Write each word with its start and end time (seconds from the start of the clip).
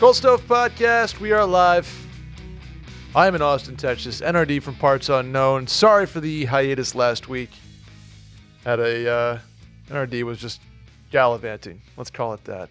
Cold 0.00 0.16
Stove 0.16 0.40
Podcast. 0.48 1.20
We 1.20 1.30
are 1.32 1.44
live. 1.44 1.86
I'm 3.14 3.34
in 3.34 3.42
Austin, 3.42 3.76
Texas. 3.76 4.20
NRD 4.22 4.62
from 4.62 4.74
Parts 4.76 5.10
Unknown. 5.10 5.66
Sorry 5.66 6.06
for 6.06 6.20
the 6.20 6.46
hiatus 6.46 6.94
last 6.94 7.28
week. 7.28 7.50
Had 8.64 8.80
a 8.80 9.10
uh, 9.12 9.38
NRD 9.88 10.22
was 10.22 10.38
just 10.38 10.62
gallivanting. 11.10 11.82
Let's 11.98 12.10
call 12.10 12.32
it 12.32 12.44
that. 12.44 12.70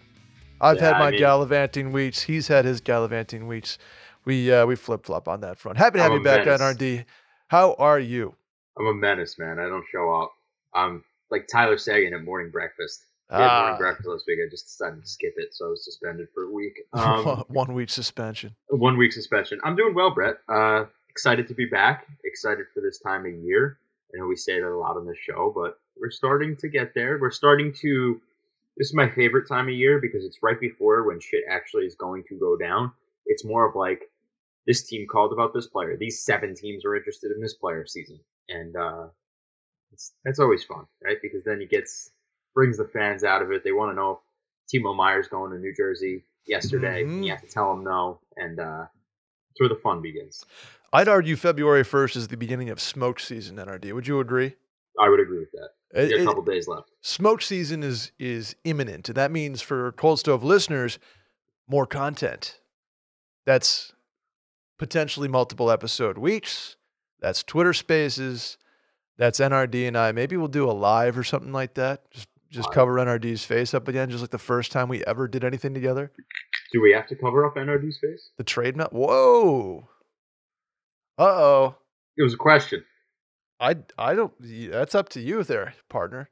I've 0.60 0.78
Yeah, 0.78 0.86
had 0.86 0.94
I 0.96 1.00
my 1.00 1.12
mean- 1.12 1.20
gallivanting 1.20 1.92
weeks. 1.92 2.24
He's 2.24 2.48
had 2.48 2.66
his 2.66 2.82
gallivanting 2.82 3.48
weeks. 3.48 3.78
We 4.26 4.52
uh, 4.52 4.66
we 4.66 4.76
flip 4.76 5.06
flop 5.06 5.28
on 5.28 5.42
that 5.42 5.60
front. 5.60 5.78
Happy 5.78 5.98
to 6.00 6.04
have 6.04 6.12
I'm 6.12 6.18
you 6.20 6.24
back, 6.24 6.46
menace. 6.48 6.62
NRD. 6.62 7.06
How 7.50 7.74
are 7.76 8.00
you? 8.00 8.36
I'm 8.78 8.88
a 8.88 8.94
menace, 8.94 9.38
man. 9.38 9.60
I 9.60 9.68
don't 9.68 9.86
show 9.92 10.12
up. 10.14 10.32
I'm 10.74 11.04
like 11.30 11.48
Tyler 11.52 11.78
Seguin 11.78 12.14
at 12.16 12.24
morning 12.24 12.50
breakfast. 12.52 13.06
We 13.30 13.38
had 13.38 13.48
Ah. 13.48 13.78
last 14.06 14.24
week. 14.28 14.40
I 14.46 14.50
just 14.50 14.66
decided 14.66 15.04
to 15.04 15.08
skip 15.10 15.34
it, 15.38 15.54
so 15.54 15.68
I 15.68 15.70
was 15.70 15.86
suspended 15.86 16.28
for 16.34 16.44
a 16.44 16.52
week. 16.52 16.80
Um, 16.94 17.44
One 17.50 17.74
week 17.74 17.90
suspension. 17.90 18.56
one 18.70 18.98
week 18.98 19.14
suspension. 19.14 19.60
I'm 19.64 19.76
doing 19.76 19.94
well, 19.94 20.12
Brett. 20.12 20.38
Uh, 20.48 20.86
excited 21.10 21.48
to 21.50 21.54
be 21.54 21.66
back. 21.66 22.08
Excited 22.24 22.66
for 22.74 22.82
this 22.82 23.00
time 23.00 23.26
of 23.26 23.34
year. 23.34 23.78
I 24.14 24.18
know 24.20 24.26
we 24.28 24.36
say 24.36 24.60
that 24.60 24.68
a 24.68 24.76
lot 24.78 24.98
on 24.98 25.06
this 25.06 25.18
show, 25.20 25.52
but 25.56 25.80
we're 26.00 26.10
starting 26.10 26.56
to 26.58 26.68
get 26.70 26.94
there. 26.96 27.20
We're 27.20 27.30
starting 27.32 27.74
to. 27.82 28.20
This 28.78 28.88
is 28.88 28.96
my 28.96 29.10
favorite 29.10 29.48
time 29.48 29.68
of 29.68 29.74
year 29.76 30.00
because 30.00 30.24
it's 30.26 30.40
right 30.42 30.60
before 30.60 31.06
when 31.06 31.20
shit 31.20 31.44
actually 31.50 31.86
is 31.86 31.96
going 31.96 32.24
to 32.30 32.36
go 32.40 32.56
down. 32.58 32.92
It's 33.26 33.44
more 33.46 33.68
of 33.70 33.76
like 33.76 34.02
this 34.66 34.84
team 34.88 35.06
called 35.12 35.34
about 35.34 35.54
this 35.54 35.68
player. 35.68 35.96
These 35.98 36.24
seven 36.24 36.56
teams 36.56 36.86
are 36.86 36.96
interested 36.96 37.32
in 37.32 37.42
this 37.42 37.54
player 37.56 37.86
season, 37.86 38.20
and 38.48 38.76
uh, 38.76 39.08
it's, 39.92 40.14
that's 40.24 40.40
always 40.40 40.64
fun, 40.64 40.86
right? 41.04 41.18
Because 41.22 41.44
then 41.44 41.62
it 41.62 41.70
gets 41.70 42.10
brings 42.60 42.78
the 42.78 42.84
fans 42.86 43.24
out 43.24 43.42
of 43.42 43.52
it. 43.54 43.64
They 43.64 43.72
want 43.72 43.92
to 43.92 43.96
know 43.96 44.20
if 44.20 44.82
Timo 44.84 44.94
Meier's 44.94 45.30
going 45.30 45.52
to 45.52 45.58
New 45.58 45.74
Jersey 45.74 46.26
yesterday. 46.46 47.06
Mhm. 47.06 47.24
You 47.24 47.32
have 47.32 47.42
to 47.42 47.48
tell 47.48 47.74
them 47.74 47.86
no, 47.86 48.20
and 48.36 48.60
uh, 48.60 48.86
where 49.60 49.70
the 49.70 49.76
fun 49.82 50.02
begins. 50.02 50.44
I'd 50.92 51.08
argue 51.08 51.38
February 51.38 51.84
1st 51.86 52.18
is 52.18 52.28
the 52.28 52.36
beginning 52.36 52.70
of 52.70 52.82
smoke 52.82 53.22
season, 53.22 53.56
NRD. 53.58 53.94
Would 53.94 54.08
you 54.08 54.20
agree? 54.20 54.56
I 55.00 55.08
would 55.08 55.22
agree 55.22 55.40
with 55.40 55.52
that. 55.54 55.70
It- 55.94 56.12
it- 56.12 56.22
a 56.22 56.26
couple 56.26 56.44
days 56.44 56.68
left. 56.68 56.90
smoke 57.02 57.42
season 57.42 57.82
is 57.82 58.12
is 58.20 58.56
imminent, 58.66 59.08
and 59.08 59.16
that 59.16 59.32
means 59.32 59.62
for 59.62 59.92
Cold 59.94 60.20
Stove 60.20 60.44
listeners, 60.44 61.00
more 61.66 61.86
content. 61.88 62.60
That's 63.46 63.94
potentially 64.78 65.28
multiple 65.30 65.72
episode 65.72 66.18
weeks. 66.18 66.76
That's 67.22 67.42
Twitter 67.42 67.74
Spaces. 67.74 68.58
That's 69.18 69.40
NRD 69.40 69.88
and 69.88 69.98
I. 69.98 70.12
Maybe 70.12 70.36
we'll 70.38 70.48
do 70.48 70.70
a 70.70 70.72
live 70.74 71.18
or 71.18 71.24
something 71.24 71.52
like 71.54 71.74
that. 71.76 72.10
Just 72.12 72.28
just 72.50 72.72
cover 72.72 72.96
NRD's 72.96 73.46
face 73.46 73.74
up 73.74 73.88
again, 73.88 74.10
just 74.10 74.22
like 74.22 74.32
the 74.32 74.38
first 74.38 74.72
time 74.72 74.90
we 74.90 75.04
ever 75.06 75.28
did 75.28 75.44
anything 75.44 75.74
together. 75.74 76.12
Do 76.72 76.82
we 76.82 76.92
have 76.92 77.08
to 77.08 77.16
cover 77.16 77.46
up 77.46 77.56
NRD's 77.56 77.98
face? 78.00 78.30
The 78.38 78.44
trade 78.44 78.76
map. 78.76 78.92
Whoa. 78.92 79.88
Uh 81.18 81.24
oh. 81.24 81.76
It 82.18 82.24
was 82.24 82.34
a 82.34 82.38
question. 82.38 82.84
I 83.60 83.76
I 83.98 84.16
don't. 84.16 84.34
That's 84.72 84.96
up 84.96 85.10
to 85.10 85.20
you 85.20 85.44
there, 85.44 85.74
partner. 85.90 86.30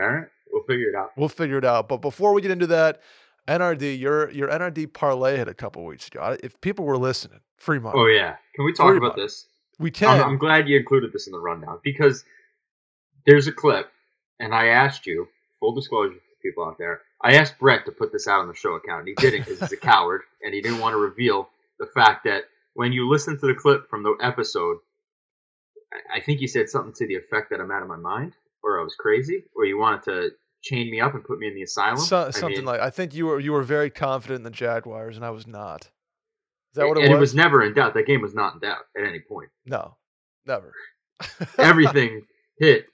All 0.00 0.06
right, 0.08 0.26
we'll 0.52 0.62
figure 0.62 0.88
it 0.88 0.94
out. 0.94 1.10
We'll 1.16 1.28
figure 1.28 1.58
it 1.58 1.64
out. 1.64 1.88
But 1.88 1.98
before 1.98 2.32
we 2.32 2.40
get 2.42 2.52
into 2.52 2.68
that, 2.68 3.00
NRD, 3.48 3.98
your 3.98 4.30
your 4.30 4.48
NRD 4.48 4.92
parlay 4.92 5.36
hit 5.36 5.48
a 5.48 5.54
couple 5.54 5.84
weeks 5.84 6.06
ago. 6.06 6.36
If 6.42 6.60
people 6.60 6.84
were 6.84 6.96
listening, 6.98 7.40
free 7.56 7.80
money. 7.80 7.98
Oh 7.98 8.06
yeah, 8.06 8.36
can 8.54 8.64
we 8.64 8.72
talk 8.72 8.88
Free 8.88 8.98
about 8.98 9.16
money. 9.16 9.22
this? 9.22 9.46
we 9.80 9.90
can. 9.90 10.20
I'm, 10.20 10.24
I'm 10.30 10.38
glad 10.38 10.68
you 10.68 10.76
included 10.76 11.12
this 11.12 11.26
in 11.26 11.32
the 11.32 11.40
rundown 11.40 11.80
because 11.82 12.24
there's 13.26 13.48
a 13.48 13.52
clip, 13.52 13.90
and 14.38 14.54
I 14.54 14.66
asked 14.66 15.06
you. 15.06 15.26
Full 15.60 15.74
disclosure 15.74 16.14
for 16.14 16.42
people 16.42 16.64
out 16.64 16.78
there, 16.78 17.02
I 17.22 17.34
asked 17.34 17.58
Brett 17.58 17.84
to 17.86 17.92
put 17.92 18.12
this 18.12 18.28
out 18.28 18.40
on 18.40 18.48
the 18.48 18.54
show 18.54 18.74
account, 18.74 19.00
and 19.00 19.08
he 19.08 19.14
didn't 19.14 19.44
because 19.44 19.60
he's 19.60 19.72
a 19.72 19.76
coward, 19.76 20.22
and 20.42 20.54
he 20.54 20.60
didn't 20.62 20.78
want 20.78 20.92
to 20.94 20.98
reveal 20.98 21.48
the 21.78 21.86
fact 21.86 22.24
that 22.24 22.44
when 22.74 22.92
you 22.92 23.08
listen 23.08 23.38
to 23.38 23.46
the 23.46 23.54
clip 23.54 23.88
from 23.90 24.02
the 24.04 24.16
episode, 24.22 24.78
I- 26.14 26.20
think 26.20 26.40
you 26.40 26.48
said 26.48 26.68
something 26.68 26.92
to 26.94 27.06
the 27.06 27.16
effect 27.16 27.50
that 27.50 27.60
I'm 27.60 27.70
out 27.70 27.82
of 27.82 27.88
my 27.88 27.96
mind, 27.96 28.34
or 28.62 28.80
I 28.80 28.84
was 28.84 28.94
crazy, 28.94 29.44
or 29.56 29.64
you 29.64 29.78
wanted 29.78 30.02
to 30.04 30.30
chain 30.62 30.90
me 30.90 31.00
up 31.00 31.14
and 31.14 31.24
put 31.24 31.38
me 31.38 31.48
in 31.48 31.54
the 31.54 31.62
asylum. 31.62 31.98
So- 31.98 32.26
I 32.26 32.30
something 32.30 32.58
mean, 32.58 32.64
like 32.64 32.80
I 32.80 32.90
think 32.90 33.14
you 33.14 33.26
were 33.26 33.40
you 33.40 33.52
were 33.52 33.62
very 33.62 33.90
confident 33.90 34.38
in 34.38 34.44
the 34.44 34.50
Jaguars, 34.50 35.16
and 35.16 35.24
I 35.24 35.30
was 35.30 35.46
not. 35.46 35.86
Is 35.86 36.74
that 36.74 36.86
what 36.86 36.98
and 36.98 37.06
it 37.06 37.10
was? 37.10 37.16
it 37.16 37.20
was 37.20 37.34
never 37.34 37.62
in 37.62 37.72
doubt. 37.74 37.94
That 37.94 38.06
game 38.06 38.20
was 38.20 38.34
not 38.34 38.54
in 38.54 38.60
doubt 38.60 38.84
at 38.96 39.04
any 39.04 39.20
point. 39.20 39.50
no, 39.64 39.96
never. 40.46 40.72
everything 41.58 42.26
hit 42.58 42.86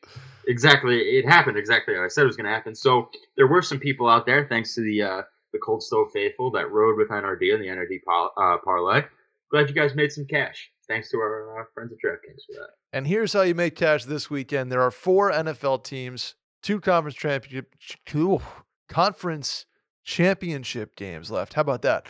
exactly 0.46 0.96
it 0.96 1.26
happened 1.26 1.56
exactly 1.56 1.94
I 1.96 2.08
said 2.08 2.22
it 2.22 2.26
was 2.26 2.36
going 2.36 2.46
to 2.46 2.52
happen. 2.52 2.74
So 2.74 3.10
there 3.36 3.46
were 3.46 3.62
some 3.62 3.78
people 3.78 4.08
out 4.08 4.26
there, 4.26 4.46
thanks 4.48 4.74
to 4.74 4.82
the 4.82 5.02
uh, 5.02 5.22
the 5.52 5.58
Cold 5.58 5.82
Stove 5.82 6.08
faithful 6.12 6.50
that 6.52 6.70
rode 6.70 6.98
with 6.98 7.08
NRD 7.08 7.54
and 7.54 7.62
the 7.62 7.68
NRD 7.68 8.00
uh, 8.08 8.58
parlay. 8.64 9.02
Glad 9.50 9.68
you 9.68 9.74
guys 9.74 9.94
made 9.94 10.12
some 10.12 10.26
cash. 10.26 10.70
Thanks 10.88 11.10
to 11.10 11.18
our 11.18 11.60
uh, 11.60 11.64
friends 11.72 11.92
at 11.92 11.98
DraftKings 11.98 12.44
for 12.46 12.60
that. 12.60 12.70
And 12.92 13.06
here's 13.06 13.32
how 13.32 13.42
you 13.42 13.54
make 13.54 13.76
cash 13.76 14.04
this 14.04 14.28
weekend. 14.28 14.70
There 14.70 14.82
are 14.82 14.90
four 14.90 15.30
NFL 15.30 15.84
teams, 15.84 16.34
two 16.62 16.80
conference 16.80 17.16
championship, 17.16 17.74
two 18.04 18.40
conference 18.88 19.64
championship 20.02 20.96
games 20.96 21.30
left. 21.30 21.54
How 21.54 21.62
about 21.62 21.82
that? 21.82 22.06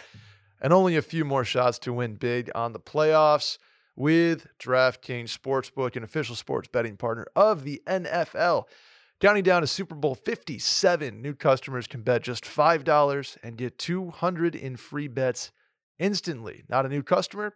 And 0.61 0.73
only 0.73 0.97
a 0.97 1.03
few 1.03 1.25
more 1.25 1.45
shots 1.45 1.79
to 1.81 1.93
win 1.93 2.15
big 2.15 2.51
on 2.55 2.73
the 2.73 2.81
playoffs 2.81 3.59
with 3.97 4.47
DraftKings 4.59 5.37
Sportsbook, 5.37 5.97
an 5.97 6.03
official 6.03 6.35
sports 6.35 6.69
betting 6.69 6.97
partner 6.97 7.27
of 7.37 7.65
the 7.65 7.83
NFL. 7.87 8.65
Counting 9.21 9.45
down 9.45 9.63
to 9.63 9.67
Super 9.67 9.95
Bowl 9.95 10.15
57, 10.15 11.23
new 11.23 11.35
customers 11.35 11.87
can 11.87 12.03
bet 12.03 12.23
just 12.23 12.45
$5 12.45 13.37
and 13.43 13.57
get 13.57 13.79
200 13.79 14.55
in 14.55 14.77
free 14.77 15.09
bets 15.09 15.53
instantly. 15.99 16.65
Not 16.69 16.85
a 16.85 16.89
new 16.89 17.03
customer? 17.03 17.55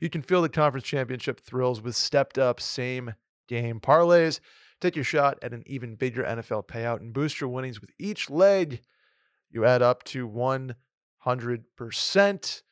You 0.00 0.10
can 0.10 0.22
feel 0.22 0.42
the 0.42 0.48
conference 0.48 0.86
championship 0.86 1.40
thrills 1.40 1.80
with 1.80 1.96
stepped 1.96 2.38
up 2.38 2.60
same 2.60 3.14
game 3.48 3.80
parlays. 3.80 4.40
Take 4.80 4.94
your 4.94 5.04
shot 5.04 5.38
at 5.40 5.54
an 5.54 5.62
even 5.66 5.94
bigger 5.94 6.22
NFL 6.22 6.66
payout 6.66 7.00
and 7.00 7.14
boost 7.14 7.40
your 7.40 7.48
winnings 7.48 7.80
with 7.80 7.90
each 7.98 8.28
leg. 8.28 8.82
You 9.50 9.64
add 9.64 9.80
up 9.80 10.04
to 10.04 10.28
100%. 10.28 12.62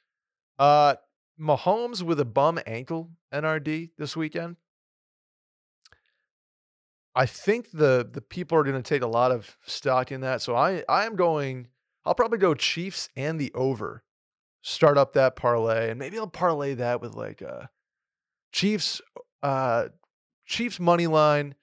Uh, 0.58 0.94
Mahomes 1.40 2.02
with 2.02 2.20
a 2.20 2.24
bum 2.24 2.60
ankle 2.66 3.10
NRD 3.32 3.90
this 3.98 4.16
weekend. 4.16 4.56
I 7.14 7.26
think 7.26 7.70
the 7.72 8.08
the 8.10 8.20
people 8.20 8.58
are 8.58 8.64
going 8.64 8.80
to 8.80 8.82
take 8.82 9.02
a 9.02 9.06
lot 9.06 9.30
of 9.30 9.56
stock 9.64 10.10
in 10.10 10.20
that. 10.22 10.42
So 10.42 10.54
I 10.56 10.82
I 10.88 11.06
am 11.06 11.16
going. 11.16 11.68
I'll 12.04 12.14
probably 12.14 12.38
go 12.38 12.54
Chiefs 12.54 13.08
and 13.16 13.40
the 13.40 13.52
over. 13.54 14.02
Start 14.62 14.98
up 14.98 15.12
that 15.12 15.36
parlay, 15.36 15.90
and 15.90 15.98
maybe 15.98 16.18
I'll 16.18 16.26
parlay 16.26 16.74
that 16.74 17.00
with 17.00 17.14
like 17.14 17.42
uh 17.42 17.66
Chiefs 18.52 19.00
uh 19.42 19.88
Chiefs 20.46 20.80
money 20.80 21.06
line 21.06 21.54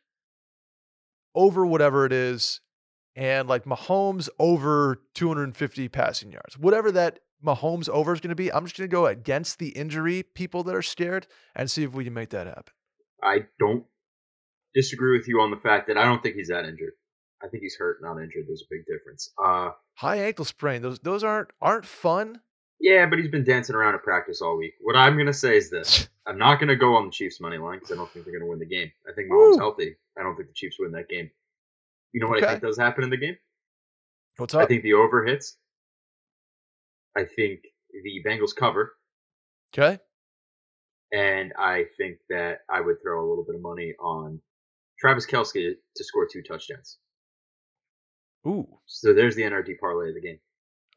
over 1.36 1.66
whatever 1.66 2.06
it 2.06 2.14
is, 2.14 2.62
and 3.16 3.48
like 3.48 3.66
Mahomes 3.66 4.30
over 4.40 5.02
250 5.16 5.90
passing 5.90 6.32
yards. 6.32 6.58
Whatever 6.58 6.92
that 6.94 7.20
Mahomes 7.46 7.90
over 7.90 8.14
is 8.14 8.20
going 8.22 8.30
to 8.30 8.36
be, 8.36 8.52
I'm 8.52 8.66
just 8.66 8.78
going 8.78 8.90
to 8.90 8.92
go 8.94 9.06
against 9.08 9.60
the 9.60 9.70
injury 9.70 10.24
people 10.24 10.64
that 10.64 10.76
are 10.76 10.82
scared 10.82 11.28
and 11.56 11.70
see 11.70 11.84
if 11.84 11.94
we 11.94 12.04
can 12.04 12.14
make 12.14 12.30
that 12.30 12.48
happen. 12.48 12.74
I 13.24 13.46
don't 13.60 13.86
disagree 14.74 15.18
with 15.18 15.28
you 15.28 15.42
on 15.42 15.52
the 15.52 15.58
fact 15.58 15.88
that 15.88 15.98
I 15.98 16.04
don't 16.06 16.22
think 16.24 16.36
he's 16.36 16.48
that 16.50 16.66
injured. 16.66 16.94
I 17.44 17.48
think 17.48 17.64
he's 17.64 17.76
hurt, 17.76 18.02
not 18.02 18.18
injured. 18.22 18.46
There's 18.48 18.62
a 18.64 18.70
big 18.74 18.86
difference. 18.86 19.32
Uh, 19.44 19.72
High 19.96 20.18
ankle 20.18 20.46
sprain, 20.46 20.82
those 20.82 21.00
those 21.00 21.24
aren't 21.24 21.50
aren't 21.62 21.86
fun. 21.86 22.42
yeah, 22.80 23.06
but 23.08 23.18
he's 23.20 23.30
been 23.30 23.44
dancing 23.44 23.76
around 23.76 23.96
at 23.96 24.04
practice 24.04 24.42
all 24.42 24.58
week. 24.58 24.74
What 24.80 24.96
I'm 24.96 25.14
going 25.16 25.26
to 25.28 25.34
say 25.34 25.58
is 25.58 25.70
this. 25.70 26.08
I'm 26.28 26.38
not 26.38 26.60
going 26.60 26.70
to 26.70 26.76
go 26.76 26.96
on 26.96 27.06
the 27.06 27.12
Chiefs 27.12 27.42
money 27.42 27.58
line 27.58 27.80
because 27.80 27.92
I 27.92 27.96
don't 27.96 28.10
think 28.12 28.26
they're 28.26 28.34
going 28.34 28.46
to 28.46 28.50
win 28.50 28.60
the 28.60 28.66
game. 28.68 28.92
I 29.10 29.14
think 29.14 29.30
Mahomes 29.32 29.54
Woo. 29.54 29.58
healthy. 29.58 29.96
I 30.20 30.22
don't 30.24 30.36
think 30.36 30.50
the 30.50 30.54
Chiefs 30.54 30.78
win 30.80 30.92
that 30.92 31.10
game. 31.10 31.32
You 32.14 32.22
know 32.22 32.28
what 32.28 32.38
Okay. 32.38 32.46
I 32.46 32.50
think 32.52 32.62
does 32.64 32.78
happen 32.78 33.04
in 33.04 33.10
the 33.10 33.18
game? 33.18 33.38
What's 34.38 34.54
up? 34.54 34.62
I 34.62 34.66
think 34.68 34.84
the 34.84 34.94
over 34.94 35.26
hits. 35.26 35.58
I 37.18 37.26
think 37.26 37.62
the 38.04 38.24
Bengals 38.26 38.56
cover, 38.56 38.94
Okay. 39.74 40.00
and 41.12 41.54
I 41.58 41.86
think 41.98 42.20
that 42.30 42.60
I 42.70 42.82
would 42.82 43.02
throw 43.02 43.26
a 43.26 43.28
little 43.30 43.44
bit 43.46 43.56
of 43.56 43.62
money 43.62 43.94
on 44.00 44.42
Travis 45.00 45.26
Kelce 45.26 45.74
to 45.96 46.04
score 46.04 46.28
two 46.32 46.42
touchdowns. 46.44 46.98
Ooh. 48.48 48.68
So 48.86 49.14
there's 49.14 49.36
the 49.36 49.44
NRD 49.44 49.80
parlay 49.80 50.10
of 50.10 50.16
the 50.16 50.22
game. 50.22 50.40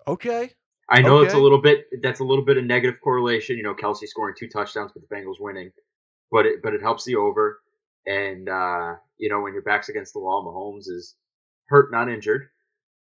Okay. 0.06 0.50
I 0.88 1.00
know 1.00 1.20
it's 1.20 1.34
a 1.34 1.38
little 1.38 1.60
bit 1.60 1.86
that's 2.02 2.20
a 2.20 2.24
little 2.24 2.44
bit 2.44 2.58
of 2.58 2.64
negative 2.64 3.00
correlation. 3.02 3.56
You 3.56 3.62
know, 3.62 3.74
Kelce 3.74 4.06
scoring 4.06 4.34
two 4.38 4.48
touchdowns, 4.48 4.92
but 4.92 5.02
the 5.08 5.14
Bengals 5.14 5.40
winning, 5.40 5.70
but 6.30 6.46
it 6.46 6.62
but 6.62 6.74
it 6.74 6.82
helps 6.82 7.04
the 7.04 7.16
over. 7.16 7.60
And 8.06 8.48
uh, 8.50 8.96
you 9.18 9.30
know, 9.30 9.40
when 9.40 9.54
your 9.54 9.62
back's 9.62 9.88
against 9.88 10.12
the 10.12 10.20
wall, 10.20 10.44
Mahomes 10.44 10.90
is 10.94 11.16
hurt, 11.68 11.90
not 11.90 12.10
injured. 12.10 12.48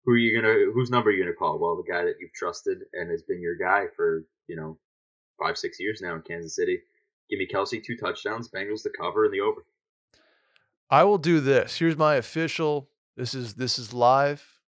Who 0.05 0.13
are 0.13 0.17
you 0.17 0.41
gonna? 0.41 0.73
Whose 0.73 0.91
number 0.91 1.11
are 1.11 1.13
you 1.13 1.23
gonna 1.23 1.37
call? 1.37 1.59
Well, 1.59 1.77
the 1.77 1.91
guy 1.91 2.05
that 2.05 2.17
you've 2.21 2.33
trusted 2.33 2.79
and 2.93 3.11
has 3.11 3.23
been 3.23 3.41
your 3.41 3.57
guy 3.57 3.85
for 3.97 4.25
you 4.49 4.57
know 4.57 4.79
five, 5.41 5.57
six 5.57 5.79
years 5.81 6.01
now 6.03 6.15
in 6.15 6.23
Kansas 6.23 6.57
City. 6.57 6.79
Give 7.31 7.39
me 7.39 7.49
Kelce 7.53 7.83
two 7.83 7.97
touchdowns, 7.97 8.49
Bengals 8.49 8.83
the 8.83 8.91
cover 8.91 9.25
and 9.25 9.33
the 9.33 9.41
over. 9.41 9.65
I 10.91 11.05
will 11.05 11.19
do 11.19 11.41
this. 11.41 11.79
Here's 11.79 11.97
my 11.97 12.17
official. 12.17 12.89
This 13.17 13.35
is 13.35 13.55
this 13.55 13.79
is 13.79 13.93
live. 13.93 14.59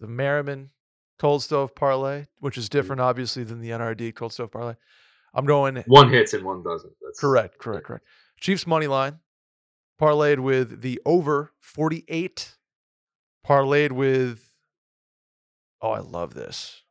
The 0.00 0.06
Merriman 0.06 0.70
cold 1.18 1.42
stove 1.42 1.74
parlay, 1.74 2.26
which 2.38 2.56
is 2.56 2.66
mm-hmm. 2.66 2.78
different, 2.78 3.00
obviously, 3.00 3.44
than 3.44 3.60
the 3.60 3.70
NRD 3.70 4.14
cold 4.14 4.32
stove 4.32 4.50
parlay. 4.50 4.74
I'm 5.34 5.44
going 5.44 5.84
One 5.86 6.10
hits 6.10 6.32
and 6.32 6.44
one 6.44 6.62
doesn't. 6.62 6.92
That's 7.02 7.20
correct, 7.20 7.58
correct, 7.58 7.84
correct. 7.84 8.04
Chiefs 8.40 8.66
money 8.66 8.86
line 8.86 9.18
parlayed 10.00 10.38
with 10.38 10.80
the 10.80 11.00
over 11.04 11.52
48, 11.60 12.56
parlayed 13.46 13.92
with, 13.92 14.47
oh, 15.80 15.90
I 15.90 16.00
love 16.00 16.34
this. 16.34 16.82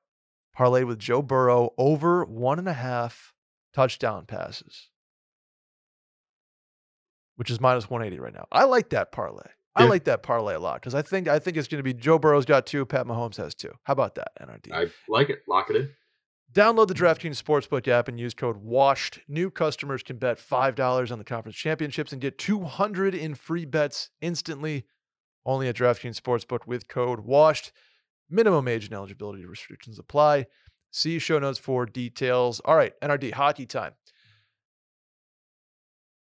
Parlayed 0.57 0.88
with 0.88 1.00
Joe 1.00 1.22
Burrow 1.22 1.72
over 1.78 2.25
one 2.25 2.57
and 2.60 2.68
a 2.68 2.74
half 2.74 3.34
touchdown 3.74 4.25
passes, 4.25 4.89
which 7.36 7.50
is 7.51 7.62
minus 7.62 7.89
180 7.89 8.19
right 8.22 8.34
now. 8.34 8.48
I 8.51 8.63
like 8.66 8.89
that 8.89 9.12
parlay. 9.12 9.50
I 9.75 9.84
Yeah. 9.84 9.89
like 9.89 10.06
that 10.06 10.24
parlay 10.24 10.56
a 10.56 10.60
lot 10.60 10.81
because 10.81 10.95
I 10.95 11.04
think 11.04 11.28
I 11.28 11.38
think 11.38 11.56
it's 11.56 11.68
going 11.68 11.78
to 11.80 11.84
be 11.84 11.94
Joe 11.94 12.18
Burrow's 12.18 12.45
got 12.45 12.66
two, 12.66 12.86
Pat 12.86 13.06
Mahomes 13.06 13.38
has 13.38 13.54
two. 13.54 13.74
How 13.84 13.94
about 13.94 14.16
that, 14.16 14.31
NRD? 14.42 14.72
I 14.74 14.90
like 15.07 15.30
it. 15.30 15.40
Lock 15.48 15.69
it 15.69 15.75
in. 15.75 15.90
Download 16.51 16.88
the 16.88 16.95
DraftKings 16.95 17.42
Sportsbook 17.44 17.88
app 17.88 18.07
and 18.07 18.19
use 18.19 18.33
code 18.33 18.63
WASHED. 18.66 19.19
New 19.28 19.51
customers 19.51 20.01
can 20.01 20.18
bet 20.18 20.40
$5 20.40 21.12
on 21.12 21.19
the 21.19 21.25
conference 21.25 21.57
championships 21.57 22.12
and 22.13 22.22
get 22.22 22.38
200 22.40 23.13
in 23.13 23.36
free 23.36 23.66
bets 23.66 24.10
instantly. 24.22 24.86
Only 25.45 25.68
at 25.68 25.75
DraftKings 25.75 26.19
Sportsbook 26.19 26.66
with 26.66 26.88
code 26.88 27.28
WASHED. 27.28 27.72
Minimum 28.30 28.68
age 28.68 28.86
and 28.86 28.94
eligibility 28.94 29.46
restrictions 29.46 30.00
apply. 30.00 30.48
See 30.92 31.20
show 31.20 31.40
notes 31.40 31.60
for 31.60 31.86
details. 31.86 32.60
All 32.66 32.76
right, 32.76 32.94
NRD, 33.02 33.34
hockey 33.34 33.66
time. 33.66 33.94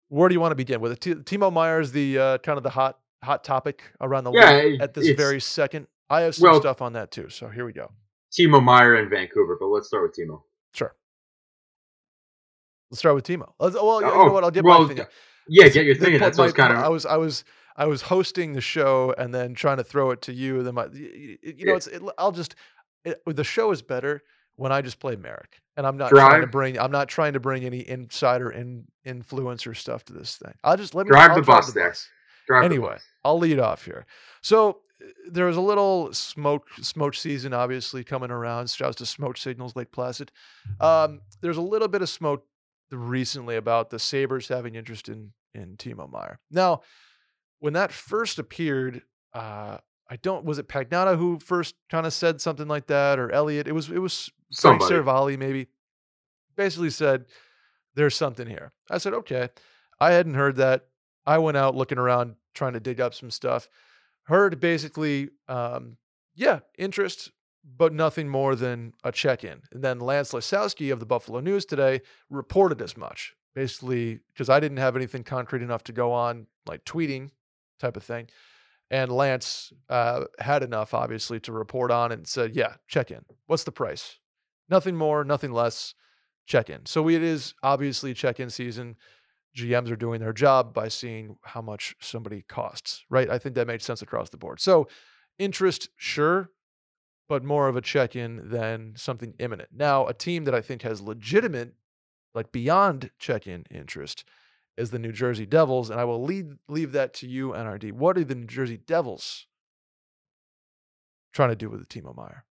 Where 0.09 0.29
do 0.29 0.33
you 0.35 0.39
want 0.39 0.51
to 0.51 0.55
begin 0.55 0.79
with 0.81 0.91
it? 0.91 1.01
T- 1.01 1.15
Timo 1.15 1.51
Meier 1.51 1.79
is 1.79 1.91
the 1.91 2.17
uh, 2.19 2.37
kind 2.39 2.57
of 2.57 2.63
the 2.63 2.69
hot 2.69 2.99
hot 3.23 3.43
topic 3.43 3.83
around 4.01 4.25
the 4.25 4.31
Yeah, 4.31 4.51
league 4.57 4.81
at 4.81 4.93
this 4.93 5.09
very 5.17 5.39
second. 5.41 5.87
I 6.09 6.21
have 6.21 6.35
some 6.35 6.49
Well- 6.51 6.59
stuff 6.61 6.81
on 6.81 6.93
that 6.93 7.11
too. 7.11 7.29
So 7.29 7.47
here 7.47 7.65
we 7.65 7.73
go. 7.73 7.91
Timo 8.31 8.63
Meier 8.63 8.95
in 8.95 9.09
Vancouver, 9.09 9.57
but 9.59 9.67
let's 9.67 9.87
start 9.87 10.03
with 10.03 10.15
Timo. 10.15 10.41
Sure. 10.73 10.95
Let's 12.91 12.99
start 12.99 13.15
with 13.15 13.25
Timo. 13.25 13.53
Let's- 13.59 13.75
well, 13.75 14.01
you 14.01 14.07
Oh, 14.07 14.25
know 14.27 14.33
what? 14.33 14.43
I'll 14.43 14.51
get 14.51 14.63
well, 14.63 14.87
my 14.87 14.93
thing. 14.93 15.05
Yeah, 15.47 15.67
get 15.69 15.85
your 15.85 15.95
thing. 15.95 16.19
That's 16.19 16.37
my- 16.37 16.51
kind 16.51 16.73
I 16.77 16.89
was 16.89 17.05
I 17.05 17.17
was 17.17 17.43
I 17.75 17.85
was 17.85 18.03
hosting 18.03 18.53
the 18.53 18.61
show 18.61 19.13
and 19.17 19.33
then 19.33 19.53
trying 19.53 19.77
to 19.77 19.83
throw 19.83 20.11
it 20.11 20.21
to 20.23 20.33
you. 20.33 20.63
Then 20.63 20.75
my 20.75 20.87
you, 20.93 21.37
you 21.41 21.65
know 21.65 21.75
it's 21.75 21.87
it, 21.87 22.01
I'll 22.17 22.31
just 22.31 22.55
it, 23.03 23.21
the 23.25 23.43
show 23.43 23.71
is 23.71 23.81
better 23.81 24.21
when 24.55 24.71
I 24.71 24.81
just 24.81 24.99
play 24.99 25.15
Merrick 25.15 25.61
and 25.75 25.87
I'm 25.87 25.97
not 25.97 26.09
trying 26.09 26.41
to 26.41 26.47
bring 26.47 26.79
I'm 26.79 26.91
not 26.91 27.09
trying 27.09 27.33
to 27.33 27.39
bring 27.39 27.65
any 27.65 27.87
insider 27.87 28.49
in 28.49 28.85
influencer 29.05 29.75
stuff 29.75 30.05
to 30.05 30.13
this 30.13 30.37
thing. 30.37 30.53
I'll 30.63 30.77
just 30.77 30.93
let 30.95 31.05
me 31.05 31.11
Drive 31.11 31.31
I'll 31.31 31.35
the 31.37 31.41
bus 31.41 31.73
there. 31.73 31.89
bus. 31.89 32.07
Drive 32.47 32.61
the 32.61 32.65
Anyway, 32.65 32.91
bus. 32.93 33.03
I'll 33.23 33.39
lead 33.39 33.59
off 33.59 33.85
here. 33.85 34.05
So 34.41 34.81
uh, 35.01 35.05
there 35.31 35.45
was 35.45 35.57
a 35.57 35.61
little 35.61 36.13
smoke 36.13 36.67
smoke 36.81 37.15
season 37.15 37.53
obviously 37.53 38.03
coming 38.03 38.31
around. 38.31 38.69
Shouts 38.69 38.97
to 38.97 39.05
Smoke 39.05 39.37
Signals 39.37 39.75
Lake 39.75 39.91
Placid. 39.91 40.31
Um, 40.79 41.21
there's 41.41 41.57
a 41.57 41.61
little 41.61 41.87
bit 41.87 42.01
of 42.01 42.09
smoke 42.09 42.45
recently 42.91 43.55
about 43.55 43.89
the 43.89 43.97
Sabres 43.99 44.47
having 44.49 44.75
interest 44.75 45.09
in 45.09 45.31
in 45.55 45.77
Timo 45.77 46.11
Meier. 46.11 46.39
Now, 46.51 46.81
when 47.63 47.71
that 47.71 47.93
first 47.93 48.39
appeared, 48.39 49.03
uh, 49.33 49.77
I 50.09 50.17
don't 50.17 50.43
was 50.43 50.59
it 50.59 50.67
Pagnotta 50.67 51.17
who 51.17 51.39
first 51.39 51.75
kind 51.89 52.05
of 52.05 52.11
said 52.11 52.41
something 52.41 52.67
like 52.67 52.87
that, 52.87 53.17
or 53.17 53.31
Elliotte? 53.31 53.69
It 53.69 53.71
was 53.71 53.89
it 53.89 53.99
was 53.99 54.29
Frank 54.59 54.81
Somebody. 54.81 54.93
Seravalli 54.93 55.39
maybe. 55.39 55.67
Basically 56.57 56.89
said, 56.89 57.23
"There's 57.95 58.15
something 58.15 58.47
here." 58.47 58.73
I 58.91 58.97
said, 58.97 59.13
"Okay." 59.13 59.47
I 59.97 60.11
hadn't 60.11 60.33
heard 60.33 60.57
that. 60.57 60.87
I 61.25 61.37
went 61.37 61.55
out 61.55 61.73
looking 61.73 61.97
around 61.97 62.35
trying 62.53 62.73
to 62.73 62.81
dig 62.81 62.99
up 62.99 63.13
some 63.13 63.31
stuff. 63.31 63.69
Heard 64.23 64.59
basically, 64.59 65.29
um, 65.47 65.95
yeah, 66.35 66.59
interest, 66.77 67.31
but 67.63 67.93
nothing 67.93 68.27
more 68.27 68.55
than 68.57 68.91
a 69.05 69.11
check 69.13 69.45
in. 69.45 69.61
And 69.71 69.81
then 69.81 70.01
Lance 70.01 70.33
Lysowski 70.33 70.91
of 70.91 70.99
the 70.99 71.05
Buffalo 71.05 71.39
News 71.39 71.63
today 71.63 72.01
reported 72.29 72.81
as 72.81 72.97
much, 72.97 73.35
basically, 73.55 74.19
because 74.33 74.49
I 74.49 74.59
didn't 74.59 74.79
have 74.79 74.97
anything 74.97 75.23
concrete 75.23 75.61
enough 75.61 75.85
to 75.85 75.93
go 75.93 76.11
on, 76.11 76.47
like 76.67 76.83
tweeting 76.83 77.31
type 77.79 77.97
of 77.97 78.03
thing. 78.03 78.27
And 78.89 79.11
Lance 79.11 79.73
uh, 79.89 80.25
had 80.39 80.61
enough, 80.61 80.93
obviously, 80.93 81.39
to 81.41 81.51
report 81.51 81.89
on 81.89 82.11
and 82.11 82.27
said, 82.27 82.55
yeah, 82.55 82.75
check 82.87 83.09
in. 83.09 83.25
What's 83.47 83.63
the 83.63 83.71
price? 83.71 84.19
Nothing 84.69 84.95
more, 84.95 85.23
nothing 85.23 85.51
less. 85.51 85.95
Check 86.45 86.69
in. 86.69 86.85
So 86.85 87.09
it 87.09 87.23
is 87.23 87.53
obviously 87.63 88.13
check 88.13 88.39
in 88.39 88.49
season. 88.49 88.97
GMs 89.57 89.89
are 89.91 89.95
doing 89.95 90.19
their 90.19 90.33
job 90.33 90.73
by 90.73 90.89
seeing 90.89 91.37
how 91.43 91.61
much 91.61 91.95
somebody 92.01 92.43
costs, 92.47 93.05
right? 93.09 93.29
I 93.29 93.37
think 93.37 93.55
that 93.55 93.67
makes 93.67 93.85
sense 93.85 94.01
across 94.01 94.29
the 94.29 94.37
board. 94.37 94.59
So 94.59 94.87
interest, 95.39 95.89
sure, 95.95 96.49
but 97.29 97.43
more 97.43 97.67
of 97.67 97.75
a 97.75 97.81
check 97.81 98.15
in 98.15 98.49
than 98.49 98.93
something 98.95 99.33
imminent. 99.39 99.69
Now, 99.73 100.05
a 100.05 100.13
team 100.13 100.43
that 100.43 100.55
I 100.55 100.61
think 100.61 100.81
has 100.81 101.01
legitimate, 101.01 101.73
like 102.35 102.51
beyond 102.51 103.11
check 103.19 103.47
in 103.47 103.65
interest 103.71 104.25
is 104.77 104.91
the 104.91 104.99
New 104.99 105.11
Jersey 105.11 105.45
Devils. 105.45 105.89
And 105.89 105.99
I 105.99 106.05
will 106.05 106.23
lead, 106.23 106.57
leave 106.67 106.91
that 106.93 107.13
to 107.15 107.27
you, 107.27 107.49
NRD. 107.49 107.93
What 107.93 108.17
are 108.17 108.23
the 108.23 108.35
New 108.35 108.47
Jersey 108.47 108.77
Devils 108.77 109.47
trying 111.33 111.49
to 111.49 111.55
do 111.55 111.69
with 111.69 111.79
the 111.79 111.85
Timo 111.85 112.15
Meier? 112.15 112.45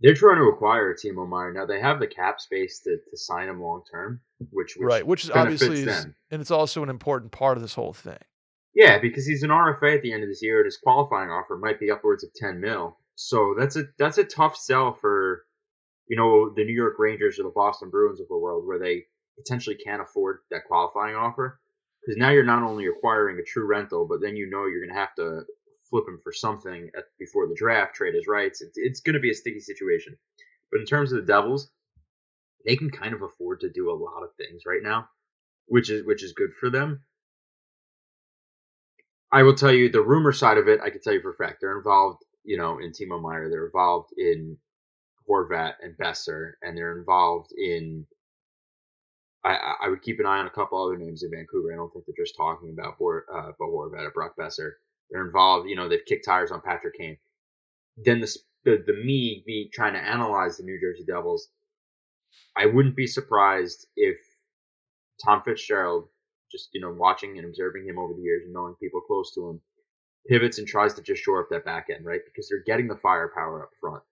They're 0.00 0.14
trying 0.14 0.38
to 0.38 0.48
acquire 0.48 0.94
Timo 0.94 1.28
Meier 1.28 1.52
now. 1.52 1.64
They 1.64 1.80
have 1.80 2.00
the 2.00 2.08
cap 2.08 2.40
space 2.40 2.80
to, 2.80 2.96
to 3.08 3.16
sign 3.16 3.48
him 3.48 3.62
long 3.62 3.82
term, 3.90 4.20
which, 4.50 4.74
which 4.76 4.84
right, 4.84 5.06
which 5.06 5.24
is 5.24 5.30
obviously 5.30 5.80
is, 5.80 5.86
them. 5.86 6.16
and 6.30 6.40
it's 6.40 6.50
also 6.50 6.82
an 6.82 6.88
important 6.88 7.30
part 7.30 7.56
of 7.56 7.62
this 7.62 7.74
whole 7.74 7.92
thing. 7.92 8.18
Yeah, 8.74 8.98
because 8.98 9.26
he's 9.26 9.44
an 9.44 9.50
RFA 9.50 9.96
at 9.96 10.02
the 10.02 10.12
end 10.12 10.24
of 10.24 10.28
this 10.28 10.42
year, 10.42 10.58
and 10.58 10.64
his 10.64 10.76
qualifying 10.76 11.30
offer 11.30 11.56
might 11.56 11.78
be 11.78 11.90
upwards 11.90 12.24
of 12.24 12.30
ten 12.34 12.60
mil. 12.60 12.96
So 13.14 13.54
that's 13.56 13.76
a 13.76 13.84
that's 13.96 14.18
a 14.18 14.24
tough 14.24 14.56
sell 14.56 14.92
for, 14.92 15.44
you 16.08 16.16
know, 16.16 16.52
the 16.52 16.64
New 16.64 16.74
York 16.74 16.96
Rangers 16.98 17.38
or 17.38 17.44
the 17.44 17.50
Boston 17.50 17.90
Bruins 17.90 18.20
of 18.20 18.26
the 18.26 18.36
world, 18.36 18.66
where 18.66 18.80
they 18.80 19.04
potentially 19.42 19.76
can't 19.76 20.02
afford 20.02 20.38
that 20.50 20.64
qualifying 20.66 21.16
offer. 21.16 21.60
Because 22.00 22.18
now 22.18 22.30
you're 22.30 22.44
not 22.44 22.62
only 22.62 22.86
acquiring 22.86 23.38
a 23.38 23.44
true 23.44 23.66
rental, 23.66 24.06
but 24.08 24.20
then 24.20 24.34
you 24.36 24.50
know 24.50 24.66
you're 24.66 24.84
going 24.84 24.94
to 24.94 25.00
have 25.00 25.14
to 25.16 25.44
flip 25.88 26.04
him 26.08 26.18
for 26.24 26.32
something 26.32 26.90
at, 26.96 27.04
before 27.18 27.46
the 27.46 27.54
draft, 27.54 27.94
trade 27.94 28.14
his 28.14 28.26
rights. 28.26 28.60
It's 28.60 28.76
it's 28.76 29.00
going 29.00 29.14
to 29.14 29.20
be 29.20 29.30
a 29.30 29.34
sticky 29.34 29.60
situation. 29.60 30.16
But 30.70 30.80
in 30.80 30.86
terms 30.86 31.12
of 31.12 31.18
the 31.18 31.32
Devils, 31.32 31.70
they 32.64 32.76
can 32.76 32.90
kind 32.90 33.14
of 33.14 33.22
afford 33.22 33.60
to 33.60 33.70
do 33.70 33.90
a 33.90 33.94
lot 33.94 34.22
of 34.22 34.34
things 34.36 34.62
right 34.66 34.82
now, 34.82 35.08
which 35.66 35.90
is 35.90 36.04
which 36.04 36.24
is 36.24 36.32
good 36.32 36.54
for 36.58 36.70
them. 36.70 37.02
I 39.30 39.42
will 39.42 39.54
tell 39.54 39.72
you 39.72 39.88
the 39.90 40.02
rumor 40.02 40.32
side 40.32 40.58
of 40.58 40.68
it. 40.68 40.80
I 40.82 40.90
can 40.90 41.00
tell 41.00 41.12
you 41.12 41.22
for 41.22 41.30
a 41.30 41.34
fact 41.34 41.58
they're 41.60 41.76
involved. 41.76 42.24
You 42.44 42.56
know, 42.56 42.78
in 42.78 42.90
Timo 42.90 43.22
Meier, 43.22 43.48
they're 43.48 43.66
involved 43.66 44.10
in 44.16 44.58
Horvat 45.28 45.74
and 45.82 45.96
Boeser, 45.96 46.54
and 46.62 46.76
they're 46.76 46.98
involved 46.98 47.52
in. 47.56 48.06
I, 49.44 49.74
I- 49.84 49.88
would 49.88 50.02
keep 50.02 50.20
an 50.20 50.26
eye 50.26 50.38
on 50.38 50.46
a 50.46 50.50
couple 50.50 50.82
other 50.82 50.96
names 50.98 51.22
in 51.22 51.30
Vancouver. 51.30 51.72
I 51.72 51.76
don't 51.76 51.92
think 51.92 52.06
they're 52.06 52.24
just 52.24 52.36
talking 52.36 52.70
about 52.70 52.94
Hor, 52.96 53.24
uh, 53.32 53.52
or 53.64 53.90
Brock 54.14 54.34
Boeser. 54.38 54.72
They're 55.10 55.26
involved. 55.26 55.68
You 55.68 55.76
know, 55.76 55.88
they've 55.88 56.04
kicked 56.06 56.24
tires 56.24 56.50
on 56.52 56.60
Patrick 56.62 56.94
Kane. 56.98 57.18
Then 57.96 58.20
the 58.20 58.36
the, 58.64 58.84
the 58.86 58.94
me 59.04 59.44
me 59.46 59.70
trying 59.72 59.94
to 59.94 60.00
analyze 60.00 60.56
the 60.58 60.64
New 60.64 60.80
Jersey 60.80 61.04
Devils. 61.06 61.48
I 62.56 62.64
wouldn't 62.64 62.96
be 62.96 63.06
surprised 63.06 63.86
if 63.94 64.16
Tom 65.24 65.42
Fitzgerald, 65.42 66.10
just 66.50 66.68
you 66.74 66.80
know, 66.80 66.92
watching 66.92 67.38
and 67.38 67.46
observing 67.46 67.86
him 67.86 67.98
over 67.98 68.12
the 68.12 68.20
years 68.20 68.44
and 68.44 68.52
knowing 68.52 68.74
people 68.74 69.00
close 69.00 69.32
to 69.34 69.48
him, 69.48 69.60
pivots 70.28 70.58
and 70.58 70.68
tries 70.68 70.94
to 70.94 71.02
just 71.02 71.22
shore 71.22 71.42
up 71.42 71.50
that 71.50 71.64
back 71.64 71.88
end, 71.90 72.04
right? 72.06 72.22
Because 72.26 72.48
they're 72.48 72.64
getting 72.64 72.88
the 72.88 72.96
firepower 72.96 73.64
up 73.64 73.70
front. 73.80 74.02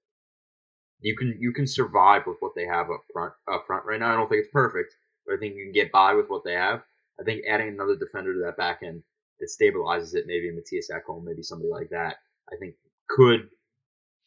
You 1.01 1.17
can 1.17 1.37
you 1.41 1.53
can 1.53 1.67
survive 1.67 2.27
with 2.27 2.37
what 2.41 2.55
they 2.55 2.65
have 2.67 2.91
up 2.91 3.05
front 3.13 3.35
up 3.47 3.67
front 3.67 3.85
right 3.87 4.01
now. 4.01 4.13
I 4.13 4.17
don't 4.17 4.29
think 4.29 4.45
it's 4.45 4.53
perfect, 4.53 4.95
but 5.31 5.37
I 5.37 5.39
think 5.39 5.55
you 5.55 5.63
can 5.63 5.73
get 5.73 5.93
by 5.93 6.15
with 6.15 6.29
what 6.29 6.43
they 6.45 6.55
have. 6.55 6.83
I 7.21 7.23
think 7.23 7.43
adding 7.49 7.69
another 7.69 7.97
defender 7.97 8.35
to 8.35 8.41
that 8.41 8.57
back 8.57 8.81
end 8.85 9.03
that 9.39 9.49
stabilizes 9.49 10.15
it, 10.15 10.25
maybe 10.27 10.51
Mattias 10.51 10.91
Ekholm, 10.91 11.23
maybe 11.25 11.43
somebody 11.43 11.71
like 11.71 11.91
that, 11.91 12.17
I 12.53 12.57
think 12.57 12.75
could, 13.09 13.49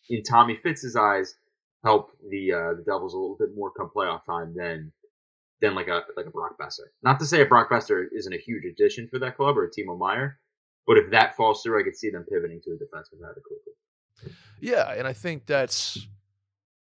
in 0.09 0.23
Tommy 0.23 0.57
Fitz's 0.63 0.95
eyes, 0.95 1.35
help 1.83 2.11
the 2.29 2.53
uh, 2.53 2.73
the 2.75 2.83
Devils 2.85 3.13
a 3.13 3.17
little 3.17 3.35
bit 3.37 3.49
more 3.53 3.71
come 3.71 3.91
playoff 3.93 4.23
time 4.25 4.53
than 4.55 4.93
than 5.61 5.75
like 5.75 5.89
a 5.89 6.03
like 6.15 6.25
a 6.25 6.31
Brock 6.31 6.55
Boeser. 6.59 6.87
Not 7.03 7.19
to 7.19 7.25
say 7.25 7.41
a 7.41 7.45
Brock 7.45 7.69
Boeser 7.69 8.05
isn't 8.15 8.33
a 8.33 8.37
huge 8.37 8.63
addition 8.63 9.09
for 9.09 9.19
that 9.19 9.35
club 9.35 9.57
or 9.57 9.65
a 9.65 9.69
Timo 9.69 9.97
Meier, 9.97 10.39
but 10.87 10.97
if 10.97 11.11
that 11.11 11.35
falls 11.35 11.63
through, 11.63 11.81
I 11.81 11.83
could 11.83 11.97
see 11.97 12.11
them 12.11 12.25
pivoting 12.31 12.61
to 12.61 12.71
a 12.71 12.75
defenseman 12.75 13.19
rather 13.21 13.41
quickly. 13.41 14.33
Yeah, 14.61 14.93
and 14.93 15.05
I 15.05 15.13
think 15.13 15.47
that's 15.47 16.07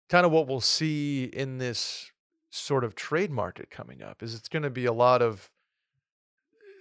kind 0.09 0.25
of 0.25 0.31
what 0.31 0.47
we'll 0.47 0.61
see 0.61 1.23
in 1.25 1.57
this 1.57 2.11
sort 2.55 2.83
of 2.83 2.95
trade 2.95 3.31
market 3.31 3.69
coming 3.69 4.01
up. 4.01 4.21
Is 4.21 4.35
it's 4.35 4.49
going 4.49 4.63
to 4.63 4.69
be 4.69 4.85
a 4.85 4.93
lot 4.93 5.21
of 5.21 5.49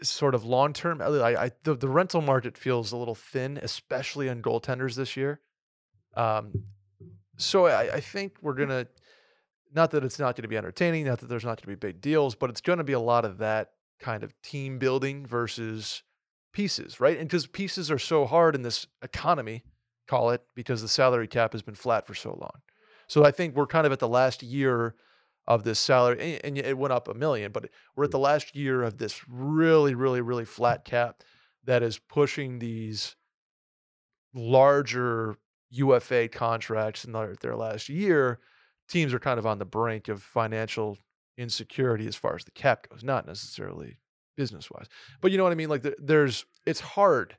eh, 0.00 0.05
sort 0.05 0.35
of 0.35 0.45
long 0.45 0.73
term. 0.73 1.00
Uh, 1.00 1.19
I, 1.19 1.45
I 1.45 1.50
the, 1.62 1.75
the 1.75 1.88
rental 1.88 2.21
market 2.21 2.57
feels 2.59 2.93
a 2.93 2.97
little 2.97 3.14
thin, 3.14 3.59
especially 3.62 4.29
on 4.29 4.43
goaltenders 4.43 4.97
this 4.97 5.17
year. 5.17 5.41
Um, 6.14 6.64
so 7.37 7.67
I, 7.67 7.95
I 7.95 8.00
think 8.00 8.37
we're 8.43 8.52
hmm. 8.52 8.61
gonna 8.61 8.87
not 9.75 9.91
that 9.93 10.05
it's 10.05 10.19
not 10.19 10.37
going 10.37 10.43
to 10.43 10.49
be 10.49 10.59
entertaining, 10.59 11.07
not 11.07 11.21
that 11.21 11.29
there's 11.29 11.45
not 11.45 11.57
going 11.57 11.75
to 11.75 11.81
be 11.81 11.93
big 11.93 12.00
deals, 12.00 12.35
but 12.35 12.50
it's 12.50 12.61
going 12.61 12.79
to 12.79 12.85
be 12.85 12.93
a 12.93 13.00
lot 13.00 13.25
of 13.25 13.38
that 13.38 13.71
kind 14.00 14.23
of 14.23 14.35
team 14.43 14.79
building 14.79 15.25
versus 15.25 16.02
pieces, 16.52 17.00
right? 17.00 17.17
And 17.17 17.26
because 17.26 17.47
pieces 17.47 17.91
are 17.91 17.99
so 17.99 18.26
hard 18.26 18.55
in 18.55 18.61
this 18.61 18.87
economy, 19.00 19.64
call 20.07 20.29
it, 20.29 20.43
because 20.55 20.83
the 20.83 20.88
salary 20.88 21.26
cap 21.26 21.52
has 21.52 21.62
been 21.62 21.75
flat 21.75 22.07
for 22.07 22.14
so 22.14 22.31
long. 22.31 22.61
So 23.07 23.25
I 23.25 23.31
think 23.31 23.55
we're 23.55 23.67
kind 23.67 23.87
of 23.87 23.93
at 23.93 23.99
the 23.99 24.09
last 24.09 24.43
year 24.43 24.95
of 25.47 25.65
this 25.65 25.79
salary, 25.79 26.41
and 26.45 26.57
it 26.57 26.79
went 26.79 26.93
up 26.93 27.09
a 27.09 27.15
million, 27.15 27.51
but 27.51 27.69
we're 27.97 28.05
at 28.05 28.11
the 28.11 28.19
last 28.19 28.55
year 28.55 28.83
of 28.83 28.99
this 28.99 29.23
really, 29.29 29.95
really, 29.95 30.21
really 30.21 30.45
flat 30.45 30.85
cap 30.85 31.23
that 31.65 31.83
is 31.83 31.99
pushing 31.99 32.59
these 32.59 33.17
larger 34.35 35.37
UFA 35.71 36.29
contracts 36.29 37.05
in 37.05 37.13
their, 37.13 37.35
their 37.41 37.57
last 37.57 37.89
year. 37.89 38.39
Teams 38.89 39.13
are 39.13 39.19
kind 39.19 39.39
of 39.39 39.47
on 39.47 39.59
the 39.59 39.65
brink 39.65 40.09
of 40.09 40.23
financial 40.23 40.99
insecurity 41.37 42.07
as 42.07 42.17
far 42.17 42.35
as 42.35 42.45
the 42.45 42.51
cap 42.51 42.89
goes, 42.89 43.03
not 43.03 43.27
necessarily 43.27 43.99
business 44.37 44.71
wise, 44.71 44.87
but 45.21 45.33
you 45.33 45.39
know 45.39 45.45
what 45.45 45.53
I 45.53 45.57
mean? 45.57 45.69
Like 45.69 45.87
there's, 45.99 46.45
it's 46.67 46.81
hard 46.81 47.37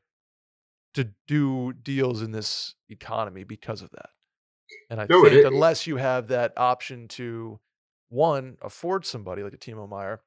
to 0.93 1.09
do 1.27 1.73
deals 1.73 2.21
in 2.21 2.31
this 2.31 2.75
economy 2.89 3.43
because 3.43 3.81
of 3.81 3.89
that. 3.91 4.09
And 4.89 5.01
I 5.01 5.07
no, 5.09 5.23
think 5.23 5.45
unless 5.45 5.87
you 5.87 5.97
have 5.97 6.27
that 6.27 6.53
option 6.57 7.07
to 7.09 7.59
one, 8.13 8.57
afford 8.61 9.05
somebody 9.05 9.43
like 9.43 9.53
a 9.53 9.57
Timo 9.57 9.89
Meier, 9.89 10.21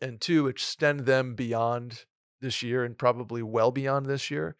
and 0.00 0.20
two, 0.20 0.48
extend 0.48 1.00
them 1.00 1.34
beyond 1.34 2.04
this 2.40 2.62
year 2.62 2.84
and 2.84 2.98
probably 2.98 3.42
well 3.42 3.70
beyond 3.70 4.06
this 4.06 4.30
year, 4.30 4.56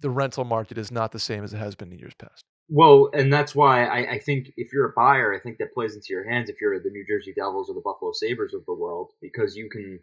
the 0.00 0.10
rental 0.10 0.44
market 0.44 0.78
is 0.78 0.90
not 0.90 1.12
the 1.12 1.18
same 1.18 1.44
as 1.44 1.52
it 1.52 1.58
has 1.58 1.74
been 1.74 1.92
in 1.92 1.98
years 1.98 2.14
past. 2.14 2.44
Well, 2.68 3.10
and 3.12 3.32
that's 3.32 3.54
why 3.54 3.84
I, 3.84 4.12
I, 4.12 4.18
think 4.18 4.52
if 4.56 4.72
you're 4.72 4.88
a 4.88 4.92
buyer, 4.96 5.34
I 5.34 5.38
think 5.38 5.58
that 5.58 5.74
plays 5.74 5.94
into 5.94 6.06
your 6.10 6.28
hands 6.28 6.48
if 6.48 6.60
you're 6.60 6.80
the 6.80 6.88
New 6.88 7.04
Jersey 7.06 7.34
Devils 7.36 7.68
or 7.68 7.74
the 7.74 7.82
Buffalo 7.82 8.12
Sabres 8.12 8.54
of 8.54 8.64
the 8.66 8.72
world, 8.72 9.10
because 9.20 9.54
you 9.56 9.68
can, 9.68 10.00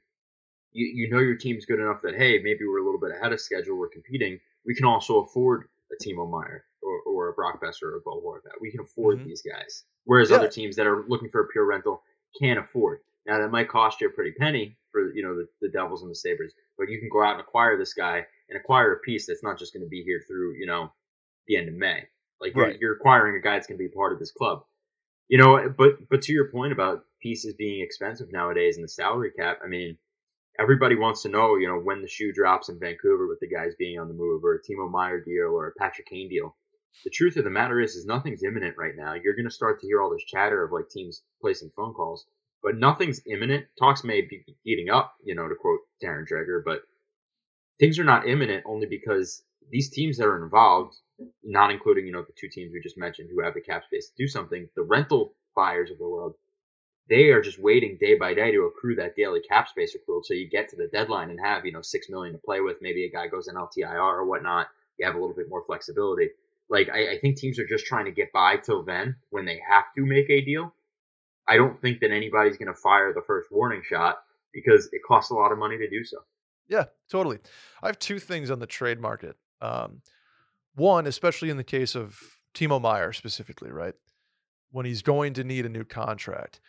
you, 0.71 0.85
you 0.85 1.09
know 1.09 1.19
your 1.19 1.35
team's 1.35 1.65
good 1.65 1.79
enough 1.79 2.01
that, 2.03 2.15
hey, 2.15 2.39
maybe 2.43 2.65
we're 2.67 2.81
a 2.81 2.85
little 2.85 2.99
bit 2.99 3.11
ahead 3.17 3.33
of 3.33 3.41
schedule, 3.41 3.77
we're 3.77 3.89
competing. 3.89 4.39
We 4.65 4.75
can 4.75 4.85
also 4.85 5.23
afford 5.23 5.67
a 5.91 6.03
Timo 6.03 6.29
Meier 6.29 6.65
or, 6.81 7.01
or 7.01 7.29
a 7.29 7.33
Brock 7.33 7.61
Boeser 7.61 7.83
or 7.83 7.97
a 7.97 8.01
Bo 8.01 8.21
Horvat. 8.21 8.61
We 8.61 8.71
can 8.71 8.81
afford 8.81 9.17
mm-hmm. 9.17 9.27
these 9.27 9.41
guys. 9.41 9.83
Whereas 10.05 10.29
yeah. 10.29 10.37
other 10.37 10.47
teams 10.47 10.75
that 10.75 10.87
are 10.87 11.05
looking 11.07 11.29
for 11.29 11.41
a 11.41 11.47
pure 11.47 11.65
rental 11.65 12.01
can't 12.39 12.59
afford. 12.59 12.99
Now, 13.25 13.39
that 13.39 13.51
might 13.51 13.69
cost 13.69 14.01
you 14.01 14.07
a 14.07 14.11
pretty 14.11 14.31
penny 14.31 14.77
for, 14.91 15.13
you 15.13 15.21
know, 15.23 15.35
the, 15.35 15.47
the 15.61 15.69
Devils 15.69 16.01
and 16.01 16.09
the 16.09 16.15
Sabres, 16.15 16.53
but 16.77 16.89
you 16.89 16.99
can 16.99 17.09
go 17.09 17.23
out 17.23 17.33
and 17.33 17.41
acquire 17.41 17.77
this 17.77 17.93
guy 17.93 18.25
and 18.49 18.59
acquire 18.59 18.93
a 18.93 18.99
piece 18.99 19.27
that's 19.27 19.43
not 19.43 19.59
just 19.59 19.73
going 19.73 19.83
to 19.83 19.89
be 19.89 20.03
here 20.03 20.21
through, 20.27 20.55
you 20.57 20.65
know, 20.65 20.91
the 21.47 21.57
end 21.57 21.67
of 21.67 21.75
May. 21.75 22.03
Like 22.41 22.55
right. 22.55 22.71
you're, 22.71 22.77
you're 22.81 22.95
acquiring 22.95 23.35
a 23.35 23.41
guy 23.41 23.53
that's 23.53 23.67
going 23.67 23.77
to 23.77 23.83
be 23.83 23.93
part 23.93 24.13
of 24.13 24.19
this 24.19 24.31
club. 24.31 24.63
You 25.27 25.37
know, 25.37 25.71
but 25.77 26.09
but 26.09 26.23
to 26.23 26.33
your 26.33 26.49
point 26.49 26.73
about 26.73 27.03
pieces 27.21 27.53
being 27.53 27.83
expensive 27.83 28.31
nowadays 28.31 28.77
and 28.77 28.83
the 28.83 28.89
salary 28.89 29.31
cap, 29.37 29.59
I 29.63 29.67
mean, 29.67 29.95
everybody 30.59 30.95
wants 30.95 31.21
to 31.21 31.29
know, 31.29 31.55
you 31.55 31.67
know, 31.67 31.77
when 31.77 32.01
the 32.01 32.07
shoe 32.07 32.33
drops 32.33 32.69
in 32.69 32.79
Vancouver 32.79 33.27
with 33.27 33.39
the 33.39 33.47
guys 33.47 33.73
being 33.77 33.99
on 33.99 34.07
the 34.07 34.15
move, 34.15 34.43
or 34.43 34.55
a 34.55 34.59
Timo 34.59 34.89
Meier 34.89 35.21
deal, 35.21 35.49
or 35.51 35.67
a 35.67 35.73
Patrick 35.77 36.07
Kane 36.07 36.29
deal. 36.29 36.55
The 37.03 37.09
truth 37.09 37.37
of 37.37 37.43
the 37.43 37.49
matter 37.49 37.79
is, 37.79 37.95
is 37.95 38.05
nothing's 38.05 38.43
imminent 38.43 38.77
right 38.77 38.95
now. 38.95 39.13
You're 39.13 39.35
going 39.35 39.47
to 39.47 39.51
start 39.51 39.79
to 39.81 39.87
hear 39.87 40.01
all 40.01 40.09
this 40.09 40.23
chatter 40.23 40.63
of 40.63 40.71
like 40.71 40.89
teams 40.89 41.23
placing 41.41 41.71
phone 41.75 41.93
calls, 41.93 42.25
but 42.61 42.77
nothing's 42.77 43.21
imminent. 43.25 43.67
Talks 43.77 44.03
may 44.03 44.21
be 44.21 44.43
heating 44.63 44.89
up, 44.89 45.13
you 45.23 45.35
know, 45.35 45.47
to 45.47 45.55
quote 45.55 45.79
Darren 46.03 46.27
Dreger, 46.27 46.61
but 46.63 46.81
things 47.79 47.99
are 47.99 48.03
not 48.03 48.27
imminent 48.27 48.63
only 48.65 48.87
because 48.87 49.43
these 49.71 49.89
teams 49.89 50.17
that 50.17 50.25
are 50.25 50.43
involved 50.43 50.95
not 51.43 51.71
including 51.71 52.05
you 52.05 52.11
know 52.11 52.21
the 52.21 52.33
two 52.39 52.47
teams 52.49 52.71
we 52.71 52.79
just 52.81 52.97
mentioned 52.97 53.29
who 53.31 53.43
have 53.43 53.53
the 53.53 53.61
cap 53.61 53.83
space 53.85 54.07
to 54.07 54.15
do 54.17 54.27
something. 54.27 54.69
The 54.75 54.83
rental 54.83 55.33
buyers 55.55 55.91
of 55.91 55.97
the 55.97 56.07
world, 56.07 56.35
they 57.09 57.29
are 57.29 57.41
just 57.41 57.59
waiting 57.59 57.97
day 57.99 58.15
by 58.15 58.33
day 58.33 58.51
to 58.51 58.63
accrue 58.65 58.95
that 58.95 59.15
daily 59.15 59.41
cap 59.41 59.67
space 59.67 59.95
accrual, 59.95 60.23
so 60.23 60.33
you 60.33 60.49
get 60.49 60.69
to 60.69 60.75
the 60.75 60.87
deadline 60.87 61.29
and 61.29 61.39
have 61.39 61.65
you 61.65 61.71
know 61.71 61.81
six 61.81 62.09
million 62.09 62.33
to 62.33 62.39
play 62.39 62.61
with. 62.61 62.77
Maybe 62.81 63.05
a 63.05 63.11
guy 63.11 63.27
goes 63.27 63.47
in 63.47 63.55
LTIR 63.55 63.99
or 63.99 64.25
whatnot. 64.25 64.67
You 64.97 65.05
have 65.05 65.15
a 65.15 65.19
little 65.19 65.35
bit 65.35 65.49
more 65.49 65.63
flexibility. 65.65 66.29
Like 66.69 66.89
I, 66.89 67.13
I 67.13 67.19
think 67.19 67.37
teams 67.37 67.59
are 67.59 67.67
just 67.67 67.85
trying 67.85 68.05
to 68.05 68.11
get 68.11 68.31
by 68.31 68.57
till 68.57 68.83
then 68.83 69.15
when 69.29 69.45
they 69.45 69.59
have 69.67 69.85
to 69.95 70.05
make 70.05 70.29
a 70.29 70.41
deal. 70.41 70.73
I 71.47 71.57
don't 71.57 71.81
think 71.81 71.99
that 72.01 72.11
anybody's 72.11 72.57
going 72.57 72.67
to 72.67 72.79
fire 72.79 73.11
the 73.13 73.23
first 73.25 73.51
warning 73.51 73.81
shot 73.83 74.19
because 74.53 74.87
it 74.91 75.01
costs 75.07 75.31
a 75.31 75.33
lot 75.33 75.51
of 75.51 75.57
money 75.57 75.77
to 75.77 75.89
do 75.89 76.03
so. 76.03 76.17
Yeah, 76.67 76.85
totally. 77.09 77.39
I 77.81 77.87
have 77.87 77.97
two 77.97 78.19
things 78.19 78.51
on 78.51 78.59
the 78.59 78.67
trade 78.67 78.99
market. 78.99 79.35
Um, 79.59 80.01
one, 80.75 81.07
especially 81.07 81.49
in 81.49 81.57
the 81.57 81.63
case 81.63 81.95
of 81.95 82.19
Timo 82.53 82.79
Meier 82.79 83.11
specifically, 83.13 83.71
right? 83.71 83.95
When 84.71 84.85
he's 84.85 85.01
going 85.01 85.33
to 85.33 85.43
need 85.43 85.65
a 85.65 85.69
new 85.69 85.83
contract, 85.83 86.59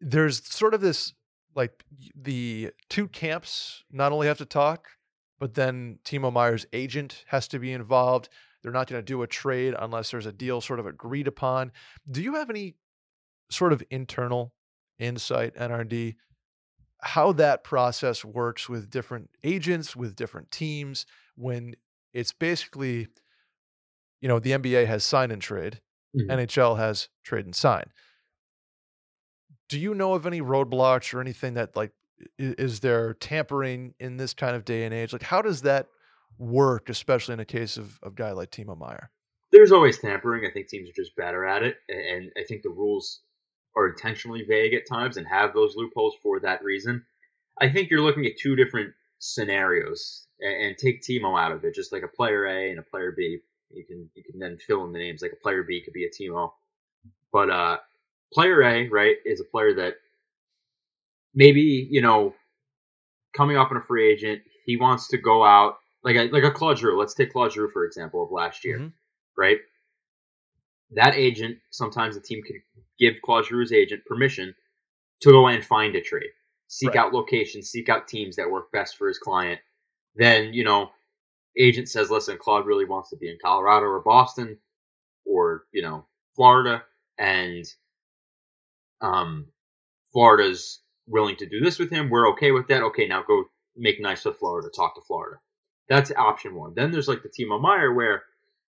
there's 0.00 0.44
sort 0.52 0.74
of 0.74 0.80
this 0.80 1.14
like 1.54 1.84
the 2.14 2.70
two 2.88 3.08
camps 3.08 3.84
not 3.90 4.10
only 4.10 4.26
have 4.26 4.38
to 4.38 4.44
talk, 4.44 4.88
but 5.42 5.54
then 5.54 5.98
Timo 6.04 6.32
Meier's 6.32 6.66
agent 6.72 7.24
has 7.26 7.48
to 7.48 7.58
be 7.58 7.72
involved. 7.72 8.28
They're 8.62 8.70
not 8.70 8.86
going 8.86 9.00
to 9.00 9.04
do 9.04 9.22
a 9.22 9.26
trade 9.26 9.74
unless 9.76 10.12
there's 10.12 10.24
a 10.24 10.30
deal 10.30 10.60
sort 10.60 10.78
of 10.78 10.86
agreed 10.86 11.26
upon. 11.26 11.72
Do 12.08 12.22
you 12.22 12.36
have 12.36 12.48
any 12.48 12.76
sort 13.50 13.72
of 13.72 13.82
internal 13.90 14.54
insight, 15.00 15.56
NRD, 15.56 16.14
how 17.00 17.32
that 17.32 17.64
process 17.64 18.24
works 18.24 18.68
with 18.68 18.88
different 18.88 19.30
agents, 19.42 19.96
with 19.96 20.14
different 20.14 20.52
teams, 20.52 21.06
when 21.34 21.74
it's 22.14 22.32
basically, 22.32 23.08
you 24.20 24.28
know, 24.28 24.38
the 24.38 24.52
NBA 24.52 24.86
has 24.86 25.02
sign 25.02 25.32
and 25.32 25.42
trade, 25.42 25.80
mm-hmm. 26.16 26.30
NHL 26.30 26.78
has 26.78 27.08
trade 27.24 27.46
and 27.46 27.56
sign. 27.56 27.86
Do 29.68 29.80
you 29.80 29.92
know 29.92 30.14
of 30.14 30.24
any 30.24 30.40
roadblocks 30.40 31.12
or 31.12 31.20
anything 31.20 31.54
that 31.54 31.74
like 31.74 31.90
is 32.38 32.80
there 32.80 33.14
tampering 33.14 33.94
in 33.98 34.16
this 34.16 34.34
kind 34.34 34.56
of 34.56 34.64
day 34.64 34.84
and 34.84 34.94
age? 34.94 35.12
Like, 35.12 35.22
how 35.22 35.42
does 35.42 35.62
that 35.62 35.88
work, 36.38 36.88
especially 36.88 37.34
in 37.34 37.40
a 37.40 37.44
case 37.44 37.76
of 37.76 37.98
a 38.02 38.10
guy 38.10 38.32
like 38.32 38.50
Timo 38.50 38.76
Meier? 38.76 39.10
There's 39.50 39.72
always 39.72 39.98
tampering. 39.98 40.46
I 40.46 40.50
think 40.50 40.68
teams 40.68 40.88
are 40.88 40.94
just 40.94 41.14
better 41.14 41.44
at 41.44 41.62
it, 41.62 41.76
and 41.88 42.30
I 42.36 42.44
think 42.44 42.62
the 42.62 42.70
rules 42.70 43.20
are 43.76 43.88
intentionally 43.88 44.44
vague 44.48 44.74
at 44.74 44.86
times 44.88 45.16
and 45.16 45.26
have 45.26 45.54
those 45.54 45.76
loopholes 45.76 46.14
for 46.22 46.40
that 46.40 46.62
reason. 46.62 47.04
I 47.60 47.70
think 47.70 47.90
you're 47.90 48.00
looking 48.00 48.26
at 48.26 48.38
two 48.38 48.56
different 48.56 48.92
scenarios 49.18 50.26
and, 50.40 50.76
take 50.76 51.02
Timo 51.02 51.40
out 51.40 51.52
of 51.52 51.64
it, 51.64 51.74
just 51.74 51.92
like 51.92 52.02
a 52.02 52.08
player 52.08 52.44
A 52.46 52.70
and 52.70 52.78
a 52.78 52.82
player 52.82 53.12
B. 53.16 53.38
You 53.70 53.84
can 53.84 54.10
you 54.14 54.22
can 54.22 54.38
then 54.38 54.58
fill 54.58 54.84
in 54.84 54.92
the 54.92 54.98
names 54.98 55.22
like 55.22 55.32
a 55.32 55.42
player 55.42 55.62
B 55.62 55.80
could 55.82 55.94
be 55.94 56.04
a 56.04 56.10
Timo, 56.10 56.52
but 57.32 57.48
uh, 57.48 57.78
player 58.32 58.62
A 58.62 58.88
right 58.88 59.16
is 59.24 59.40
a 59.40 59.44
player 59.44 59.74
that 59.74 59.94
maybe 61.34 61.88
you 61.90 62.02
know 62.02 62.34
coming 63.36 63.56
up 63.56 63.70
in 63.70 63.76
a 63.76 63.82
free 63.82 64.12
agent, 64.12 64.42
he 64.66 64.76
wants 64.76 65.08
to 65.08 65.18
go 65.18 65.44
out 65.44 65.76
like 66.04 66.16
a, 66.16 66.28
like 66.30 66.44
a 66.44 66.50
Claude 66.50 66.78
Giroux. 66.78 66.98
Let's 66.98 67.14
take 67.14 67.32
Claude 67.32 67.52
Giroux 67.52 67.70
for 67.70 67.84
example 67.84 68.22
of 68.22 68.30
last 68.30 68.64
year, 68.64 68.78
mm-hmm. 68.78 68.88
right? 69.36 69.58
That 70.92 71.14
agent 71.14 71.58
sometimes 71.70 72.14
the 72.14 72.20
team 72.20 72.42
can 72.42 72.62
give 72.98 73.14
Claude 73.24 73.44
Giroux's 73.44 73.72
agent 73.72 74.04
permission 74.06 74.54
to 75.22 75.30
go 75.30 75.46
and 75.46 75.64
find 75.64 75.94
a 75.94 76.00
trade, 76.00 76.30
seek 76.68 76.90
right. 76.90 76.98
out 76.98 77.14
locations, 77.14 77.70
seek 77.70 77.88
out 77.88 78.08
teams 78.08 78.36
that 78.36 78.50
work 78.50 78.72
best 78.72 78.96
for 78.96 79.08
his 79.08 79.18
client, 79.18 79.60
then 80.14 80.52
you 80.52 80.64
know 80.64 80.90
agent 81.58 81.88
says 81.88 82.10
listen 82.10 82.38
claude 82.38 82.66
really 82.66 82.84
wants 82.84 83.10
to 83.10 83.16
be 83.16 83.28
in 83.28 83.38
colorado 83.42 83.86
or 83.86 84.00
boston 84.00 84.58
or 85.24 85.64
you 85.72 85.82
know 85.82 86.04
florida 86.34 86.82
and 87.18 87.64
um 89.00 89.46
florida's 90.12 90.80
willing 91.06 91.36
to 91.36 91.46
do 91.46 91.60
this 91.60 91.78
with 91.78 91.90
him 91.90 92.10
we're 92.10 92.30
okay 92.30 92.52
with 92.52 92.68
that 92.68 92.82
okay 92.82 93.06
now 93.06 93.22
go 93.22 93.44
make 93.76 94.00
nice 94.00 94.24
with 94.24 94.38
florida 94.38 94.68
talk 94.74 94.94
to 94.94 95.00
florida. 95.02 95.38
That's 95.88 96.12
option 96.12 96.54
one. 96.54 96.74
Then 96.74 96.90
there's 96.90 97.08
like 97.08 97.22
the 97.22 97.28
timo 97.28 97.60
Meier 97.60 97.92
where 97.92 98.22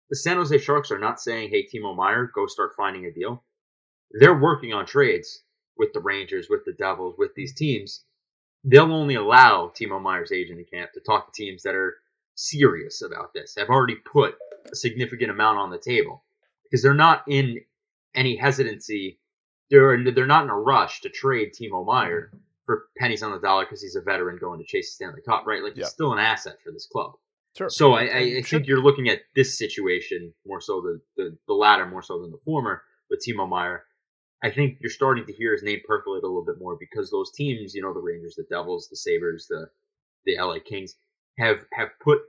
the 0.09 0.15
san 0.15 0.37
jose 0.37 0.57
sharks 0.57 0.91
are 0.91 0.99
not 0.99 1.19
saying 1.19 1.49
hey 1.49 1.67
timo 1.67 1.95
Meier, 1.95 2.31
go 2.33 2.47
start 2.47 2.73
finding 2.75 3.05
a 3.05 3.11
deal. 3.11 3.43
They're 4.11 4.39
working 4.39 4.73
on 4.73 4.85
trades 4.85 5.43
with 5.77 5.93
the 5.93 5.99
rangers 5.99 6.47
with 6.49 6.65
the 6.65 6.73
devils 6.73 7.15
with 7.17 7.33
these 7.35 7.53
teams. 7.53 8.03
They'll 8.63 8.93
only 8.93 9.15
allow 9.15 9.71
Timo 9.75 10.01
Meier's 10.01 10.31
agent 10.31 10.59
in 10.59 10.65
camp 10.65 10.93
to 10.93 11.01
talk 11.01 11.25
to 11.25 11.41
teams 11.43 11.63
that 11.63 11.75
are 11.75 11.97
serious 12.35 13.01
about 13.01 13.33
this, 13.33 13.55
have 13.57 13.69
already 13.69 13.95
put 13.95 14.35
a 14.71 14.75
significant 14.75 15.31
amount 15.31 15.57
on 15.57 15.69
the 15.69 15.77
table 15.77 16.23
because 16.63 16.81
they're 16.81 16.93
not 16.93 17.23
in 17.27 17.59
any 18.15 18.35
hesitancy. 18.35 19.19
They're 19.69 20.11
they're 20.11 20.25
not 20.25 20.43
in 20.43 20.49
a 20.49 20.57
rush 20.57 21.01
to 21.01 21.09
trade 21.09 21.51
Timo 21.53 21.85
Meier 21.85 22.27
mm-hmm. 22.27 22.37
for 22.65 22.85
pennies 22.97 23.23
on 23.23 23.31
the 23.31 23.39
dollar 23.39 23.65
because 23.65 23.81
he's 23.81 23.95
a 23.95 24.01
veteran 24.01 24.37
going 24.39 24.59
to 24.59 24.65
chase 24.65 24.93
Stanley 24.93 25.21
Cup, 25.21 25.45
right? 25.45 25.63
Like 25.63 25.75
yeah. 25.75 25.83
he's 25.83 25.89
still 25.89 26.13
an 26.13 26.19
asset 26.19 26.57
for 26.63 26.71
this 26.71 26.87
club. 26.91 27.13
Sure. 27.57 27.69
So 27.69 27.93
I, 27.93 28.03
I, 28.03 28.19
I 28.37 28.41
think 28.41 28.65
you're 28.65 28.81
looking 28.81 29.09
at 29.09 29.21
this 29.35 29.57
situation 29.57 30.33
more 30.45 30.59
so 30.59 30.81
the, 30.81 31.01
the 31.17 31.37
the 31.47 31.53
latter 31.53 31.85
more 31.85 32.01
so 32.01 32.21
than 32.21 32.31
the 32.31 32.39
former 32.45 32.81
with 33.09 33.23
Timo 33.25 33.47
Meier. 33.47 33.85
I 34.43 34.51
think 34.51 34.79
you're 34.81 34.89
starting 34.89 35.25
to 35.27 35.33
hear 35.33 35.53
his 35.53 35.63
name 35.63 35.79
percolate 35.87 36.23
a 36.23 36.27
little 36.27 36.43
bit 36.43 36.59
more 36.59 36.75
because 36.77 37.09
those 37.09 37.31
teams, 37.31 37.73
you 37.73 37.81
know, 37.81 37.93
the 37.93 38.01
Rangers, 38.01 38.35
the 38.35 38.45
Devils, 38.49 38.89
the 38.89 38.97
Sabres, 38.97 39.47
the 39.47 39.69
the 40.25 40.37
LA 40.37 40.57
Kings 40.63 40.95
have 41.37 41.65
have 41.73 41.89
put 42.01 42.21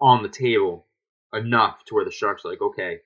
on 0.00 0.22
the 0.22 0.28
table 0.28 0.86
enough 1.32 1.84
to 1.84 1.94
where 1.94 2.04
the 2.04 2.10
Sharks 2.10 2.44
are 2.44 2.50
like, 2.50 2.62
okay, 2.62 3.00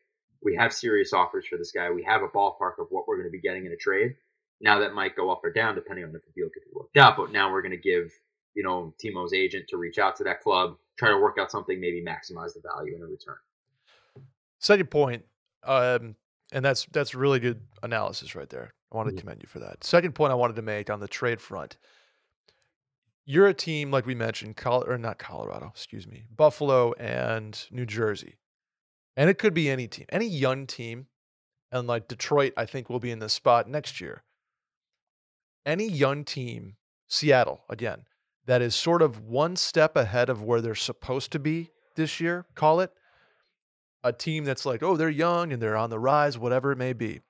we 0.44 0.54
have 0.56 0.72
serious 0.72 1.12
offers 1.12 1.46
for 1.46 1.56
this 1.56 1.72
guy. 1.72 1.90
We 1.90 2.02
have 2.04 2.22
a 2.22 2.28
ballpark 2.28 2.78
of 2.78 2.86
what 2.90 3.08
we're 3.08 3.16
going 3.16 3.28
to 3.28 3.32
be 3.32 3.40
getting 3.40 3.66
in 3.66 3.72
a 3.72 3.76
trade. 3.76 4.14
Now 4.60 4.78
that 4.78 4.94
might 4.94 5.16
go 5.16 5.30
up 5.30 5.40
or 5.42 5.50
down 5.52 5.74
depending 5.74 6.04
on 6.04 6.14
if 6.14 6.24
the 6.24 6.32
deal 6.40 6.48
could 6.52 6.62
be 6.64 6.70
worked 6.74 6.96
out. 6.96 7.16
But 7.16 7.32
now 7.32 7.50
we're 7.50 7.62
going 7.62 7.72
to 7.72 7.76
give, 7.76 8.12
you 8.54 8.62
know, 8.62 8.94
Timo's 9.02 9.32
agent 9.32 9.66
to 9.68 9.76
reach 9.76 9.98
out 9.98 10.14
to 10.16 10.24
that 10.24 10.42
club, 10.42 10.76
try 10.96 11.08
to 11.10 11.18
work 11.18 11.38
out 11.40 11.50
something, 11.50 11.80
maybe 11.80 12.02
maximize 12.04 12.54
the 12.54 12.60
value 12.62 12.94
in 12.94 13.02
a 13.02 13.06
return. 13.06 13.36
Second 14.58 14.90
point, 14.90 15.24
um, 15.64 16.14
and 16.52 16.64
that's 16.64 16.86
that's 16.92 17.14
really 17.14 17.40
good 17.40 17.60
analysis 17.82 18.34
right 18.34 18.48
there. 18.48 18.74
I 18.92 18.96
want 18.96 19.08
to 19.08 19.14
Mhm. 19.14 19.18
commend 19.18 19.42
you 19.42 19.48
for 19.48 19.58
that. 19.58 19.82
Second 19.82 20.14
point 20.14 20.30
I 20.30 20.36
wanted 20.36 20.56
to 20.56 20.62
make 20.62 20.88
on 20.88 21.00
the 21.00 21.08
trade 21.08 21.40
front. 21.40 21.76
You're 23.26 23.48
a 23.48 23.54
team 23.54 23.90
like 23.90 24.06
we 24.06 24.14
mentioned, 24.14 24.56
Col- 24.56 24.84
or 24.88 24.98
not 24.98 25.18
Colorado, 25.18 25.68
excuse 25.74 26.06
me, 26.06 26.26
Buffalo 26.30 26.92
and 26.94 27.66
New 27.70 27.86
Jersey, 27.86 28.36
and 29.16 29.30
it 29.30 29.38
could 29.38 29.54
be 29.54 29.70
any 29.70 29.86
team, 29.86 30.06
any 30.10 30.26
young 30.26 30.66
team, 30.66 31.06
and 31.70 31.86
like 31.86 32.08
Detroit, 32.08 32.52
I 32.56 32.66
think 32.66 32.88
will 32.88 33.00
be 33.00 33.10
in 33.10 33.18
this 33.18 33.32
spot 33.32 33.68
next 33.68 34.00
year. 34.00 34.22
Any 35.66 35.88
young 35.88 36.24
team, 36.24 36.76
Seattle 37.08 37.64
again, 37.68 38.04
that 38.46 38.62
is 38.62 38.74
sort 38.74 39.02
of 39.02 39.20
one 39.20 39.56
step 39.56 39.96
ahead 39.96 40.28
of 40.28 40.42
where 40.42 40.60
they're 40.60 40.74
supposed 40.74 41.32
to 41.32 41.38
be 41.38 41.70
this 41.96 42.20
year. 42.20 42.46
Call 42.54 42.80
it 42.80 42.92
a 44.02 44.12
team 44.12 44.44
that's 44.44 44.66
like, 44.66 44.82
oh, 44.82 44.96
they're 44.96 45.08
young 45.08 45.52
and 45.52 45.62
they're 45.62 45.76
on 45.76 45.90
the 45.90 45.98
rise, 45.98 46.38
whatever 46.38 46.70
it 46.72 46.78
may 46.78 46.92
be. 46.92 47.20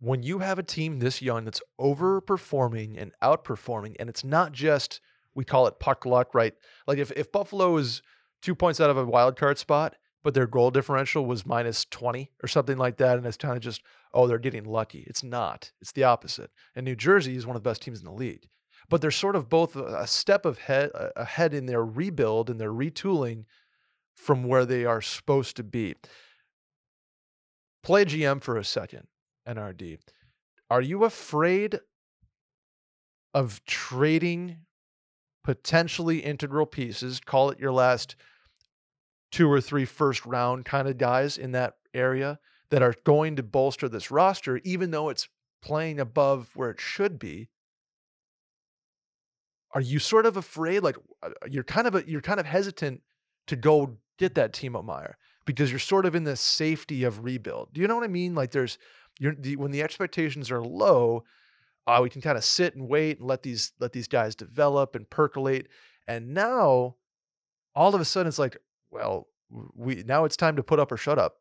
When 0.00 0.22
you 0.22 0.38
have 0.38 0.60
a 0.60 0.62
team 0.62 1.00
this 1.00 1.20
young 1.20 1.44
that's 1.44 1.60
overperforming 1.80 3.00
and 3.00 3.12
outperforming, 3.20 3.96
and 3.98 4.08
it's 4.08 4.22
not 4.22 4.52
just 4.52 5.00
we 5.34 5.44
call 5.44 5.66
it 5.66 5.80
puck 5.80 6.06
luck, 6.06 6.34
right? 6.34 6.54
Like 6.86 6.98
if, 6.98 7.10
if 7.12 7.32
Buffalo 7.32 7.76
is 7.76 8.02
two 8.42 8.54
points 8.54 8.80
out 8.80 8.90
of 8.90 8.96
a 8.96 9.04
wild 9.04 9.36
card 9.36 9.58
spot, 9.58 9.96
but 10.28 10.34
their 10.34 10.46
goal 10.46 10.70
differential 10.70 11.24
was 11.24 11.46
minus 11.46 11.86
20 11.86 12.30
or 12.42 12.48
something 12.48 12.76
like 12.76 12.98
that, 12.98 13.16
and 13.16 13.26
it's 13.26 13.38
kind 13.38 13.56
of 13.56 13.62
just, 13.62 13.80
oh, 14.12 14.26
they're 14.26 14.38
getting 14.38 14.64
lucky. 14.64 15.04
It's 15.06 15.24
not. 15.24 15.72
It's 15.80 15.92
the 15.92 16.04
opposite. 16.04 16.50
And 16.76 16.84
New 16.84 16.96
Jersey 16.96 17.34
is 17.34 17.46
one 17.46 17.56
of 17.56 17.62
the 17.62 17.70
best 17.70 17.80
teams 17.80 18.00
in 18.00 18.04
the 18.04 18.12
league. 18.12 18.46
But 18.90 19.00
they're 19.00 19.10
sort 19.10 19.36
of 19.36 19.48
both 19.48 19.74
a 19.74 20.06
step 20.06 20.44
of 20.44 20.58
head, 20.58 20.90
ahead 21.16 21.54
in 21.54 21.64
their 21.64 21.82
rebuild 21.82 22.50
and 22.50 22.60
their 22.60 22.74
retooling 22.74 23.46
from 24.14 24.44
where 24.44 24.66
they 24.66 24.84
are 24.84 25.00
supposed 25.00 25.56
to 25.56 25.62
be. 25.62 25.94
Play 27.82 28.04
GM 28.04 28.42
for 28.42 28.58
a 28.58 28.64
second, 28.66 29.06
NRD. 29.48 29.96
Are 30.68 30.82
you 30.82 31.04
afraid 31.04 31.80
of 33.32 33.64
trading 33.64 34.58
potentially 35.42 36.18
integral 36.18 36.66
pieces? 36.66 37.18
Call 37.18 37.48
it 37.48 37.58
your 37.58 37.72
last 37.72 38.14
two 39.30 39.50
or 39.50 39.60
three 39.60 39.84
first 39.84 40.24
round 40.24 40.64
kind 40.64 40.88
of 40.88 40.98
guys 40.98 41.36
in 41.36 41.52
that 41.52 41.74
area 41.94 42.38
that 42.70 42.82
are 42.82 42.94
going 43.04 43.36
to 43.36 43.42
bolster 43.42 43.88
this 43.88 44.10
roster, 44.10 44.60
even 44.64 44.90
though 44.90 45.08
it's 45.08 45.28
playing 45.62 45.98
above 45.98 46.50
where 46.54 46.70
it 46.70 46.80
should 46.80 47.18
be. 47.18 47.48
Are 49.72 49.80
you 49.80 49.98
sort 49.98 50.26
of 50.26 50.36
afraid? 50.36 50.82
Like 50.82 50.96
uh, 51.22 51.30
you're 51.48 51.64
kind 51.64 51.86
of 51.86 51.94
a, 51.94 52.04
you're 52.08 52.20
kind 52.20 52.40
of 52.40 52.46
hesitant 52.46 53.02
to 53.46 53.56
go 53.56 53.98
get 54.18 54.34
that 54.34 54.52
Timo 54.52 54.84
Meier 54.84 55.16
because 55.44 55.70
you're 55.70 55.78
sort 55.78 56.06
of 56.06 56.14
in 56.14 56.24
the 56.24 56.36
safety 56.36 57.04
of 57.04 57.24
rebuild. 57.24 57.72
Do 57.72 57.80
you 57.80 57.88
know 57.88 57.94
what 57.94 58.04
I 58.04 58.08
mean? 58.08 58.34
Like 58.34 58.52
there's 58.52 58.78
you're 59.18 59.34
the, 59.34 59.56
when 59.56 59.70
the 59.70 59.82
expectations 59.82 60.50
are 60.50 60.62
low, 60.62 61.24
uh, 61.86 62.00
we 62.02 62.10
can 62.10 62.22
kind 62.22 62.38
of 62.38 62.44
sit 62.44 62.74
and 62.74 62.88
wait 62.88 63.18
and 63.18 63.26
let 63.26 63.42
these 63.42 63.72
let 63.80 63.92
these 63.92 64.08
guys 64.08 64.34
develop 64.34 64.94
and 64.94 65.08
percolate. 65.08 65.68
And 66.06 66.32
now, 66.32 66.96
all 67.74 67.94
of 67.94 68.00
a 68.00 68.04
sudden, 68.04 68.28
it's 68.28 68.38
like, 68.38 68.56
well, 68.90 69.28
we 69.74 70.02
now 70.06 70.24
it's 70.24 70.36
time 70.36 70.56
to 70.56 70.62
put 70.62 70.78
up 70.78 70.92
or 70.92 70.96
shut 70.96 71.18
up, 71.18 71.36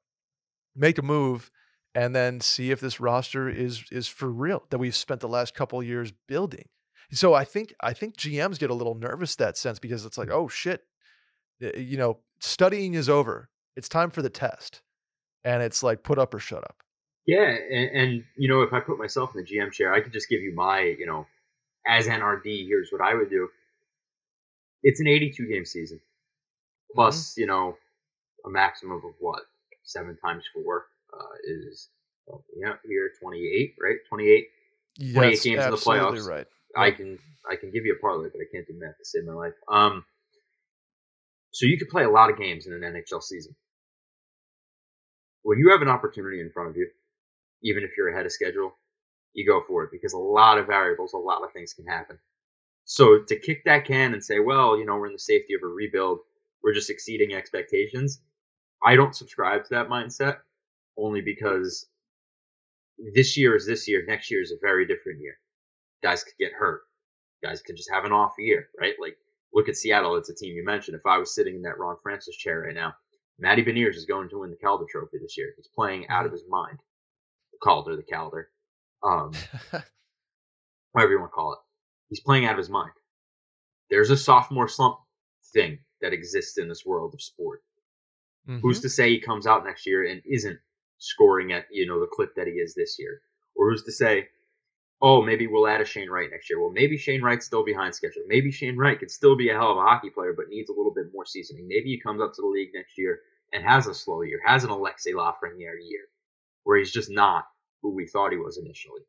make 0.76 0.98
a 0.98 1.02
move, 1.02 1.52
and 1.94 2.16
then 2.16 2.40
see 2.40 2.72
if 2.72 2.80
this 2.80 3.00
roster 3.00 3.50
is 3.50 3.86
is 3.92 4.08
for 4.08 4.30
real 4.30 4.64
that 4.70 4.78
we've 4.78 4.96
spent 4.96 5.22
the 5.22 5.28
last 5.28 5.54
couple 5.54 5.82
years 5.84 6.12
building. 6.28 6.70
So 7.12 7.34
I 7.34 7.46
think 7.46 7.74
I 7.82 7.94
think 7.94 8.18
GMs 8.18 8.60
get 8.60 8.70
a 8.70 8.74
little 8.74 8.96
nervous 8.96 9.36
that 9.38 9.58
sense 9.58 9.80
because 9.80 10.06
it's 10.06 10.18
like, 10.18 10.30
mm. 10.30 10.34
oh 10.36 10.48
shit, 10.48 10.84
eh, 11.62 11.72
eh, 11.74 11.80
you 11.80 11.98
know, 11.98 12.20
studying 12.40 12.94
is 12.94 13.10
over. 13.10 13.50
It's 13.76 13.90
time 13.90 14.10
for 14.10 14.22
the 14.22 14.30
test. 14.30 14.82
And 15.44 15.64
it's 15.64 15.84
like 15.84 16.04
put 16.04 16.20
up 16.20 16.34
or 16.34 16.40
shut 16.40 16.64
up. 16.64 16.84
Yeah, 17.26 17.56
and, 17.72 17.90
and 17.92 18.24
you 18.38 18.50
know, 18.50 18.62
if 18.62 18.74
I 18.74 18.80
put 18.80 18.98
myself 18.98 19.36
in 19.36 19.44
the 19.44 19.48
GM 19.48 19.72
chair, 19.72 19.94
I 19.94 20.02
could 20.02 20.14
just 20.14 20.30
give 20.30 20.42
you 20.42 20.54
my, 20.54 20.82
you 20.82 21.06
know, 21.06 21.28
as 21.86 22.08
NRD, 22.08 22.68
here's 22.68 22.90
what 22.92 23.02
I 23.02 23.14
would 23.14 23.30
do. 23.30 23.50
It's 24.84 25.00
an 25.00 25.08
82 25.08 25.46
game 25.48 25.66
season, 25.66 26.00
plus 26.94 27.36
you 27.38 27.46
know, 27.46 27.76
a 28.46 28.50
maximum 28.50 28.98
of 28.98 29.14
what 29.20 29.42
seven 29.84 30.18
times 30.24 30.44
four 30.54 30.86
uh, 31.14 31.36
is 31.46 31.90
well, 32.26 32.44
yeah 32.56 32.74
here 32.86 33.12
28, 33.22 33.76
right? 33.82 33.98
28. 34.10 34.48
28 35.14 35.30
games 35.44 35.46
in 35.46 35.72
the 35.72 35.78
playoffs. 35.78 36.28
right. 36.28 36.48
I 36.76 36.92
can 36.92 37.18
I 37.50 37.56
can 37.56 37.72
give 37.72 37.86
you 37.86 37.94
a 37.94 38.02
parlay, 38.02 38.30
but 38.30 38.42
I 38.42 38.46
can't 38.52 38.68
do 38.68 38.74
math 38.78 38.98
to 38.98 39.06
save 39.06 39.26
my 39.26 39.34
life. 39.34 39.54
Um, 39.72 40.04
so 41.52 41.66
you 41.66 41.78
could 41.78 41.90
play 41.90 42.04
a 42.04 42.10
lot 42.10 42.30
of 42.30 42.38
games 42.38 42.68
in 42.68 42.74
an 42.74 42.82
NHL 42.82 43.24
season. 43.24 43.56
When 45.44 45.60
you 45.60 45.72
have 45.72 45.82
an 45.82 45.88
opportunity 45.88 46.42
in 46.42 46.52
front 46.52 46.70
of 46.70 46.78
you, 46.78 46.90
even 47.64 47.84
if 47.84 47.92
you're 47.98 48.10
ahead 48.10 48.26
of 48.26 48.32
schedule, 48.32 48.78
you 49.34 49.46
go 49.46 49.62
for 49.68 49.84
it 49.84 49.92
because 49.92 50.14
a 50.14 50.18
lot 50.18 50.58
of 50.58 50.68
variables, 50.68 51.14
a 51.14 51.18
lot 51.18 51.44
of 51.44 51.52
things 51.54 51.74
can 51.74 51.86
happen. 51.86 52.20
So 52.86 53.20
to 53.28 53.40
kick 53.40 53.64
that 53.66 53.86
can 53.86 54.14
and 54.14 54.24
say, 54.24 54.40
well, 54.40 54.78
you 54.78 54.86
know, 54.86 54.96
we're 54.96 55.08
in 55.08 55.14
the 55.14 55.20
safety 55.20 55.54
of 55.54 55.64
a 55.64 55.68
rebuild, 55.68 56.20
we're 56.64 56.74
just 56.74 56.90
exceeding 56.90 57.34
expectations. 57.34 58.22
I 58.86 58.96
don't 58.96 59.16
subscribe 59.16 59.64
to 59.64 59.70
that 59.72 59.90
mindset 59.90 60.38
only 60.98 61.22
because 61.22 61.88
this 63.14 63.38
year 63.38 63.56
is 63.56 63.66
this 63.66 63.88
year, 63.88 64.04
next 64.08 64.32
year 64.32 64.42
is 64.42 64.52
a 64.52 64.58
very 64.62 64.86
different 64.86 65.22
year. 65.22 65.36
Guys 66.04 66.24
could 66.24 66.38
get 66.40 66.54
hurt. 66.54 66.82
Guys 67.44 67.62
could 67.62 67.78
just 67.78 67.92
have 67.92 68.06
an 68.06 68.12
off 68.12 68.34
year, 68.38 68.70
right? 68.80 68.96
Like 69.00 69.18
look 69.54 69.70
at 69.70 69.76
Seattle, 69.76 70.16
it's 70.16 70.30
a 70.30 70.36
team 70.36 70.56
you 70.56 70.66
mentioned. 70.66 70.96
If 70.96 71.06
I 71.06 71.18
was 71.18 71.34
sitting 71.34 71.56
in 71.56 71.62
that 71.64 71.78
Ron 71.78 71.98
Francis 72.02 72.36
chair 72.36 72.62
right 72.62 72.76
now, 72.76 72.94
Matty 73.40 73.64
Beniers 73.64 73.96
is 73.96 74.06
going 74.06 74.30
to 74.30 74.40
win 74.40 74.50
the 74.50 74.58
Calder 74.58 74.86
Trophy 74.90 75.18
this 75.22 75.38
year. 75.38 75.54
He's 75.56 75.70
playing 75.76 76.08
out 76.10 76.26
of 76.26 76.32
his 76.32 76.44
mind. 76.50 76.80
The 77.52 77.60
Calder, 77.62 77.96
the 77.96 78.04
Calder. 78.04 78.50
Um, 79.04 79.32
whatever 80.92 81.12
you 81.12 81.20
want 81.20 81.32
to 81.32 81.36
call 81.36 81.54
it. 81.54 81.60
He's 82.10 82.20
playing 82.22 82.46
out 82.46 82.54
of 82.54 82.58
his 82.58 82.70
mind. 82.70 82.92
There's 83.90 84.10
a 84.10 84.18
sophomore 84.18 84.68
slump 84.68 84.98
thing 85.54 85.80
that 86.02 86.14
exists 86.14 86.58
in 86.58 86.68
this 86.68 86.86
world 86.86 87.14
of 87.14 87.22
sport. 87.22 87.64
Who's 88.62 88.80
Mhm. 88.80 88.84
to 88.84 88.90
say 88.90 89.10
he 89.10 89.20
comes 89.20 89.46
out 89.46 89.66
next 89.66 89.86
year 89.86 90.06
and 90.06 90.22
isn't 90.26 90.60
scoring 91.00 91.52
at 91.52 91.68
you 91.70 91.86
know 91.86 92.00
the 92.00 92.08
clip 92.08 92.34
that 92.36 92.48
he 92.48 92.54
is 92.54 92.74
this 92.76 92.98
year? 92.98 93.22
Or 93.56 93.70
who's 93.70 93.84
to 93.84 93.92
say, 93.92 94.30
oh, 95.02 95.22
maybe 95.22 95.48
we'll 95.48 95.68
add 95.68 95.82
a 95.82 95.86
Shane 95.86 96.10
Wright 96.10 96.30
next 96.32 96.50
year? 96.50 96.60
Well, 96.60 96.72
maybe 96.72 96.98
Shane 96.98 97.22
Wright's 97.22 97.46
still 97.46 97.64
behind 97.66 97.94
schedule. 97.94 98.24
Maybe 98.28 98.50
Shane 98.52 98.78
Wright 98.78 98.98
could 98.98 99.12
still 99.12 99.36
be 99.36 99.50
a 99.50 99.54
hell 99.54 99.72
of 99.72 99.78
a 99.78 99.82
hockey 99.82 100.10
player, 100.10 100.34
but 100.34 100.48
needs 100.50 100.70
a 100.70 100.74
little 100.74 100.94
bit 100.94 101.12
more 101.14 101.26
seasoning. 101.26 101.68
Maybe 101.68 101.90
he 101.90 102.00
comes 102.00 102.22
up 102.22 102.34
to 102.34 102.42
the 102.42 102.48
league 102.48 102.74
next 102.74 102.98
year 102.98 103.22
and 103.54 103.64
has 103.64 103.88
a 103.88 103.94
slow 103.94 104.22
year, 104.22 104.42
has 104.46 104.64
an 104.64 104.70
Alexis 104.70 105.14
Lafreniere 105.14 105.78
year, 105.84 106.08
where 106.64 106.78
he's 106.78 106.92
just 106.92 107.10
not 107.10 107.46
who 107.82 107.92
we 107.92 108.08
thought 108.08 108.32
he 108.32 108.38
was 108.38 108.58
initially. 108.58 109.02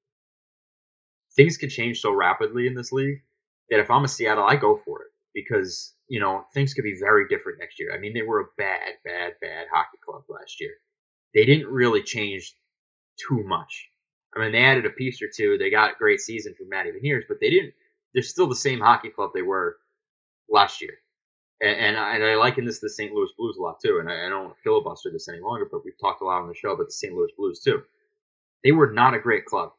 Things 1.37 1.57
could 1.57 1.71
change 1.71 2.01
so 2.01 2.13
rapidly 2.13 2.67
in 2.67 2.75
this 2.75 2.93
league 2.93 3.23
that 3.71 3.81
if 3.81 3.91
I'm 3.91 4.05
a 4.05 4.09
Seattle, 4.09 4.45
I 4.45 4.57
go 4.57 4.77
for 4.77 5.03
it 5.03 5.13
because 5.35 5.95
you 6.09 6.21
know 6.21 6.45
things 6.55 6.75
could 6.75 6.85
be 6.85 6.99
very 6.99 7.29
different 7.29 7.59
next 7.59 7.79
year. 7.79 7.95
I 7.95 7.99
mean, 7.99 8.15
they 8.15 8.23
were 8.23 8.41
a 8.41 8.47
bad, 8.57 8.95
bad, 9.05 9.35
bad 9.41 9.67
hockey 9.73 9.99
club 10.05 10.23
last 10.29 10.61
year. 10.61 10.73
They 11.35 11.45
didn't 11.45 11.69
really 11.69 12.03
change 12.03 12.55
too 13.29 13.43
much. 13.45 13.89
I 14.35 14.41
mean, 14.41 14.53
they 14.53 14.65
added 14.65 14.87
a 14.87 14.91
piece 14.91 15.21
or 15.23 15.29
two. 15.35 15.59
They 15.59 15.71
got 15.71 15.93
a 15.93 15.99
great 15.99 16.21
season 16.21 16.55
from 16.57 16.69
Matty 16.69 16.91
Beniers, 16.91 17.25
but 17.29 17.39
they 17.41 17.51
didn't. 17.51 17.75
They're 18.13 18.23
still 18.23 18.49
the 18.49 18.57
same 18.57 18.81
hockey 18.81 19.11
club 19.11 19.31
they 19.35 19.43
were 19.43 19.77
last 20.49 20.81
year. 20.81 20.95
And, 21.61 21.77
and, 21.77 21.97
I, 21.97 22.15
and 22.15 22.25
I 22.25 22.37
liken 22.37 22.65
this 22.65 22.79
to 22.81 22.87
the 22.87 22.91
St. 22.91 23.13
Louis 23.13 23.31
Blues 23.37 23.57
a 23.57 23.63
lot 23.63 23.81
too. 23.81 23.99
And 24.01 24.09
I, 24.09 24.27
I 24.27 24.29
don't 24.29 24.45
want 24.45 24.57
to 24.57 24.63
filibuster 24.63 25.11
this 25.11 25.29
any 25.29 25.41
longer, 25.41 25.67
but 25.71 25.85
we've 25.85 25.99
talked 26.01 26.23
a 26.23 26.25
lot 26.25 26.43
on 26.43 26.49
the 26.49 26.55
show 26.55 26.73
about 26.73 26.87
the 26.87 26.93
St. 26.93 27.13
Louis 27.13 27.33
Blues 27.37 27.61
too. 27.61 27.83
They 28.65 28.73
were 28.73 28.93
not 28.93 29.15
a 29.15 29.21
great 29.21 29.45
club. 29.45 29.73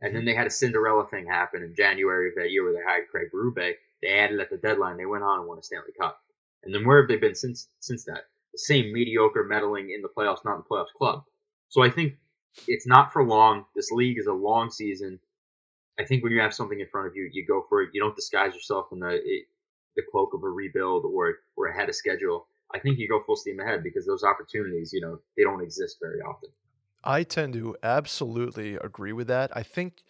And 0.00 0.14
then 0.14 0.22
mm-hmm. 0.22 0.28
they 0.28 0.34
had 0.34 0.46
a 0.46 0.50
Cinderella 0.50 1.06
thing 1.10 1.26
happen 1.26 1.62
in 1.62 1.74
January 1.74 2.28
of 2.28 2.34
that 2.36 2.50
year 2.50 2.64
where 2.64 2.72
they 2.72 2.82
hired 2.86 3.08
Craig 3.10 3.28
Berube. 3.34 3.74
They 4.02 4.08
added 4.08 4.40
at 4.40 4.50
the 4.50 4.56
deadline. 4.56 4.96
They 4.96 5.06
went 5.06 5.24
on 5.24 5.40
and 5.40 5.48
won 5.48 5.58
a 5.58 5.62
Stanley 5.62 5.92
Cup. 5.98 6.20
And 6.62 6.74
then 6.74 6.86
where 6.86 7.00
have 7.00 7.08
they 7.08 7.16
been 7.16 7.34
since 7.34 7.68
since 7.80 8.04
that? 8.04 8.24
The 8.52 8.58
same 8.58 8.92
mediocre 8.92 9.44
meddling 9.44 9.90
in 9.90 10.02
the 10.02 10.08
playoffs, 10.08 10.44
not 10.44 10.56
in 10.56 10.62
the 10.62 10.74
playoffs 10.74 10.92
club. 10.96 11.24
So 11.68 11.82
I 11.82 11.90
think 11.90 12.14
it's 12.66 12.86
not 12.86 13.12
for 13.12 13.24
long. 13.24 13.64
This 13.74 13.90
league 13.90 14.18
is 14.18 14.26
a 14.26 14.32
long 14.32 14.70
season. 14.70 15.20
I 15.98 16.04
think 16.04 16.22
when 16.22 16.32
you 16.32 16.40
have 16.40 16.54
something 16.54 16.80
in 16.80 16.86
front 16.88 17.08
of 17.08 17.16
you, 17.16 17.28
you 17.32 17.46
go 17.46 17.64
for 17.68 17.82
it. 17.82 17.90
You 17.92 18.00
don't 18.00 18.16
disguise 18.16 18.54
yourself 18.54 18.86
in 18.92 19.00
the 19.00 19.20
it, 19.22 19.46
the 19.96 20.02
cloak 20.10 20.34
of 20.34 20.42
a 20.42 20.48
rebuild 20.48 21.04
or 21.04 21.38
or 21.56 21.66
ahead 21.66 21.88
of 21.88 21.94
schedule. 21.94 22.46
I 22.72 22.78
think 22.78 22.98
you 22.98 23.08
go 23.08 23.22
full 23.24 23.36
steam 23.36 23.60
ahead 23.60 23.82
because 23.82 24.06
those 24.06 24.22
opportunities, 24.22 24.92
you 24.92 25.00
know, 25.00 25.20
they 25.36 25.42
don't 25.42 25.62
exist 25.62 25.98
very 26.00 26.20
often. 26.20 26.50
I 27.02 27.22
tend 27.22 27.54
to 27.54 27.76
absolutely 27.82 28.76
agree 28.76 29.12
with 29.12 29.26
that. 29.28 29.56
I 29.56 29.62
think 29.62 30.04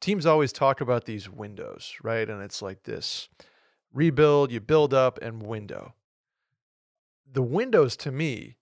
teams 0.00 0.26
always 0.26 0.52
talk 0.52 0.80
about 0.80 1.04
these 1.04 1.28
windows, 1.28 1.94
right? 2.02 2.28
And 2.28 2.42
it's 2.42 2.62
like 2.62 2.84
this 2.84 3.28
rebuild, 3.92 4.52
you 4.52 4.60
build 4.60 4.94
up, 4.94 5.18
and 5.20 5.42
window. 5.42 5.94
The 7.30 7.42
windows 7.42 7.96
to 7.98 8.10
me, 8.12 8.56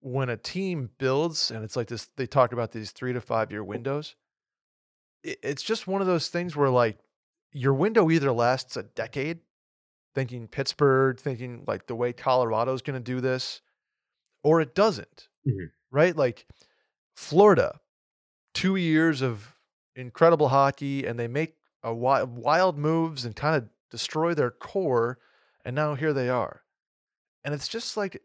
when 0.00 0.28
a 0.28 0.36
team 0.36 0.90
builds, 0.98 1.50
and 1.50 1.64
it's 1.64 1.76
like 1.76 1.88
this, 1.88 2.08
they 2.16 2.26
talk 2.26 2.52
about 2.52 2.72
these 2.72 2.90
three 2.90 3.12
to 3.12 3.20
five 3.20 3.50
year 3.50 3.64
windows. 3.64 4.16
It's 5.22 5.62
just 5.62 5.86
one 5.86 6.00
of 6.02 6.06
those 6.06 6.28
things 6.28 6.54
where, 6.54 6.68
like, 6.68 6.98
your 7.52 7.72
window 7.72 8.10
either 8.10 8.30
lasts 8.32 8.76
a 8.76 8.82
decade 8.82 9.40
thinking 10.14 10.46
Pittsburgh, 10.48 11.18
thinking 11.18 11.64
like 11.66 11.86
the 11.86 11.94
way 11.96 12.12
Colorado's 12.12 12.82
going 12.82 12.98
to 12.98 13.02
do 13.12 13.20
this, 13.20 13.62
or 14.42 14.60
it 14.60 14.74
doesn't, 14.74 15.28
Mhm. 15.46 15.70
right? 15.90 16.14
Like 16.16 16.46
Florida, 17.16 17.80
two 18.54 18.76
years 18.76 19.22
of 19.22 19.53
incredible 19.96 20.48
hockey, 20.48 21.06
and 21.06 21.18
they 21.18 21.28
make 21.28 21.54
a 21.82 21.94
wild, 21.94 22.36
wild 22.36 22.78
moves 22.78 23.24
and 23.24 23.36
kind 23.36 23.56
of 23.56 23.68
destroy 23.90 24.34
their 24.34 24.50
core, 24.50 25.18
and 25.64 25.76
now 25.76 25.94
here 25.94 26.12
they 26.12 26.28
are. 26.28 26.62
And 27.44 27.54
it's 27.54 27.68
just 27.68 27.96
like 27.96 28.22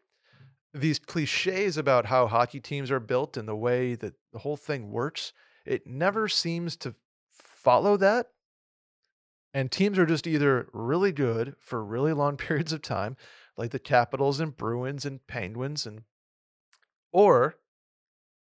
these 0.73 0.99
cliches 0.99 1.77
about 1.77 2.05
how 2.07 2.27
hockey 2.27 2.59
teams 2.59 2.91
are 2.91 2.99
built 2.99 3.37
and 3.37 3.47
the 3.47 3.55
way 3.55 3.95
that 3.95 4.13
the 4.31 4.39
whole 4.39 4.57
thing 4.57 4.91
works. 4.91 5.33
It 5.65 5.85
never 5.85 6.27
seems 6.27 6.75
to 6.77 6.95
follow 7.31 7.97
that. 7.97 8.27
And 9.53 9.71
teams 9.71 9.97
are 9.97 10.05
just 10.05 10.27
either 10.27 10.67
really 10.73 11.11
good 11.11 11.55
for 11.59 11.83
really 11.83 12.13
long 12.13 12.37
periods 12.37 12.71
of 12.71 12.81
time, 12.81 13.17
like 13.57 13.71
the 13.71 13.79
Capitals 13.79 14.39
and 14.39 14.55
Bruins 14.55 15.05
and 15.05 15.25
Penguins, 15.27 15.85
and 15.85 16.03
or 17.11 17.55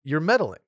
you're 0.03 0.19
meddling. 0.19 0.59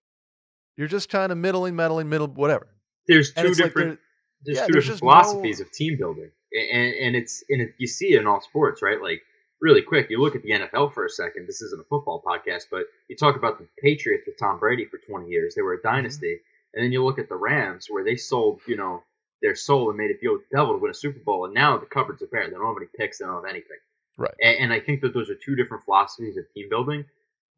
You're 0.79 0.87
just 0.87 1.09
kind 1.09 1.31
of 1.33 1.37
middling, 1.37 1.75
meddling, 1.75 2.07
middle, 2.07 2.27
whatever. 2.27 2.67
There's 3.05 3.33
two 3.33 3.41
it's 3.47 3.59
like 3.59 3.67
different. 3.73 3.99
there's 4.45 4.57
yeah, 4.59 4.65
two 4.67 4.71
there's 4.73 4.85
different 4.85 5.01
just 5.01 5.03
no- 5.03 5.09
philosophies 5.09 5.59
of 5.59 5.71
team 5.73 5.97
building, 5.97 6.31
and 6.53 6.93
and 6.95 7.15
it's 7.17 7.43
and 7.49 7.61
it, 7.61 7.73
you 7.77 7.85
see 7.87 8.13
it 8.13 8.21
in 8.21 8.27
all 8.27 8.39
sports, 8.39 8.81
right? 8.81 9.01
Like 9.01 9.21
really 9.61 9.81
quick, 9.81 10.09
you 10.09 10.21
look 10.21 10.37
at 10.37 10.41
the 10.43 10.51
NFL 10.51 10.93
for 10.93 11.05
a 11.05 11.09
second. 11.09 11.47
This 11.47 11.61
isn't 11.61 11.81
a 11.81 11.83
football 11.89 12.23
podcast, 12.25 12.67
but 12.71 12.85
you 13.09 13.17
talk 13.17 13.35
about 13.35 13.59
the 13.59 13.67
Patriots 13.81 14.23
with 14.25 14.39
Tom 14.39 14.57
Brady 14.57 14.85
for 14.85 14.99
20 14.99 15.27
years. 15.27 15.53
They 15.55 15.61
were 15.61 15.75
Mm-hmm. 15.75 15.87
a 15.87 15.91
dynasty, 15.91 16.37
and 16.73 16.81
then 16.83 16.93
you 16.93 17.03
look 17.03 17.19
at 17.19 17.27
the 17.27 17.35
Rams 17.35 17.87
where 17.89 18.05
they 18.05 18.15
sold, 18.15 18.61
you 18.65 18.77
know, 18.77 19.03
their 19.41 19.55
soul 19.55 19.89
and 19.89 19.97
made 19.97 20.11
a 20.11 20.17
deal 20.17 20.31
with 20.33 20.43
the 20.49 20.55
devil 20.57 20.73
to 20.75 20.79
win 20.79 20.91
a 20.91 20.93
Super 20.93 21.19
Bowl, 21.19 21.43
and 21.43 21.53
now 21.53 21.77
the 21.77 21.85
cupboards 21.87 22.21
are 22.21 22.27
bare. 22.27 22.45
They 22.49 22.55
don't 22.55 22.65
have 22.65 22.77
any 22.77 22.87
picks. 22.97 23.17
They 23.19 23.25
don't 23.25 23.35
have 23.43 23.49
anything. 23.53 23.77
Right. 24.17 24.33
And, 24.41 24.57
and 24.63 24.73
I 24.73 24.79
think 24.79 25.01
that 25.01 25.13
those 25.13 25.29
are 25.29 25.35
two 25.35 25.55
different 25.57 25.83
philosophies 25.83 26.37
of 26.37 26.45
team 26.53 26.67
building. 26.69 27.03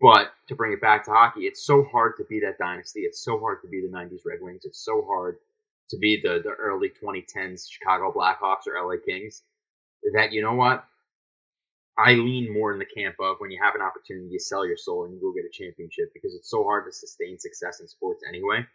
But 0.02 0.32
to 0.50 0.56
bring 0.56 0.74
it 0.74 0.82
back 0.82 1.06
to 1.06 1.12
hockey, 1.12 1.42
it's 1.42 1.66
so 1.66 1.84
hard 1.86 2.14
to 2.18 2.26
be 2.26 2.40
that 2.42 2.58
dynasty. 2.58 3.02
It's 3.02 3.24
so 3.24 3.40
hard 3.40 3.62
to 3.62 3.68
be 3.68 3.82
the 3.82 3.88
'90s 3.96 4.22
Red 4.26 4.40
Wings. 4.42 4.66
It's 4.66 4.84
so 4.84 5.06
hard 5.08 5.38
to 5.90 5.98
be 5.98 6.20
the 6.22 6.42
the 6.44 6.52
early 6.52 6.90
2010s 6.90 7.70
Chicago 7.70 8.12
Blackhawks 8.12 8.68
or 8.68 8.82
LA 8.84 8.98
Kings. 9.06 9.44
That 10.14 10.32
you 10.34 10.42
know 10.42 10.56
what, 10.56 10.86
I 11.98 12.14
lean 12.14 12.52
more 12.54 12.74
in 12.74 12.80
the 12.80 12.86
camp 12.86 13.16
of 13.20 13.38
when 13.40 13.52
you 13.52 13.60
have 13.62 13.76
an 13.76 13.82
opportunity, 13.82 14.30
you 14.32 14.40
sell 14.40 14.66
your 14.66 14.78
soul 14.78 15.06
and 15.06 15.14
you 15.14 15.22
go 15.22 15.34
get 15.34 15.46
a 15.46 15.52
championship 15.52 16.12
because 16.14 16.34
it's 16.36 16.50
so 16.50 16.64
hard 16.64 16.86
to 16.86 16.92
sustain 16.92 17.38
success 17.38 17.80
in 17.82 17.88
sports 17.88 18.24
anyway. 18.28 18.66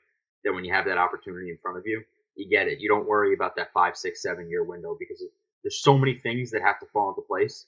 That 0.45 0.55
when 0.55 0.65
you 0.65 0.73
have 0.73 0.85
that 0.87 0.99
opportunity 0.99 1.51
in 1.51 1.59
front 1.59 1.79
of 1.79 1.85
you, 1.87 2.03
you 2.37 2.49
get 2.49 2.69
it. 2.69 2.81
You 2.81 2.89
don't 2.89 3.09
worry 3.09 3.35
about 3.35 3.57
that 3.57 3.73
five, 3.73 3.97
six, 3.97 4.23
seven 4.23 4.49
year 4.49 4.62
window 4.62 4.97
because 4.99 5.23
there's 5.65 5.83
so 5.83 5.99
many 5.99 6.15
things 6.15 6.51
that 6.53 6.62
have 6.62 6.79
to 6.81 6.87
fall 6.93 7.09
into 7.11 7.23
place 7.23 7.67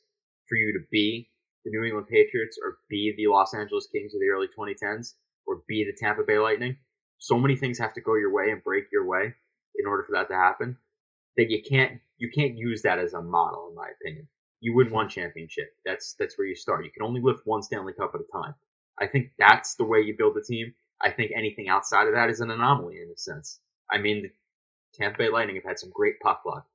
for 0.49 0.57
you 0.57 0.73
to 0.75 0.87
be 0.93 1.29
the 1.69 1.77
New 1.77 1.85
England 1.85 2.09
Patriots 2.09 2.59
or 2.63 2.79
be 2.89 3.15
the 3.17 3.27
Los 3.27 3.55
Angeles 3.55 3.89
Kings 3.93 4.15
of 4.15 4.21
the 4.21 4.29
early 4.29 4.49
2010s 4.49 5.15
or 5.47 5.63
be 5.69 5.85
the 5.85 5.97
Tampa 5.97 6.23
Bay 6.23 6.39
Lightning. 6.39 6.77
So 7.19 7.39
many 7.39 7.57
things 7.57 7.79
have 7.79 7.95
to 7.95 8.01
go 8.01 8.15
your 8.15 8.33
way 8.33 8.51
and 8.51 8.63
break 8.63 8.85
your 8.93 9.07
way 9.07 9.35
in 9.77 9.87
order 9.87 10.05
for 10.05 10.13
that 10.13 10.29
to 10.29 10.35
happen 10.35 10.77
that 11.37 11.51
you 11.51 11.63
can't 11.63 12.01
you 12.17 12.31
can't 12.35 12.57
use 12.57 12.83
that 12.83 12.99
as 12.99 13.15
a 13.15 13.23
model 13.23 13.69
in 13.71 13.77
my 13.77 13.89
opinion. 14.01 14.29
You 14.61 14.75
win 14.75 14.91
one 14.91 15.09
championship. 15.09 15.73
That's 15.85 16.15
that's 16.19 16.37
where 16.39 16.47
you 16.47 16.55
start. 16.55 16.85
You 16.85 16.91
can 16.91 17.03
only 17.03 17.21
lift 17.21 17.47
one 17.47 17.63
Stanley 17.63 17.93
Cup 17.93 18.13
at 18.15 18.21
a 18.21 18.33
time. 18.33 18.55
I 18.99 19.07
think 19.07 19.31
that's 19.39 19.75
the 19.75 19.85
way 19.85 20.01
you 20.01 20.17
build 20.17 20.37
a 20.37 20.43
team. 20.43 20.75
I 21.01 21.11
think 21.11 21.31
anything 21.35 21.69
outside 21.69 22.09
of 22.09 22.15
that 22.15 22.31
is 22.31 22.41
an 22.41 22.51
anomaly 22.51 22.97
in 22.97 23.11
a 23.15 23.17
sense. 23.17 23.61
I 23.91 23.99
mean, 23.99 24.23
the 24.23 24.31
Tampa 24.95 25.19
Bay 25.19 25.29
Lightning 25.29 25.55
have 25.57 25.65
had 25.65 25.79
some 25.79 25.91
great 25.95 26.19
puck 26.21 26.43
luck. 26.45 26.67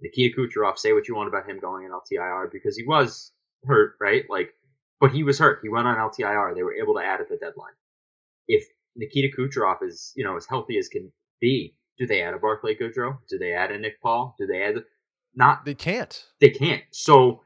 Nikita 0.00 0.36
Kucherov, 0.36 0.78
say 0.78 0.92
what 0.92 1.08
you 1.08 1.16
want 1.16 1.28
about 1.28 1.48
him 1.48 1.58
going 1.58 1.84
in 1.84 1.90
LTIR 1.90 2.50
because 2.52 2.76
he 2.76 2.84
was 2.84 3.32
hurt, 3.66 3.94
right? 4.00 4.24
Like, 4.28 4.54
but 5.00 5.12
he 5.12 5.22
was 5.22 5.38
hurt. 5.38 5.60
He 5.62 5.68
went 5.68 5.86
on 5.86 5.96
LTIR. 5.96 6.54
They 6.54 6.62
were 6.62 6.74
able 6.74 6.94
to 6.94 7.04
add 7.04 7.20
at 7.20 7.28
the 7.28 7.36
deadline. 7.36 7.72
If 8.48 8.66
Nikita 8.96 9.34
Kucherov 9.36 9.82
is, 9.82 10.12
you 10.16 10.24
know, 10.24 10.36
as 10.36 10.46
healthy 10.46 10.78
as 10.78 10.88
can 10.88 11.12
be, 11.40 11.74
do 11.98 12.06
they 12.06 12.22
add 12.22 12.34
a 12.34 12.38
Barclay 12.38 12.74
Goodrow? 12.74 13.18
Do 13.28 13.38
they 13.38 13.52
add 13.52 13.70
a 13.70 13.78
Nick 13.78 14.00
Paul? 14.00 14.34
Do 14.38 14.46
they 14.46 14.62
add 14.62 14.84
not? 15.34 15.64
They 15.64 15.74
can't. 15.74 16.26
They 16.40 16.50
can't. 16.50 16.82
So, 16.90 17.42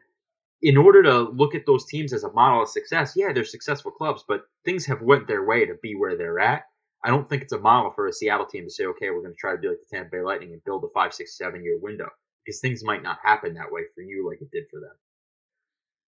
in 0.63 0.77
order 0.77 1.03
to 1.03 1.21
look 1.21 1.55
at 1.55 1.67
those 1.67 1.87
teams 1.87 2.13
as 2.13 2.25
a 2.25 2.33
model 2.33 2.63
of 2.63 2.69
success, 2.69 3.13
yeah, 3.17 3.33
they're 3.33 3.45
successful 3.45 3.91
clubs, 3.91 4.25
but 4.27 4.45
things 4.65 4.87
have 4.87 5.03
went 5.03 5.27
their 5.27 5.45
way 5.45 5.67
to 5.67 5.75
be 5.83 5.95
where 5.95 6.17
they're 6.17 6.41
at. 6.41 6.65
I 7.05 7.11
don't 7.11 7.29
think 7.29 7.43
it's 7.43 7.53
a 7.53 7.59
model 7.59 7.91
for 7.91 8.07
a 8.07 8.13
Seattle 8.13 8.47
team 8.47 8.65
to 8.65 8.71
say, 8.71 8.87
okay, 8.87 9.11
we're 9.11 9.21
going 9.21 9.35
to 9.35 9.39
try 9.39 9.53
to 9.53 9.59
be 9.59 9.69
like 9.69 9.79
the 9.81 9.97
Tampa 9.97 10.11
Bay 10.11 10.23
Lightning 10.23 10.53
and 10.53 10.65
build 10.65 10.85
a 10.85 10.89
five, 10.95 11.13
six, 11.13 11.37
seven 11.37 11.63
year 11.63 11.79
window 11.79 12.09
because 12.45 12.61
things 12.61 12.83
might 12.83 13.03
not 13.03 13.19
happen 13.23 13.55
that 13.55 13.71
way 13.71 13.83
for 13.95 14.01
you 14.01 14.27
like 14.27 14.41
it 14.41 14.51
did 14.51 14.65
for 14.71 14.81
them. 14.81 14.97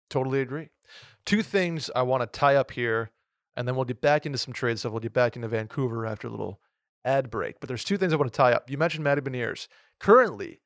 Totally 0.09 0.41
agree. 0.41 0.69
Two 1.25 1.41
things 1.41 1.89
I 1.95 2.03
want 2.03 2.21
to 2.21 2.39
tie 2.39 2.55
up 2.55 2.71
here, 2.71 3.11
and 3.55 3.67
then 3.67 3.75
we'll 3.75 3.85
get 3.85 4.01
back 4.01 4.25
into 4.25 4.37
some 4.37 4.53
trade 4.53 4.79
stuff. 4.79 4.91
We'll 4.91 5.01
get 5.01 5.13
back 5.13 5.35
into 5.35 5.47
Vancouver 5.47 6.05
after 6.05 6.27
a 6.27 6.31
little 6.31 6.61
ad 7.03 7.29
break. 7.29 7.59
But 7.59 7.67
there's 7.67 7.83
two 7.83 7.97
things 7.97 8.13
I 8.13 8.17
want 8.17 8.31
to 8.31 8.37
tie 8.37 8.53
up. 8.53 8.69
You 8.69 8.77
mentioned 8.77 9.03
Matty 9.03 9.21
Beniers. 9.21 9.67
Currently, 9.99 10.61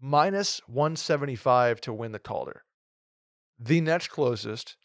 minus 0.00 0.60
175 0.66 1.80
to 1.82 1.92
win 1.92 2.12
the 2.12 2.18
Calder. 2.18 2.64
The 3.58 3.80
next 3.80 4.08
closest, 4.08 4.76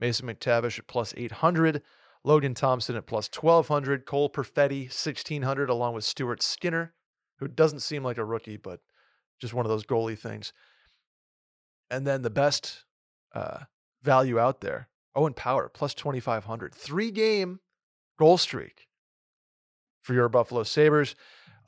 Mason 0.00 0.26
McTavish 0.26 0.78
at 0.78 0.86
plus 0.86 1.14
800, 1.16 1.82
Logan 2.24 2.54
Thompson 2.54 2.96
at 2.96 3.06
plus 3.06 3.28
1200, 3.32 4.04
Cole 4.04 4.28
Perfetti 4.28 4.82
1600, 4.82 5.70
along 5.70 5.94
with 5.94 6.04
Stuart 6.04 6.42
Skinner, 6.42 6.94
who 7.38 7.48
doesn't 7.48 7.80
seem 7.80 8.02
like 8.02 8.18
a 8.18 8.24
rookie, 8.24 8.56
but 8.56 8.80
just 9.40 9.54
one 9.54 9.64
of 9.64 9.70
those 9.70 9.86
goalie 9.86 10.18
things. 10.18 10.52
And 11.90 12.06
then 12.06 12.22
the 12.22 12.30
best 12.30 12.84
uh, 13.34 13.60
value 14.02 14.38
out 14.38 14.60
there, 14.60 14.88
Owen 15.14 15.34
Power 15.34 15.68
plus 15.68 15.94
2500, 15.94 16.74
three 16.74 17.10
game 17.10 17.60
goal 18.18 18.38
streak 18.38 18.88
for 20.02 20.14
your 20.14 20.28
Buffalo 20.28 20.62
Sabres. 20.62 21.14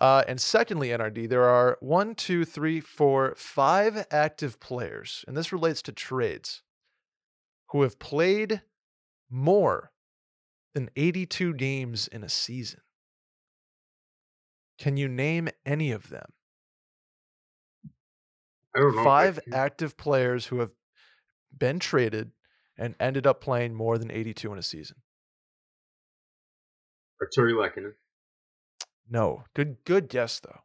Uh, 0.01 0.25
and 0.27 0.41
secondly, 0.41 0.89
NRD, 0.89 1.29
there 1.29 1.45
are 1.45 1.77
one, 1.81 2.15
two, 2.15 2.47
three, 2.47 2.81
four, 2.81 3.35
five 3.37 4.07
active 4.11 4.59
players, 4.59 5.25
and 5.29 5.37
this 5.37 5.53
relates 5.53 5.83
to 5.83 5.93
trades, 5.93 6.63
who 7.69 7.83
have 7.83 7.99
played 7.99 8.63
more 9.29 9.93
than 10.75 10.89
82 10.97 11.53
games 11.55 12.09
in 12.09 12.25
a 12.25 12.31
season. 12.31 12.81
Can 14.79 14.97
you 14.97 15.09
name 15.09 15.51
any 15.67 15.93
of 15.93 16.09
them? 16.09 16.33
I 18.75 18.81
don't 18.81 18.97
know. 18.97 19.05
Five 19.05 19.39
active 19.53 19.99
players 19.99 20.47
who 20.47 20.61
have 20.61 20.71
been 21.57 21.79
traded 21.79 22.33
and 22.77 22.95
ended 22.99 23.27
up 23.27 23.41
playing 23.41 23.75
more 23.75 23.99
than 23.99 24.11
82 24.11 24.53
in 24.53 24.59
a 24.59 24.63
season. 24.63 24.97
Artturi 27.23 27.53
Lehkonen. 27.53 27.93
No. 29.09 29.45
Good 29.55 29.85
good 29.85 30.09
guess 30.09 30.41
though. 30.41 30.61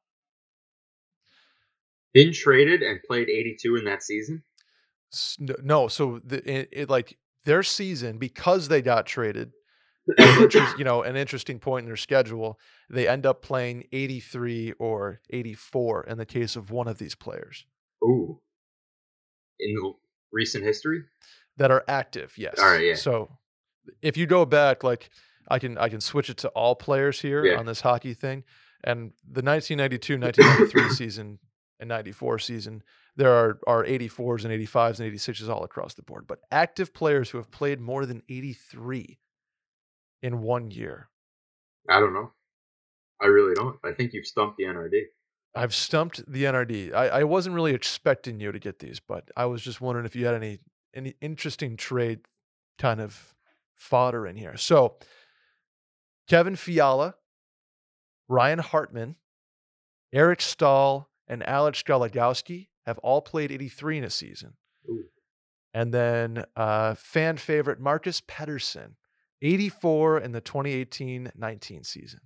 Been 2.13 2.31
traded 2.31 2.81
and 2.81 3.01
played 3.03 3.29
82 3.29 3.75
in 3.75 3.85
that 3.85 4.01
season. 4.01 4.43
No, 5.39 5.87
so 5.87 6.21
the, 6.23 6.37
it, 6.49 6.69
it 6.71 6.89
like 6.89 7.17
their 7.43 7.63
season 7.63 8.17
because 8.17 8.69
they 8.69 8.81
got 8.81 9.05
traded, 9.05 9.51
an 10.17 10.41
interest, 10.43 10.77
you 10.77 10.85
know, 10.85 11.03
an 11.03 11.17
interesting 11.17 11.59
point 11.59 11.83
in 11.83 11.87
their 11.87 11.97
schedule, 11.97 12.57
they 12.89 13.07
end 13.07 13.25
up 13.25 13.41
playing 13.41 13.85
83 13.91 14.73
or 14.79 15.19
84 15.29 16.05
in 16.05 16.17
the 16.17 16.25
case 16.25 16.55
of 16.55 16.71
one 16.71 16.87
of 16.87 16.97
these 16.97 17.15
players 17.15 17.65
Ooh. 18.03 18.39
In 19.59 19.73
the 19.73 19.93
recent 20.35 20.63
history? 20.63 21.03
that 21.57 21.71
are 21.71 21.85
active. 21.87 22.33
Yes. 22.37 22.59
All 22.59 22.65
right, 22.69 22.83
yeah. 22.83 22.95
So 22.95 23.29
if 24.01 24.17
you 24.17 24.25
go 24.25 24.43
back 24.45 24.83
like 24.83 25.09
I 25.47 25.57
can 25.57 25.77
I 25.77 25.87
can 25.87 26.01
switch 26.01 26.29
it 26.29 26.35
to 26.39 26.49
all 26.49 26.75
players 26.75 27.21
here 27.21 27.45
Yeah. 27.45 27.57
on 27.57 27.65
this 27.65 27.79
hockey 27.79 28.13
thing 28.13 28.43
and 28.83 29.13
the 29.25 29.41
1992-1993 29.41 30.89
season 31.01 31.39
and 31.79 31.87
94 31.87 32.39
season 32.39 32.83
there 33.15 33.31
are 33.31 33.59
are 33.65 33.85
84s 33.85 34.43
and 34.43 34.53
85s 34.67 34.99
and 34.99 35.11
86s 35.13 35.47
all 35.49 35.63
across 35.63 35.93
the 35.93 36.01
board 36.01 36.25
but 36.27 36.39
active 36.51 36.93
players 36.93 37.29
who 37.29 37.37
have 37.37 37.51
played 37.51 37.79
more 37.79 38.05
than 38.05 38.21
83 38.27 39.17
in 40.21 40.41
one 40.41 40.71
year 40.71 41.07
I 41.87 41.99
don't 42.01 42.13
know. 42.13 42.31
I 43.21 43.27
really 43.27 43.53
don't. 43.53 43.77
I 43.85 43.91
think 43.93 44.11
you've 44.13 44.25
stumped 44.25 44.57
the 44.57 44.63
NRD. 44.65 45.03
I've 45.55 45.73
stumped 45.73 46.21
the 46.31 46.43
NRD. 46.43 46.93
I, 46.93 47.07
I 47.07 47.23
wasn't 47.23 47.55
really 47.55 47.73
expecting 47.73 48.39
you 48.39 48.51
to 48.51 48.59
get 48.59 48.79
these, 48.79 48.99
but 48.99 49.29
I 49.37 49.45
was 49.45 49.61
just 49.61 49.79
wondering 49.79 50.05
if 50.05 50.15
you 50.15 50.25
had 50.25 50.35
any 50.35 50.59
any 50.93 51.15
interesting 51.21 51.75
trade 51.77 52.21
kind 52.77 53.01
of 53.01 53.33
fodder 53.73 54.25
in 54.25 54.35
here. 54.35 54.57
So 54.57 54.95
Kevin 56.27 56.55
Fiala, 56.55 57.15
Ryan 58.27 58.59
Hartman, 58.59 59.15
Eric 60.13 60.41
Staal, 60.41 61.09
and 61.27 61.47
Alex 61.47 61.83
Galagowski 61.83 62.69
have 62.85 62.97
all 62.99 63.21
played 63.21 63.51
83 63.51 63.99
in 63.99 64.03
a 64.03 64.09
season. 64.09 64.53
Ooh. 64.89 65.05
And 65.73 65.93
then 65.93 66.45
uh, 66.55 66.95
fan 66.95 67.37
favorite 67.37 67.79
Marcus 67.79 68.21
Pettersson, 68.21 68.93
84 69.41 70.19
in 70.19 70.31
the 70.31 70.41
2018-19 70.41 71.85
season. 71.85 72.21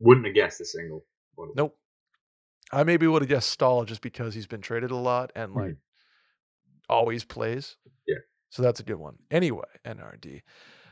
Wouldn't 0.00 0.26
have 0.26 0.34
guessed 0.34 0.60
a 0.60 0.66
single 0.66 1.04
one. 1.36 1.50
Nope. 1.56 1.78
I 2.72 2.84
maybe 2.84 3.06
would 3.06 3.22
have 3.22 3.28
guessed 3.28 3.50
Staal 3.50 3.84
just 3.84 4.00
because 4.00 4.34
he's 4.34 4.46
been 4.46 4.60
traded 4.60 4.90
a 4.90 4.96
lot 4.96 5.32
and 5.34 5.54
like 5.54 5.72
mm. 5.72 5.76
always 6.88 7.24
plays. 7.24 7.76
Yeah. 8.06 8.16
So 8.50 8.62
that's 8.62 8.80
a 8.80 8.82
good 8.82 8.96
one. 8.96 9.16
Anyway, 9.30 9.64
NRD. 9.84 10.42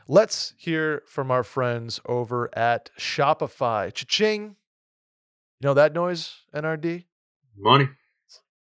Let's 0.07 0.53
hear 0.57 1.01
from 1.07 1.31
our 1.31 1.43
friends 1.43 1.99
over 2.05 2.55
at 2.57 2.91
Shopify. 2.97 3.91
Cha-ching. 3.93 4.55
You 5.59 5.69
know 5.69 5.73
that 5.73 5.93
noise, 5.93 6.41
NRD? 6.53 7.05
Money. 7.57 7.89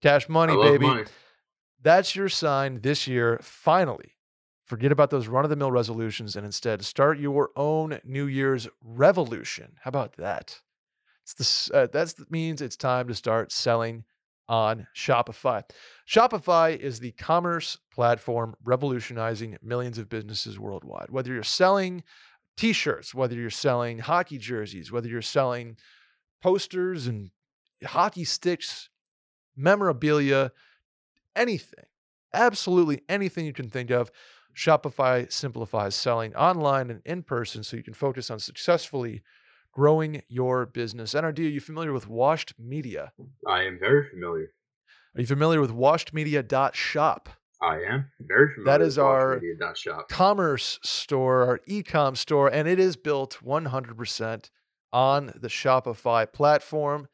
Cash 0.03 0.29
money, 0.29 0.57
baby. 0.57 0.87
money. 0.87 1.05
That's 1.81 2.15
your 2.15 2.29
sign 2.29 2.81
this 2.83 3.07
year, 3.07 3.39
finally. 3.41 4.17
Forget 4.65 4.93
about 4.93 5.11
those 5.11 5.29
run 5.29 5.45
of 5.45 5.51
the 5.51 5.57
mill 5.57 5.73
resolutions 5.73 6.37
and 6.37 6.45
instead 6.45 6.85
start 6.85 7.19
your 7.19 7.51
own 7.57 8.01
New 8.05 8.27
Year's 8.27 8.69
revolution. 8.83 9.77
How 9.83 9.89
about 9.89 10.17
that? 10.17 10.61
The, 11.35 11.71
uh, 11.75 11.87
that 11.93 12.31
means 12.31 12.61
it's 12.61 12.77
time 12.77 13.09
to 13.09 13.15
start 13.15 13.53
selling 13.53 14.05
on 14.49 14.87
Shopify. 14.95 15.63
Shopify 16.09 16.77
is 16.77 17.01
the 17.01 17.13
commerce 17.13 17.79
platform 17.93 18.55
revolutionizing 18.65 19.57
millions 19.63 19.99
of 19.99 20.09
businesses 20.09 20.59
worldwide. 20.59 21.11
Whether 21.11 21.33
you're 21.33 21.43
selling 21.43 22.03
t 22.57 22.73
shirts, 22.73 23.15
whether 23.15 23.35
you're 23.35 23.51
selling 23.51 24.01
hockey 24.01 24.39
jerseys, 24.39 24.93
whether 24.93 25.09
you're 25.09 25.23
selling 25.23 25.77
posters 26.43 27.07
and 27.07 27.31
hockey 27.85 28.25
sticks, 28.25 28.89
memorabilia, 29.57 30.53
anything, 31.35 31.85
absolutely 32.35 33.03
anything 33.09 33.47
you 33.47 33.53
can 33.53 33.71
think 33.71 33.91
of. 33.91 34.11
Shopify 34.55 35.33
simplifies 35.33 35.95
selling 35.95 36.35
online 36.35 36.91
and 36.91 37.01
in 37.07 37.23
person 37.23 37.63
so 37.63 37.77
you 37.77 37.83
can 37.83 37.95
focus 37.95 38.31
on 38.31 38.39
successfully 38.39 39.23
growing 39.73 40.23
your 40.29 40.67
business. 40.67 41.15
NRD, 41.15 41.39
are 41.41 41.43
you 41.43 41.61
familiar 41.61 41.93
with 41.93 42.09
Washed 42.09 42.55
Media? 42.59 43.13
I 43.47 43.63
am 43.63 43.79
very 43.79 44.09
familiar. 44.09 44.53
Are 45.15 45.21
you 45.21 45.27
familiar 45.27 45.61
with 45.61 45.73
washedmedia.shop? 45.73 47.29
I 47.61 47.77
am 47.77 48.11
very 48.21 48.55
familiar. 48.55 48.79
That 48.79 48.83
is 48.85 48.99
our- 48.99 49.41
commerce 50.09 50.79
store, 50.83 51.45
our 51.45 51.61
e-com 51.67 52.17
store, 52.17 52.49
and 52.49 52.67
it 52.67 52.79
is 52.79 52.97
built 52.97 53.39
100% 53.43 54.51
on 54.93 55.33
the 55.37 55.49
Shopify 55.49 56.31
platform. 56.31 57.09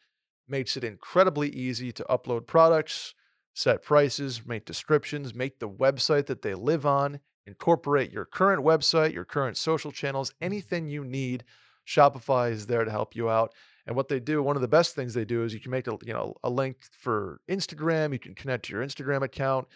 Makes 0.48 0.76
it 0.76 0.84
incredibly 0.84 1.50
easy 1.50 1.92
to 1.92 2.04
upload 2.08 2.46
products, 2.46 3.14
set 3.54 3.82
prices, 3.82 4.46
make 4.46 4.64
descriptions, 4.64 5.34
make 5.34 5.58
the 5.58 5.68
website 5.68 6.26
that 6.26 6.42
they 6.42 6.54
live 6.54 6.86
on, 6.86 7.20
incorporate 7.46 8.10
your 8.10 8.24
current 8.24 8.64
website, 8.64 9.12
your 9.12 9.26
current 9.26 9.58
social 9.58 9.92
channels, 9.92 10.32
anything 10.40 10.88
you 10.88 11.04
need. 11.04 11.44
Shopify 11.88 12.50
is 12.50 12.66
there 12.66 12.84
to 12.84 12.90
help 12.90 13.16
you 13.16 13.30
out. 13.30 13.54
And 13.86 13.96
what 13.96 14.08
they 14.08 14.20
do, 14.20 14.42
one 14.42 14.56
of 14.56 14.62
the 14.62 14.68
best 14.68 14.94
things 14.94 15.14
they 15.14 15.24
do 15.24 15.44
is 15.44 15.54
you 15.54 15.60
can 15.60 15.70
make 15.70 15.86
a 15.86 15.96
you 16.04 16.12
know 16.12 16.34
a 16.44 16.50
link 16.50 16.76
for 16.92 17.40
Instagram, 17.48 18.12
you 18.12 18.18
can 18.18 18.34
connect 18.34 18.66
to 18.66 18.74
your 18.74 18.84
Instagram 18.84 19.22
account, 19.22 19.66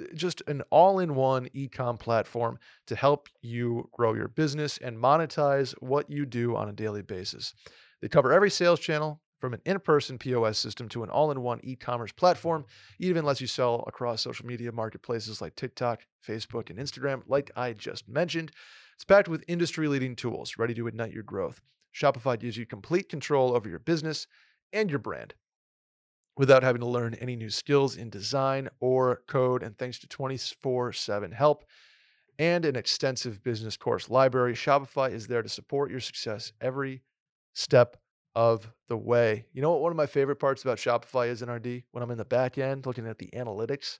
eh, 0.00 0.04
just 0.14 0.42
an 0.46 0.62
all-in-one 0.70 1.48
e-com 1.52 1.98
platform 1.98 2.58
to 2.86 2.96
help 2.96 3.28
you 3.42 3.90
grow 3.92 4.14
your 4.14 4.28
business 4.28 4.78
and 4.78 4.96
monetize 4.96 5.72
what 5.80 6.10
you 6.10 6.24
do 6.24 6.56
on 6.56 6.70
a 6.70 6.72
daily 6.72 7.02
basis. 7.02 7.52
They 8.00 8.08
cover 8.08 8.32
every 8.32 8.50
sales 8.50 8.80
channel 8.80 9.20
from 9.38 9.52
an 9.52 9.60
in-person 9.66 10.16
POS 10.16 10.56
system 10.56 10.88
to 10.88 11.02
an 11.02 11.10
all-in-one 11.10 11.60
e-commerce 11.62 12.12
platform. 12.12 12.64
It 12.98 13.04
even 13.04 13.26
lets 13.26 13.42
you 13.42 13.46
sell 13.46 13.84
across 13.86 14.22
social 14.22 14.46
media 14.46 14.72
marketplaces 14.72 15.42
like 15.42 15.54
TikTok, 15.54 16.06
Facebook, 16.26 16.70
and 16.70 16.78
Instagram, 16.78 17.24
like 17.26 17.50
I 17.54 17.74
just 17.74 18.08
mentioned. 18.08 18.52
It's 18.94 19.04
packed 19.04 19.28
with 19.28 19.44
industry-leading 19.48 20.16
tools 20.16 20.54
ready 20.58 20.74
to 20.74 20.86
ignite 20.86 21.12
your 21.12 21.22
growth. 21.22 21.60
Shopify 21.94 22.38
gives 22.38 22.56
you 22.56 22.66
complete 22.66 23.08
control 23.08 23.54
over 23.54 23.68
your 23.68 23.78
business 23.78 24.26
and 24.72 24.90
your 24.90 24.98
brand 24.98 25.34
without 26.36 26.62
having 26.62 26.80
to 26.80 26.86
learn 26.86 27.14
any 27.14 27.36
new 27.36 27.50
skills 27.50 27.96
in 27.96 28.10
design 28.10 28.68
or 28.80 29.22
code. 29.28 29.62
And 29.62 29.78
thanks 29.78 29.98
to 30.00 30.08
24 30.08 30.92
7 30.92 31.32
help 31.32 31.64
and 32.38 32.64
an 32.64 32.76
extensive 32.76 33.42
business 33.42 33.76
course 33.76 34.10
library, 34.10 34.54
Shopify 34.54 35.12
is 35.12 35.28
there 35.28 35.42
to 35.42 35.48
support 35.48 35.90
your 35.90 36.00
success 36.00 36.52
every 36.60 37.02
step 37.52 37.96
of 38.34 38.72
the 38.88 38.96
way. 38.96 39.46
You 39.52 39.62
know 39.62 39.70
what 39.70 39.80
one 39.80 39.92
of 39.92 39.96
my 39.96 40.06
favorite 40.06 40.40
parts 40.40 40.62
about 40.62 40.78
Shopify 40.78 41.28
is 41.28 41.42
in 41.42 41.50
RD? 41.50 41.84
When 41.92 42.02
I'm 42.02 42.10
in 42.10 42.18
the 42.18 42.24
back 42.24 42.58
end 42.58 42.86
looking 42.86 43.06
at 43.06 43.18
the 43.18 43.30
analytics, 43.34 43.98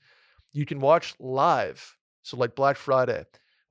you 0.52 0.66
can 0.66 0.80
watch 0.80 1.14
live. 1.20 1.96
So, 2.22 2.37
like 2.37 2.57
Black 2.57 2.76
Friday, 2.76 3.24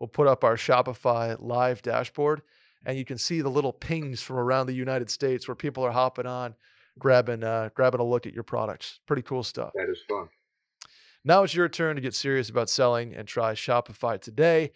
we'll 0.04 0.10
put 0.10 0.28
up 0.28 0.44
our 0.44 0.58
Shopify 0.58 1.38
live 1.40 1.82
dashboard 1.82 2.42
and 2.86 2.98
you 2.98 3.06
can 3.06 3.18
see 3.18 3.40
the 3.40 3.50
little 3.50 3.72
pings 3.72 4.22
from 4.22 4.36
around 4.36 4.68
the 4.68 4.74
United 4.74 5.10
States 5.10 5.48
where 5.48 5.56
people 5.56 5.82
are 5.86 5.92
hopping 5.92 6.26
on 6.26 6.56
grabbing 7.00 7.42
uh, 7.42 7.70
grabbing 7.74 8.02
a 8.02 8.04
look 8.04 8.28
at 8.28 8.34
your 8.34 8.44
products. 8.44 9.00
Pretty 9.08 9.22
cool 9.22 9.44
stuff. 9.44 9.72
That 9.76 9.90
is 9.90 10.00
fun. 10.10 10.28
Now 11.24 11.44
it's 11.44 11.56
your 11.56 11.70
turn 11.70 11.96
to 11.96 12.02
get 12.02 12.14
serious 12.14 12.50
about 12.50 12.70
selling 12.70 13.16
and 13.16 13.30
try 13.30 13.54
Shopify 13.54 14.20
today. 14.20 14.74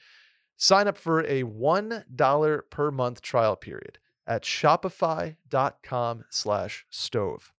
Sign 0.56 0.88
up 0.88 0.98
for 0.98 1.20
a 1.26 1.44
$1 1.44 2.62
per 2.70 2.90
month 2.90 3.22
trial 3.22 3.58
period 3.58 4.00
at 4.26 4.44
shopify.com 4.44 6.24
slash 6.30 6.86
stove. 6.90 7.52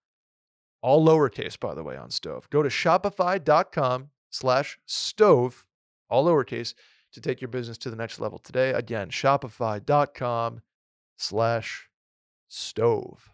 All 0.81 1.07
lowercase, 1.07 1.61
by 1.61 1.75
the 1.75 1.85
way, 1.85 1.99
on 1.99 2.11
stove. 2.11 2.49
Go 2.49 2.63
to 2.63 2.71
shopify.com 2.71 4.09
slash 4.31 4.79
stove, 4.87 5.67
all 6.09 6.25
lowercase, 6.25 6.73
to 7.13 7.21
take 7.21 7.41
your 7.41 7.49
business 7.49 7.79
to 7.79 7.91
the 7.91 7.97
next 7.97 8.21
level 8.21 8.39
today. 8.39 8.71
Again, 8.71 9.09
shopify.com 9.09 10.63
slash 11.17 11.89
stove. 12.49 13.31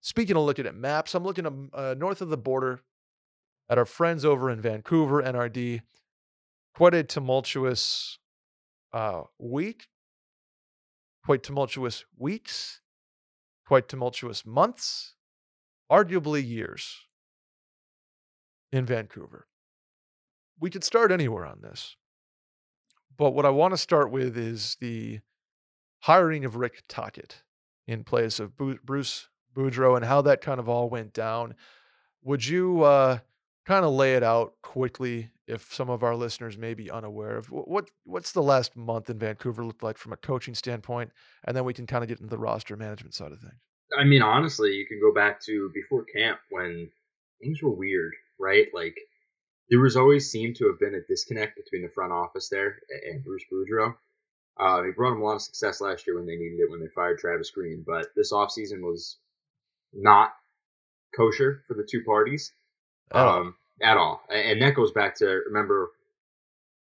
Speaking 0.00 0.36
of 0.36 0.42
looking 0.42 0.66
at 0.66 0.74
maps, 0.74 1.14
I'm 1.14 1.24
looking 1.24 1.70
uh, 1.72 1.94
north 1.96 2.20
of 2.20 2.28
the 2.28 2.36
border 2.36 2.80
at 3.68 3.78
our 3.78 3.86
friends 3.86 4.24
over 4.24 4.50
in 4.50 4.60
Vancouver, 4.60 5.22
NRD. 5.22 5.80
Quite 6.74 6.94
a 6.94 7.02
tumultuous 7.02 8.18
uh, 8.92 9.22
week, 9.38 9.86
quite 11.24 11.42
tumultuous 11.42 12.04
weeks, 12.18 12.80
quite 13.66 13.88
tumultuous 13.88 14.44
months, 14.44 15.14
arguably 15.90 16.46
years 16.46 17.06
in 18.72 18.84
Vancouver. 18.84 19.46
We 20.58 20.70
could 20.70 20.84
start 20.84 21.12
anywhere 21.12 21.46
on 21.46 21.60
this, 21.62 21.96
but 23.16 23.32
what 23.32 23.46
I 23.46 23.50
want 23.50 23.72
to 23.72 23.78
start 23.78 24.10
with 24.10 24.36
is 24.36 24.76
the 24.80 25.20
hiring 26.00 26.44
of 26.44 26.56
Rick 26.56 26.82
Tocchet 26.88 27.42
in 27.86 28.04
place 28.04 28.40
of 28.40 28.56
Bruce 28.56 29.28
Boudreau 29.54 29.96
and 29.96 30.04
how 30.04 30.22
that 30.22 30.40
kind 30.40 30.58
of 30.58 30.68
all 30.68 30.88
went 30.88 31.12
down. 31.12 31.54
Would 32.22 32.46
you 32.46 32.82
uh, 32.82 33.18
kind 33.64 33.84
of 33.84 33.92
lay 33.92 34.14
it 34.14 34.22
out 34.22 34.54
quickly 34.62 35.30
if 35.46 35.72
some 35.72 35.90
of 35.90 36.02
our 36.02 36.16
listeners 36.16 36.56
may 36.56 36.72
be 36.72 36.90
unaware 36.90 37.36
of 37.36 37.50
what 37.50 37.90
what's 38.04 38.32
the 38.32 38.42
last 38.42 38.76
month 38.76 39.10
in 39.10 39.18
Vancouver 39.18 39.64
looked 39.64 39.82
like 39.82 39.98
from 39.98 40.12
a 40.12 40.16
coaching 40.16 40.54
standpoint, 40.54 41.10
and 41.44 41.56
then 41.56 41.64
we 41.64 41.74
can 41.74 41.86
kind 41.86 42.02
of 42.02 42.08
get 42.08 42.18
into 42.18 42.30
the 42.30 42.38
roster 42.38 42.76
management 42.76 43.14
side 43.14 43.32
of 43.32 43.40
things. 43.40 43.60
I 43.98 44.04
mean, 44.04 44.22
honestly, 44.22 44.72
you 44.72 44.86
can 44.86 44.98
go 45.00 45.12
back 45.12 45.40
to 45.42 45.70
before 45.74 46.04
camp 46.04 46.38
when 46.50 46.88
things 47.40 47.62
were 47.62 47.74
weird, 47.74 48.12
right? 48.40 48.66
Like 48.72 48.96
there 49.70 49.80
was 49.80 49.96
always 49.96 50.30
seemed 50.30 50.56
to 50.56 50.66
have 50.68 50.78
been 50.78 50.94
a 50.94 51.00
disconnect 51.08 51.56
between 51.56 51.82
the 51.82 51.88
front 51.94 52.12
office 52.12 52.48
there 52.48 52.78
and 53.10 53.24
Bruce 53.24 53.44
Boudreau. 53.52 53.94
Uh, 54.58 54.82
he 54.84 54.92
brought 54.92 55.10
them 55.10 55.22
a 55.22 55.24
lot 55.24 55.34
of 55.36 55.42
success 55.42 55.80
last 55.80 56.06
year 56.06 56.16
when 56.16 56.26
they 56.26 56.36
needed 56.36 56.60
it 56.60 56.70
when 56.70 56.80
they 56.80 56.88
fired 56.94 57.18
Travis 57.18 57.50
Green, 57.50 57.82
but 57.86 58.06
this 58.14 58.32
offseason 58.32 58.82
was 58.82 59.18
not 59.92 60.32
kosher 61.16 61.64
for 61.66 61.74
the 61.74 61.86
two 61.88 62.02
parties 62.04 62.52
At 63.12 63.26
all. 63.26 63.40
um, 63.40 63.54
at 63.82 63.96
all. 63.96 64.22
And 64.30 64.60
that 64.62 64.74
goes 64.74 64.92
back 64.92 65.16
to 65.16 65.26
remember 65.46 65.90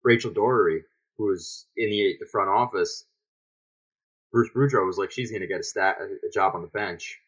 Rachel 0.04 0.30
Doerrie, 0.32 0.82
who 1.18 1.26
was 1.26 1.66
in 1.76 1.90
the 1.90 2.16
the 2.20 2.26
front 2.26 2.50
office. 2.50 3.04
Bruce 4.32 4.50
Boudreau 4.54 4.86
was 4.86 4.98
like, 4.98 5.10
she's 5.10 5.30
going 5.30 5.40
to 5.42 5.48
get 5.48 5.60
a, 5.60 5.64
stat, 5.64 5.96
a 6.00 6.30
job 6.32 6.54
on 6.54 6.62
the 6.62 6.68
bench, 6.68 7.18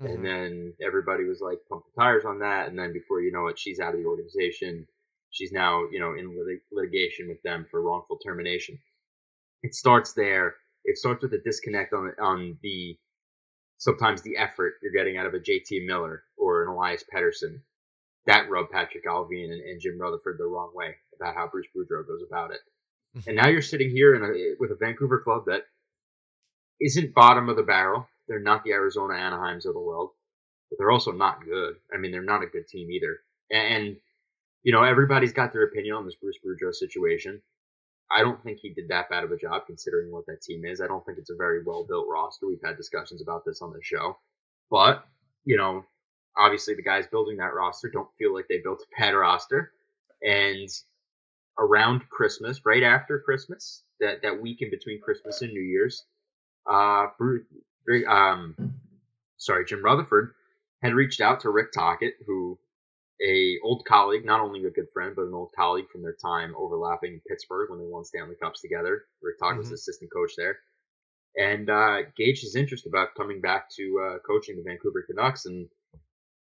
Mhm. 0.00 0.14
and 0.14 0.24
then 0.24 0.74
everybody 0.80 1.24
was 1.24 1.40
like, 1.40 1.58
pump 1.68 1.84
the 1.94 2.00
tires 2.00 2.24
on 2.24 2.38
that. 2.40 2.68
And 2.68 2.78
then 2.78 2.92
before 2.92 3.20
you 3.20 3.32
know 3.32 3.48
it, 3.48 3.58
she's 3.58 3.80
out 3.80 3.94
of 3.94 4.00
the 4.00 4.06
organization. 4.06 4.86
She's 5.32 5.52
now, 5.52 5.84
you 5.90 5.98
know, 5.98 6.14
in 6.14 6.38
lit- 6.38 6.62
litigation 6.70 7.28
with 7.28 7.42
them 7.42 7.66
for 7.70 7.82
wrongful 7.82 8.18
termination. 8.18 8.78
It 9.62 9.74
starts 9.74 10.12
there. 10.12 10.56
It 10.84 10.98
starts 10.98 11.22
with 11.22 11.32
a 11.34 11.38
disconnect 11.38 11.92
on 11.94 12.12
on 12.20 12.58
the 12.62 12.98
sometimes 13.78 14.22
the 14.22 14.36
effort 14.36 14.74
you're 14.82 14.92
getting 14.92 15.16
out 15.16 15.26
of 15.26 15.34
a 15.34 15.40
JT 15.40 15.86
Miller 15.86 16.24
or 16.36 16.62
an 16.62 16.68
Elias 16.68 17.04
Pettersson. 17.12 17.60
That 18.26 18.48
rubbed 18.50 18.72
Patrik 18.72 19.04
Allvin 19.08 19.50
and, 19.52 19.60
and 19.60 19.80
Jim 19.80 19.98
Rutherford 20.00 20.36
the 20.38 20.44
wrong 20.46 20.70
way 20.74 20.94
about 21.20 21.34
how 21.34 21.48
Bruce 21.48 21.66
Boudreau 21.76 22.06
goes 22.06 22.22
about 22.28 22.52
it. 22.52 22.60
Mhm. 23.16 23.26
And 23.28 23.36
now 23.36 23.48
you're 23.48 23.62
sitting 23.62 23.90
here 23.90 24.14
in 24.14 24.22
a, 24.22 24.54
with 24.60 24.70
a 24.70 24.76
Vancouver 24.76 25.20
club 25.20 25.44
that 25.46 25.62
isn't 26.80 27.14
bottom 27.14 27.48
of 27.48 27.56
the 27.56 27.62
barrel. 27.62 28.06
They're 28.28 28.38
not 28.40 28.64
the 28.64 28.72
Arizona 28.72 29.14
Anaheims 29.14 29.66
of 29.66 29.74
the 29.74 29.80
world, 29.80 30.10
but 30.70 30.78
they're 30.78 30.90
also 30.92 31.12
not 31.12 31.44
good. 31.44 31.76
I 31.92 31.98
mean, 31.98 32.12
they're 32.12 32.22
not 32.22 32.42
a 32.42 32.46
good 32.46 32.68
team 32.68 32.90
either. 32.90 33.20
And 33.50 33.96
you 34.62 34.72
know, 34.72 34.82
everybody's 34.82 35.32
got 35.32 35.52
their 35.52 35.64
opinion 35.64 35.96
on 35.96 36.04
this 36.04 36.14
Bruce 36.14 36.38
Boudreau 36.44 36.74
situation. 36.74 37.40
I 38.10 38.20
don't 38.20 38.42
think 38.42 38.58
he 38.60 38.70
did 38.70 38.88
that 38.88 39.08
bad 39.08 39.24
of 39.24 39.32
a 39.32 39.36
job 39.36 39.62
considering 39.66 40.12
what 40.12 40.26
that 40.26 40.42
team 40.42 40.64
is. 40.64 40.80
I 40.80 40.86
don't 40.86 41.04
think 41.04 41.18
it's 41.18 41.30
a 41.30 41.36
very 41.36 41.62
well 41.64 41.84
built 41.88 42.06
roster. 42.10 42.46
We've 42.46 42.60
had 42.62 42.76
discussions 42.76 43.22
about 43.22 43.44
this 43.44 43.62
on 43.62 43.72
the 43.72 43.80
show. 43.82 44.18
But, 44.70 45.04
you 45.44 45.56
know, 45.56 45.84
obviously 46.36 46.74
the 46.74 46.82
guys 46.82 47.06
building 47.06 47.38
that 47.38 47.54
roster 47.54 47.88
don't 47.88 48.08
feel 48.18 48.34
like 48.34 48.46
they 48.48 48.58
built 48.58 48.82
a 48.82 49.00
bad 49.00 49.12
roster. 49.12 49.72
And 50.22 50.68
around 51.58 52.08
Christmas, 52.10 52.64
right 52.64 52.82
after 52.82 53.18
Christmas, 53.18 53.82
that, 54.00 54.22
that 54.22 54.40
week 54.40 54.62
in 54.62 54.70
between 54.70 55.00
Christmas 55.00 55.42
and 55.42 55.52
New 55.52 55.62
Year's, 55.62 56.04
uh, 56.70 57.06
Bruce, 57.18 57.44
um, 58.08 58.54
sorry, 59.38 59.64
Jim 59.64 59.82
Rutherford 59.82 60.34
had 60.82 60.94
reached 60.94 61.20
out 61.20 61.40
to 61.40 61.50
Rick 61.50 61.72
Tocchet, 61.72 62.14
who 62.26 62.58
a 63.26 63.58
old 63.62 63.84
colleague, 63.86 64.24
not 64.24 64.40
only 64.40 64.64
a 64.64 64.70
good 64.70 64.88
friend, 64.92 65.14
but 65.14 65.26
an 65.26 65.34
old 65.34 65.52
colleague 65.56 65.88
from 65.90 66.02
their 66.02 66.16
time 66.20 66.54
overlapping 66.56 67.20
Pittsburgh 67.28 67.70
when 67.70 67.78
they 67.78 67.86
won 67.86 68.04
Stanley 68.04 68.34
Cups 68.42 68.60
together. 68.60 69.04
Rick 69.22 69.38
Tocchet 69.38 69.60
mm-hmm. 69.60 69.70
was 69.70 69.80
assistant 69.80 70.10
coach 70.12 70.32
there. 70.36 70.58
And 71.36 71.70
uh, 71.70 72.02
gauged 72.16 72.42
his 72.42 72.56
interest 72.56 72.86
about 72.86 73.14
coming 73.16 73.40
back 73.40 73.70
to 73.76 74.04
uh, 74.04 74.18
coaching 74.26 74.56
the 74.56 74.62
Vancouver 74.62 75.04
Canucks. 75.08 75.46
And 75.46 75.66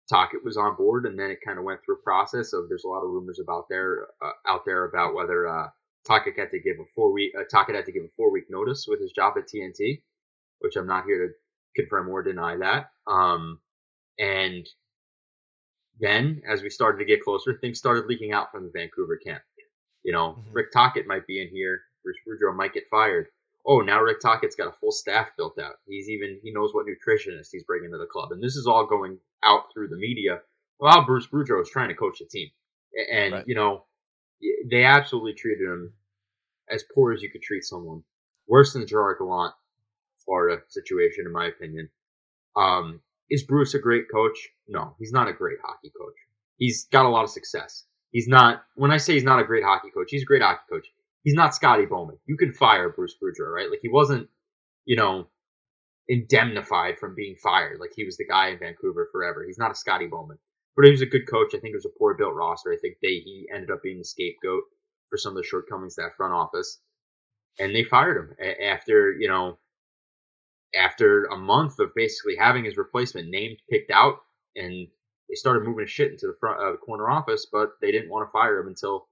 Tocchet 0.08 0.44
was 0.44 0.56
on 0.56 0.76
board, 0.76 1.04
and 1.04 1.18
then 1.18 1.30
it 1.30 1.40
kind 1.44 1.58
of 1.58 1.64
went 1.64 1.80
through 1.84 1.96
a 1.96 2.02
process 2.02 2.52
of 2.54 2.68
there's 2.68 2.84
a 2.84 2.88
lot 2.88 3.04
of 3.04 3.10
rumors 3.10 3.38
about 3.38 3.66
there 3.68 4.06
uh, 4.22 4.32
out 4.46 4.62
there 4.64 4.84
about 4.84 5.14
whether 5.14 5.46
uh, 5.46 5.68
Tocchet 6.06 6.38
had 6.38 6.50
to 6.52 6.60
give 6.60 6.76
a 6.80 6.84
four 6.94 7.12
week 7.12 7.32
uh, 7.38 7.44
Tocchet 7.50 7.74
had 7.74 7.84
to 7.84 7.92
give 7.92 8.04
a 8.04 8.14
four 8.16 8.32
week 8.32 8.44
notice 8.48 8.86
with 8.88 9.00
his 9.00 9.12
job 9.12 9.34
at 9.36 9.48
TNT, 9.48 10.02
which 10.60 10.76
I'm 10.76 10.86
not 10.86 11.04
here 11.04 11.28
to 11.28 11.82
confirm 11.82 12.08
or 12.08 12.22
deny 12.22 12.56
that. 12.56 12.90
Um, 13.06 13.60
and 14.18 14.66
then, 16.00 16.42
as 16.48 16.62
we 16.62 16.70
started 16.70 16.98
to 16.98 17.04
get 17.04 17.24
closer, 17.24 17.54
things 17.54 17.78
started 17.78 18.06
leaking 18.06 18.32
out 18.32 18.52
from 18.52 18.64
the 18.64 18.70
Vancouver 18.72 19.16
camp. 19.16 19.42
You 20.04 20.12
know, 20.12 20.36
mm-hmm. 20.38 20.52
Rick 20.52 20.72
Tocchet 20.72 21.06
might 21.06 21.26
be 21.26 21.42
in 21.42 21.48
here. 21.48 21.80
Bruce 22.02 22.16
Boudreau 22.26 22.56
might 22.56 22.72
get 22.72 22.88
fired. 22.90 23.26
Oh, 23.66 23.80
now 23.80 24.00
Rick 24.00 24.20
Tocchet's 24.20 24.54
got 24.54 24.68
a 24.68 24.78
full 24.80 24.92
staff 24.92 25.28
built 25.36 25.58
out. 25.58 25.74
He's 25.86 26.08
even 26.08 26.38
he 26.42 26.52
knows 26.52 26.72
what 26.72 26.86
nutritionist 26.86 27.48
he's 27.52 27.64
bringing 27.64 27.90
to 27.90 27.98
the 27.98 28.06
club, 28.06 28.32
and 28.32 28.42
this 28.42 28.56
is 28.56 28.66
all 28.66 28.86
going 28.86 29.18
out 29.42 29.64
through 29.72 29.88
the 29.88 29.96
media 29.96 30.40
while 30.78 31.04
Bruce 31.04 31.26
Boudreau 31.26 31.60
is 31.60 31.70
trying 31.70 31.88
to 31.88 31.94
coach 31.94 32.20
the 32.20 32.26
team. 32.26 32.48
And 33.12 33.34
right. 33.34 33.44
you 33.46 33.54
know, 33.54 33.84
they 34.70 34.84
absolutely 34.84 35.34
treated 35.34 35.68
him 35.68 35.92
as 36.70 36.84
poor 36.94 37.12
as 37.12 37.22
you 37.22 37.30
could 37.30 37.42
treat 37.42 37.64
someone. 37.64 38.02
Worse 38.46 38.72
than 38.72 38.82
the 38.82 38.86
Gerard 38.86 39.18
Gallant 39.18 39.54
Florida 40.24 40.62
situation, 40.68 41.26
in 41.26 41.32
my 41.32 41.46
opinion. 41.46 41.90
Um, 42.56 43.00
is 43.30 43.42
Bruce 43.44 43.74
a 43.74 43.78
great 43.78 44.04
coach? 44.12 44.36
No, 44.68 44.94
he's 44.98 45.12
not 45.12 45.28
a 45.28 45.32
great 45.32 45.58
hockey 45.64 45.92
coach. 45.96 46.14
He's 46.56 46.86
got 46.86 47.06
a 47.06 47.08
lot 47.08 47.24
of 47.24 47.30
success. 47.30 47.84
He's 48.10 48.28
not. 48.28 48.62
When 48.74 48.90
I 48.90 48.96
say 48.96 49.14
he's 49.14 49.24
not 49.24 49.40
a 49.40 49.44
great 49.44 49.64
hockey 49.64 49.90
coach, 49.90 50.08
he's 50.10 50.22
a 50.22 50.26
great 50.26 50.42
hockey 50.42 50.62
coach. 50.70 50.86
He's 51.22 51.34
not 51.34 51.54
Scotty 51.54 51.84
Bowman. 51.84 52.18
You 52.26 52.36
can 52.36 52.52
fire 52.52 52.88
Bruce 52.88 53.16
Boudreau, 53.22 53.52
right? 53.52 53.70
Like 53.70 53.80
he 53.82 53.88
wasn't, 53.88 54.28
you 54.86 54.96
know, 54.96 55.28
indemnified 56.08 56.98
from 56.98 57.14
being 57.14 57.36
fired. 57.36 57.80
Like 57.80 57.92
he 57.94 58.04
was 58.04 58.16
the 58.16 58.26
guy 58.26 58.48
in 58.48 58.58
Vancouver 58.58 59.08
forever. 59.12 59.44
He's 59.46 59.58
not 59.58 59.70
a 59.70 59.74
Scotty 59.74 60.06
Bowman, 60.06 60.38
but 60.74 60.86
he 60.86 60.90
was 60.90 61.02
a 61.02 61.06
good 61.06 61.28
coach. 61.28 61.54
I 61.54 61.58
think 61.58 61.72
it 61.72 61.76
was 61.76 61.84
a 61.84 61.98
poor 61.98 62.14
built 62.14 62.34
roster. 62.34 62.72
I 62.72 62.78
think 62.78 62.96
they 63.02 63.18
he 63.18 63.46
ended 63.52 63.70
up 63.70 63.82
being 63.82 63.98
the 63.98 64.04
scapegoat 64.04 64.62
for 65.10 65.18
some 65.18 65.36
of 65.36 65.42
the 65.42 65.48
shortcomings 65.48 65.96
that 65.96 66.16
front 66.16 66.32
office, 66.32 66.80
and 67.58 67.74
they 67.74 67.84
fired 67.84 68.16
him 68.16 68.36
after 68.62 69.12
you 69.12 69.28
know 69.28 69.58
after 70.78 71.24
a 71.24 71.36
month 71.36 71.78
of 71.78 71.94
basically 71.94 72.36
having 72.36 72.64
his 72.64 72.76
replacement 72.76 73.28
named, 73.28 73.58
picked 73.70 73.90
out, 73.90 74.18
and 74.56 74.88
they 75.28 75.34
started 75.34 75.66
moving 75.66 75.86
shit 75.86 76.12
into 76.12 76.26
the 76.26 76.36
front 76.40 76.60
uh, 76.60 76.72
the 76.72 76.78
corner 76.78 77.10
office, 77.10 77.46
but 77.50 77.72
they 77.80 77.92
didn't 77.92 78.10
want 78.10 78.26
to 78.26 78.32
fire 78.32 78.60
him 78.60 78.68
until 78.68 79.08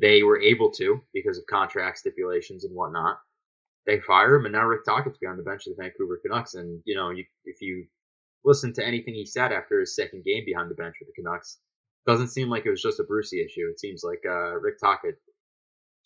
they 0.00 0.22
were 0.22 0.40
able 0.40 0.70
to 0.72 1.02
because 1.12 1.36
of 1.38 1.44
contract 1.46 1.98
stipulations 1.98 2.64
and 2.64 2.74
whatnot. 2.74 3.18
They 3.86 4.00
fire 4.00 4.36
him, 4.36 4.44
and 4.44 4.52
now 4.52 4.66
Rick 4.66 4.84
Tocchet's 4.84 5.18
behind 5.18 5.38
the 5.38 5.42
bench 5.42 5.66
of 5.66 5.76
the 5.76 5.82
Vancouver 5.82 6.20
Canucks. 6.24 6.54
And 6.54 6.80
you 6.84 6.94
know, 6.94 7.10
you, 7.10 7.24
if 7.44 7.60
you 7.60 7.86
listen 8.44 8.72
to 8.74 8.86
anything 8.86 9.14
he 9.14 9.26
said 9.26 9.52
after 9.52 9.80
his 9.80 9.96
second 9.96 10.24
game 10.24 10.44
behind 10.46 10.70
the 10.70 10.74
bench 10.74 10.96
with 11.00 11.08
the 11.08 11.22
Canucks, 11.22 11.58
doesn't 12.06 12.28
seem 12.28 12.48
like 12.48 12.64
it 12.66 12.70
was 12.70 12.82
just 12.82 13.00
a 13.00 13.04
Brucey 13.04 13.42
issue. 13.42 13.68
It 13.70 13.80
seems 13.80 14.02
like 14.02 14.22
uh, 14.26 14.58
Rick 14.58 14.78
Tocchet, 14.80 15.16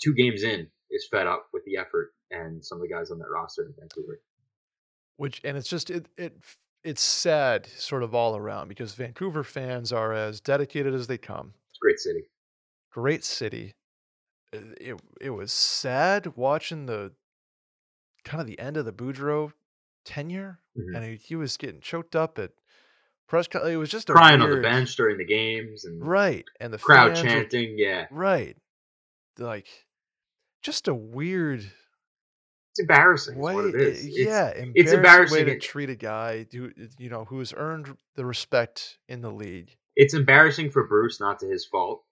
two 0.03 0.15
games 0.15 0.43
in, 0.43 0.67
is 0.91 1.09
fed 1.11 1.27
up 1.27 1.47
with 1.53 1.65
the 1.65 1.77
effort 1.77 2.13
and 2.31 2.65
some 2.65 2.79
of 2.79 2.83
the 2.83 2.93
guys 2.93 3.11
on 3.11 3.19
that 3.19 3.31
roster 3.33 3.65
in 3.65 3.75
Vancouver. 3.79 4.21
Which 5.17 5.41
and 5.45 5.57
it's 5.57 5.69
just 5.69 5.91
it 5.91 6.09
it 6.17 6.37
it's 6.83 7.03
sad 7.03 7.67
sort 7.67 8.03
of 8.03 8.15
all 8.15 8.37
around 8.37 8.69
because 8.69 8.95
Vancouver 8.95 9.43
fans 9.43 9.93
are 9.93 10.13
as 10.13 10.41
dedicated 10.41 10.95
as 10.95 11.07
they 11.07 11.19
come. 11.19 11.55
It's 11.71 11.79
a 11.79 11.83
great 11.83 11.99
city. 11.99 12.23
Great 12.93 13.25
city. 13.25 13.75
It 14.53 15.01
it 15.21 15.31
was 15.31 15.53
sad 15.53 16.37
watching 16.37 16.87
the 16.87 17.13
kind 18.25 18.41
of 18.41 18.47
the 18.47 18.59
end 18.59 18.77
of 18.77 18.85
the 18.85 18.93
Boudreau 18.93 19.53
tenure, 20.05 20.61
mm-hmm. 20.79 20.95
and 20.95 21.05
he, 21.05 21.17
he, 21.17 21.37
was 21.37 21.57
getting 21.57 21.81
choked 21.81 22.15
up 22.15 22.39
at 22.39 22.53
press. 23.29 23.47
It 23.53 23.77
was 23.77 23.91
just 23.91 24.09
crying 24.09 24.41
weird, 24.41 24.51
on 24.51 24.57
the 24.57 24.63
bench 24.63 24.97
during 24.97 25.19
the 25.19 25.25
games, 25.25 25.85
and 25.85 26.07
right, 26.07 26.45
and 26.61 26.73
the 26.73 26.79
crowd 26.79 27.17
chanting, 27.17 27.73
were, 27.73 27.77
yeah, 27.77 28.07
right, 28.11 28.57
like 29.39 29.69
just 30.63 30.89
a 30.89 30.95
weird 30.95 31.71
it's 32.75 32.81
embarrassing. 32.81 33.39
What, 33.39 33.55
what 33.55 33.67
it 33.67 33.77
is. 33.77 34.05
Eh, 34.05 34.09
yeah, 34.27 34.49
it's, 34.49 34.71
it's 34.75 34.93
embarrassing 34.93 35.39
way 35.39 35.45
to 35.45 35.59
treat 35.61 35.91
a 35.91 35.95
guy 35.95 36.45
who 36.51 36.67
eh, 36.67 36.87
you 36.99 37.09
know 37.09 37.25
who 37.25 37.39
has 37.39 37.55
earned 37.57 37.97
the 38.17 38.27
respect 38.27 38.99
in 39.09 39.21
the 39.21 39.31
league. 39.31 39.77
It's 39.95 40.13
embarrassing 40.13 40.71
for 40.71 40.89
Bruce, 40.89 41.21
not 41.21 41.39
to 41.41 41.47
his 41.47 41.65
fault. 41.65 42.03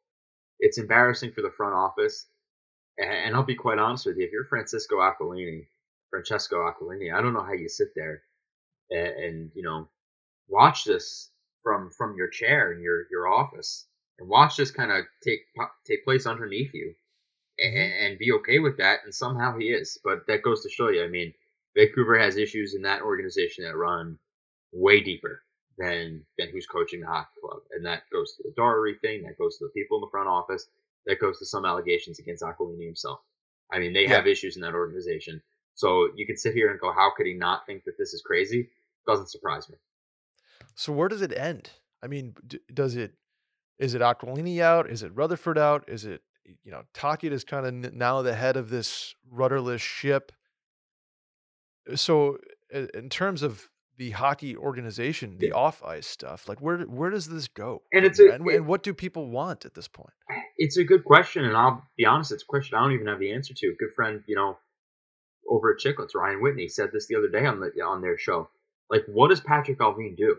It's 0.60 0.78
embarrassing 0.78 1.32
for 1.32 1.42
the 1.42 1.50
front 1.50 1.74
office, 1.74 2.26
and, 2.96 3.10
and 3.10 3.34
I'll 3.34 3.42
be 3.42 3.56
quite 3.56 3.80
honest 3.80 4.06
with 4.06 4.18
you. 4.18 4.24
If 4.24 4.30
you're 4.30 4.44
Francisco 4.44 4.98
Aquilini, 5.00 5.66
Francesco 6.10 6.58
Aquilini, 6.58 7.12
I 7.12 7.20
don't 7.20 7.34
know 7.34 7.42
how 7.42 7.54
you 7.54 7.68
sit 7.68 7.88
there 7.96 8.22
and, 8.88 9.08
and 9.08 9.50
you 9.56 9.64
know 9.64 9.88
watch 10.48 10.84
this 10.84 11.30
from 11.64 11.90
from 11.90 12.14
your 12.16 12.28
chair 12.28 12.72
in 12.72 12.80
your 12.80 13.06
your 13.10 13.26
office 13.26 13.86
and 14.20 14.28
watch 14.28 14.56
this 14.56 14.70
kind 14.70 14.92
of 14.92 15.06
take 15.24 15.40
take 15.84 16.04
place 16.04 16.24
underneath 16.24 16.72
you 16.72 16.94
Mm-hmm. 17.62 17.76
and, 17.76 17.92
and 18.06 18.18
be 18.18 18.32
okay 18.32 18.58
with 18.58 18.76
that. 18.78 19.00
And 19.04 19.14
somehow 19.14 19.56
he 19.58 19.66
is. 19.66 19.98
But 20.02 20.26
that 20.26 20.42
goes 20.42 20.62
to 20.62 20.70
show 20.70 20.88
you. 20.88 21.04
I 21.04 21.08
mean, 21.08 21.32
Vancouver 21.76 22.18
has 22.18 22.36
issues 22.36 22.74
in 22.74 22.82
that 22.82 23.02
organization 23.02 23.64
that 23.64 23.76
run 23.76 24.18
way 24.72 25.00
deeper 25.00 25.42
than 25.78 26.24
than 26.38 26.48
who's 26.50 26.66
coaching 26.66 27.00
the 27.00 27.06
hockey 27.06 27.40
club, 27.40 27.60
and 27.70 27.84
that 27.86 28.02
goes 28.12 28.34
to 28.34 28.42
the 28.44 28.52
Doerrie 28.56 28.98
thing. 29.00 29.22
That 29.22 29.38
goes 29.38 29.56
to 29.58 29.64
the 29.64 29.70
people 29.70 29.98
in 29.98 30.02
the 30.02 30.10
front 30.10 30.28
office. 30.28 30.66
That 31.06 31.20
goes 31.20 31.38
to 31.38 31.46
some 31.46 31.64
allegations 31.64 32.18
against 32.18 32.42
Aquilini 32.42 32.84
himself. 32.84 33.20
I 33.72 33.78
mean, 33.78 33.92
they 33.92 34.02
yeah. 34.02 34.16
have 34.16 34.26
issues 34.26 34.56
in 34.56 34.62
that 34.62 34.74
organization. 34.74 35.42
So 35.74 36.10
you 36.14 36.26
can 36.26 36.36
sit 36.36 36.54
here 36.54 36.70
and 36.70 36.78
go, 36.78 36.92
how 36.92 37.10
could 37.16 37.26
he 37.26 37.32
not 37.32 37.66
think 37.66 37.84
that 37.84 37.96
this 37.98 38.12
is 38.12 38.22
crazy? 38.22 38.68
Doesn't 39.06 39.30
surprise 39.30 39.68
me. 39.68 39.76
So 40.74 40.92
where 40.92 41.08
does 41.08 41.22
it 41.22 41.36
end? 41.36 41.70
I 42.02 42.06
mean, 42.06 42.34
does 42.72 42.94
it? 42.94 43.14
Is 43.78 43.94
it 43.94 44.02
Aquilini 44.02 44.60
out? 44.60 44.90
Is 44.90 45.02
it 45.02 45.12
Rutherford 45.14 45.58
out? 45.58 45.84
Is 45.88 46.04
it 46.04 46.22
you 46.44 46.70
know, 46.70 46.82
Tocchet 46.94 47.32
is 47.32 47.44
kind 47.44 47.66
of 47.66 47.94
now 47.94 48.22
the 48.22 48.34
head 48.34 48.56
of 48.56 48.70
this 48.70 49.14
rudderless 49.30 49.80
ship. 49.80 50.32
Uh, 51.90 51.96
so, 51.96 52.38
in 52.70 53.08
terms 53.08 53.42
of 53.42 53.68
the 53.98 54.10
hockey 54.10 54.56
organization, 54.56 55.36
the 55.38 55.52
off 55.52 55.82
ice 55.84 56.06
stuff, 56.06 56.48
like 56.48 56.60
where 56.60 56.78
where 56.80 57.10
does 57.10 57.28
this 57.28 57.48
go? 57.48 57.82
And 57.92 58.04
it's 58.04 58.18
a, 58.18 58.32
and, 58.32 58.46
and, 58.46 58.66
what 58.66 58.82
do 58.82 58.94
people 58.94 59.28
want 59.28 59.64
at 59.64 59.74
this 59.74 59.88
point? 59.88 60.12
It's 60.56 60.76
a 60.76 60.84
good 60.84 61.04
question, 61.04 61.44
and 61.44 61.56
I'll 61.56 61.86
be 61.96 62.06
honest, 62.06 62.32
it's 62.32 62.42
a 62.42 62.46
question 62.46 62.76
I 62.76 62.82
don't 62.82 62.92
even 62.92 63.06
have 63.06 63.20
the 63.20 63.32
answer 63.32 63.54
to. 63.54 63.66
A 63.68 63.76
good 63.76 63.94
friend, 63.94 64.22
you 64.26 64.36
know, 64.36 64.58
over 65.48 65.72
at 65.72 65.78
Chicklets, 65.78 66.14
Ryan 66.14 66.40
Whitney 66.40 66.68
said 66.68 66.90
this 66.92 67.06
the 67.06 67.16
other 67.16 67.28
day 67.28 67.46
on 67.46 67.60
the 67.60 67.70
on 67.82 68.00
their 68.00 68.18
show. 68.18 68.48
Like, 68.90 69.04
what 69.06 69.28
does 69.28 69.40
Patrik 69.40 69.78
Allvin 69.78 70.16
do? 70.16 70.36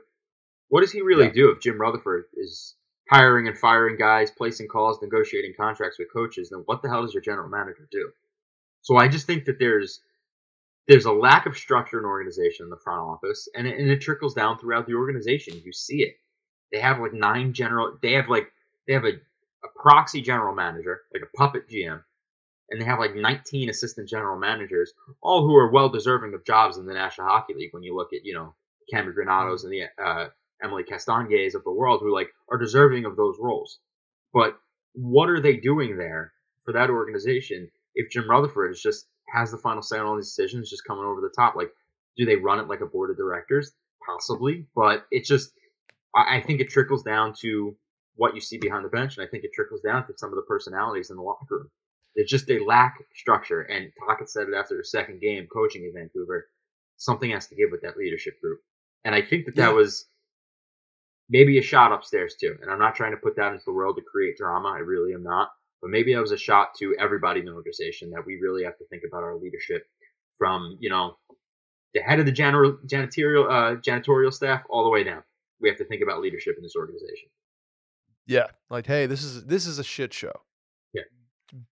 What 0.69 0.81
does 0.81 0.91
he 0.91 1.01
really 1.01 1.25
yeah. 1.25 1.33
do 1.33 1.49
if 1.51 1.59
Jim 1.59 1.79
Rutherford 1.79 2.25
is 2.35 2.75
hiring 3.13 3.47
and 3.47 3.57
firing 3.57 3.95
guys, 3.95 4.31
placing 4.31 4.67
calls, 4.67 4.99
negotiating 5.01 5.53
contracts 5.55 5.99
with 5.99 6.11
coaches, 6.11 6.49
then 6.49 6.63
what 6.65 6.81
the 6.81 6.89
hell 6.89 7.03
does 7.03 7.13
your 7.13 7.21
general 7.21 7.47
manager 7.47 7.87
do? 7.91 8.09
So 8.81 8.97
I 8.97 9.07
just 9.07 9.27
think 9.27 9.45
that 9.45 9.59
there's 9.59 10.01
there's 10.87 11.05
a 11.05 11.11
lack 11.11 11.45
of 11.45 11.55
structure 11.55 11.97
and 11.97 12.05
organization 12.05 12.65
in 12.65 12.69
the 12.69 12.77
front 12.83 13.01
office, 13.01 13.47
and 13.55 13.67
it, 13.67 13.79
and 13.79 13.89
it 13.89 14.01
trickles 14.01 14.33
down 14.33 14.57
throughout 14.57 14.87
the 14.87 14.95
organization. 14.95 15.61
You 15.63 15.71
see 15.71 16.01
it. 16.01 16.15
They 16.71 16.79
have 16.79 16.99
like 16.99 17.13
nine 17.13 17.53
general. 17.53 17.97
They 18.01 18.13
have 18.13 18.29
like 18.29 18.51
they 18.87 18.93
have 18.93 19.05
a, 19.05 19.13
a 19.63 19.69
proxy 19.75 20.21
general 20.21 20.55
manager, 20.55 21.01
like 21.13 21.23
a 21.23 21.37
puppet 21.37 21.69
GM, 21.69 22.01
and 22.69 22.81
they 22.81 22.85
have 22.85 22.99
like 22.99 23.15
19 23.15 23.69
assistant 23.69 24.09
general 24.09 24.37
managers, 24.37 24.91
all 25.21 25.45
who 25.45 25.55
are 25.55 25.71
well 25.71 25.89
deserving 25.89 26.33
of 26.33 26.43
jobs 26.43 26.77
in 26.77 26.85
the 26.85 26.93
National 26.93 27.27
Hockey 27.27 27.53
League. 27.53 27.73
When 27.73 27.83
you 27.83 27.95
look 27.95 28.11
at 28.11 28.25
you 28.25 28.33
know 28.33 28.55
Cammi 28.91 29.13
Granatos 29.13 29.63
mm-hmm. 29.63 29.71
and 29.71 29.89
the 29.97 30.03
uh, 30.03 30.29
Emilie 30.61 30.83
Castonguays 30.83 31.55
of 31.55 31.63
the 31.63 31.71
world 31.71 32.01
who 32.01 32.13
like 32.13 32.29
are 32.49 32.57
deserving 32.57 33.05
of 33.05 33.15
those 33.15 33.37
roles. 33.39 33.79
But 34.33 34.57
what 34.93 35.29
are 35.29 35.41
they 35.41 35.57
doing 35.57 35.97
there 35.97 36.33
for 36.65 36.73
that 36.73 36.89
organization 36.89 37.69
if 37.95 38.11
Jim 38.11 38.29
Rutherford 38.29 38.71
is 38.71 38.81
just 38.81 39.07
has 39.33 39.51
the 39.51 39.57
final 39.57 39.81
say 39.81 39.97
on 39.97 40.05
all 40.05 40.15
these 40.15 40.33
decisions, 40.35 40.69
just 40.69 40.85
coming 40.85 41.05
over 41.05 41.21
the 41.21 41.33
top? 41.35 41.55
Like, 41.55 41.71
do 42.17 42.25
they 42.25 42.35
run 42.35 42.59
it 42.59 42.67
like 42.67 42.81
a 42.81 42.85
board 42.85 43.09
of 43.09 43.17
directors? 43.17 43.71
Possibly, 44.05 44.65
but 44.75 45.05
it's 45.11 45.27
just 45.29 45.51
I, 46.15 46.37
I 46.37 46.41
think 46.41 46.59
it 46.59 46.69
trickles 46.69 47.03
down 47.03 47.33
to 47.41 47.75
what 48.15 48.35
you 48.35 48.41
see 48.41 48.57
behind 48.57 48.85
the 48.85 48.89
bench, 48.89 49.17
and 49.17 49.25
I 49.25 49.29
think 49.29 49.43
it 49.43 49.53
trickles 49.53 49.81
down 49.81 50.05
to 50.07 50.13
some 50.17 50.29
of 50.29 50.35
the 50.35 50.43
personalities 50.43 51.09
in 51.09 51.17
the 51.17 51.23
locker 51.23 51.45
room. 51.57 51.69
It's 52.15 52.29
just 52.29 52.45
they 52.45 52.59
lack 52.59 53.03
structure, 53.15 53.61
and 53.61 53.91
Tocchet 53.99 54.29
said 54.29 54.47
it 54.47 54.53
after 54.55 54.77
the 54.77 54.83
second 54.83 55.19
game 55.19 55.47
coaching 55.51 55.83
in 55.83 55.93
Vancouver. 55.93 56.47
Something 56.97 57.31
has 57.31 57.47
to 57.47 57.55
give 57.55 57.71
with 57.71 57.81
that 57.81 57.97
leadership 57.97 58.39
group, 58.39 58.59
and 59.03 59.15
I 59.15 59.21
think 59.21 59.45
that 59.45 59.55
that 59.55 59.73
was 59.73 60.05
maybe 61.29 61.57
a 61.57 61.61
shot 61.61 61.91
upstairs 61.91 62.35
too. 62.39 62.55
And 62.61 62.69
I'm 62.71 62.79
not 62.79 62.95
trying 62.95 63.11
to 63.11 63.17
put 63.17 63.35
that 63.37 63.51
into 63.51 63.63
the 63.65 63.73
world 63.73 63.95
to 63.97 64.01
create 64.01 64.37
drama. 64.37 64.69
I 64.69 64.79
really 64.79 65.13
am 65.13 65.23
not. 65.23 65.49
But 65.81 65.89
maybe 65.89 66.13
that 66.13 66.21
was 66.21 66.31
a 66.31 66.37
shot 66.37 66.73
to 66.79 66.95
everybody 66.97 67.41
in 67.41 67.45
the 67.45 67.51
organization 67.51 68.09
that 68.11 68.25
we 68.25 68.39
really 68.41 68.63
have 68.63 68.77
to 68.77 68.85
think 68.85 69.03
about 69.05 69.23
our 69.23 69.35
leadership 69.35 69.85
from, 70.37 70.77
you 70.79 70.89
know, 70.89 71.17
the 71.93 72.01
head 72.01 72.19
of 72.19 72.25
the 72.25 72.31
general 72.31 72.77
janitorial 72.87 73.45
uh, 73.49 73.75
janitorial 73.81 74.31
staff 74.33 74.63
all 74.69 74.83
the 74.83 74.89
way 74.89 75.03
down. 75.03 75.23
We 75.59 75.69
have 75.69 75.77
to 75.79 75.85
think 75.85 76.01
about 76.01 76.21
leadership 76.21 76.55
in 76.57 76.63
this 76.63 76.75
organization. 76.75 77.29
Yeah, 78.25 78.47
like 78.69 78.87
hey, 78.87 79.05
this 79.05 79.23
is 79.23 79.45
this 79.45 79.67
is 79.67 79.77
a 79.77 79.83
shit 79.83 80.13
show. 80.13 80.31
Yeah. 80.93 81.03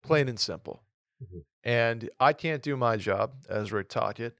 plain 0.03 0.29
and 0.29 0.39
simple. 0.39 0.83
Mhm. 1.21 1.43
And 1.63 2.09
I 2.19 2.31
can't 2.33 2.61
do 2.63 2.77
my 2.77 2.95
job 2.97 3.33
as 3.49 3.71
Rick 3.73 3.89
Tocchet 3.89 4.35